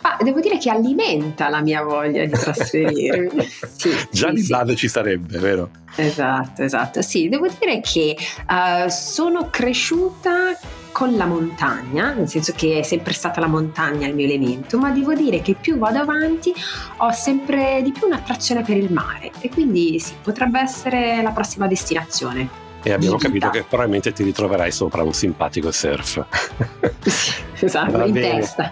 Ah, 0.01 0.17
devo 0.21 0.41
dire 0.41 0.57
che 0.57 0.69
alimenta 0.69 1.47
la 1.47 1.61
mia 1.61 1.83
voglia 1.83 2.25
di 2.25 2.31
trasferirmi. 2.31 3.47
sì, 3.71 3.89
Già 4.11 4.27
sì, 4.27 4.33
di 4.33 4.47
base 4.47 4.71
sì. 4.71 4.75
ci 4.75 4.87
sarebbe, 4.89 5.37
vero? 5.37 5.69
Esatto, 5.95 6.63
esatto. 6.63 7.01
Sì, 7.01 7.29
devo 7.29 7.47
dire 7.47 7.79
che 7.79 8.17
uh, 8.49 8.89
sono 8.89 9.49
cresciuta 9.49 10.57
con 11.01 11.15
la 11.15 11.25
montagna, 11.25 12.13
nel 12.13 12.29
senso 12.29 12.53
che 12.55 12.77
è 12.77 12.83
sempre 12.83 13.13
stata 13.13 13.39
la 13.39 13.47
montagna 13.47 14.05
il 14.05 14.13
mio 14.13 14.25
elemento, 14.25 14.77
ma 14.77 14.91
devo 14.91 15.15
dire 15.15 15.41
che 15.41 15.55
più 15.59 15.79
vado 15.79 15.97
avanti 15.97 16.53
ho 16.97 17.11
sempre 17.11 17.81
di 17.81 17.91
più 17.91 18.05
un'attrazione 18.05 18.61
per 18.61 18.77
il 18.77 18.93
mare 18.93 19.31
e 19.39 19.49
quindi 19.49 19.97
sì, 19.97 20.13
potrebbe 20.21 20.59
essere 20.59 21.23
la 21.23 21.31
prossima 21.31 21.65
destinazione. 21.65 22.47
E 22.83 22.91
abbiamo 22.91 23.17
capito 23.17 23.49
che 23.49 23.63
probabilmente 23.63 24.13
ti 24.13 24.21
ritroverai 24.21 24.71
sopra 24.71 25.01
un 25.01 25.11
simpatico 25.11 25.71
surf. 25.71 26.23
sì, 27.01 27.33
esatto, 27.65 27.97
Va 27.97 28.05
in 28.05 28.13
bene. 28.13 28.39
testa. 28.39 28.71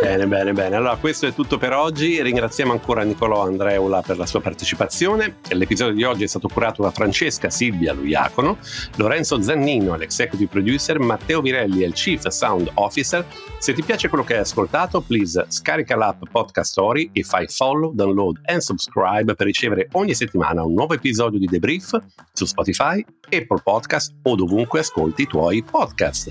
Bene, 0.00 0.26
bene, 0.26 0.52
bene. 0.52 0.76
Allora, 0.76 0.96
questo 0.96 1.26
è 1.26 1.32
tutto 1.34 1.58
per 1.58 1.72
oggi. 1.72 2.20
Ringraziamo 2.22 2.72
ancora 2.72 3.02
Nicolò 3.02 3.44
Andreula 3.44 4.02
per 4.02 4.16
la 4.18 4.26
sua 4.26 4.40
partecipazione. 4.40 5.36
L'episodio 5.48 5.94
di 5.94 6.04
oggi 6.04 6.24
è 6.24 6.26
stato 6.26 6.48
curato 6.48 6.82
da 6.82 6.90
Francesca 6.90 7.50
Silvia 7.50 7.92
Luiacono, 7.92 8.58
Lorenzo 8.96 9.40
Zannino, 9.40 9.96
l'executive 9.96 10.48
producer, 10.50 10.98
Matteo 10.98 11.40
Virelli 11.40 11.82
è 11.82 11.86
il 11.86 11.92
chief 11.94 12.26
sound 12.28 12.70
officer. 12.74 13.24
Se 13.58 13.72
ti 13.72 13.82
piace 13.82 14.08
quello 14.08 14.24
che 14.24 14.34
hai 14.34 14.40
ascoltato, 14.40 15.00
please 15.00 15.46
scarica 15.48 15.96
l'app 15.96 16.22
Podcast 16.30 16.70
Story 16.70 17.10
e 17.12 17.22
fai 17.22 17.46
follow, 17.48 17.92
download 17.94 18.40
e 18.44 18.60
subscribe 18.60 19.34
per 19.34 19.46
ricevere 19.46 19.88
ogni 19.92 20.14
settimana 20.14 20.62
un 20.62 20.74
nuovo 20.74 20.94
episodio 20.94 21.38
di 21.38 21.46
Debrief 21.46 21.98
su 22.32 22.44
Spotify, 22.44 23.04
Apple 23.30 23.60
Podcast 23.62 24.14
o 24.22 24.34
dovunque 24.34 24.80
ascolti 24.80 25.22
i 25.22 25.26
tuoi 25.26 25.62
podcast. 25.62 26.30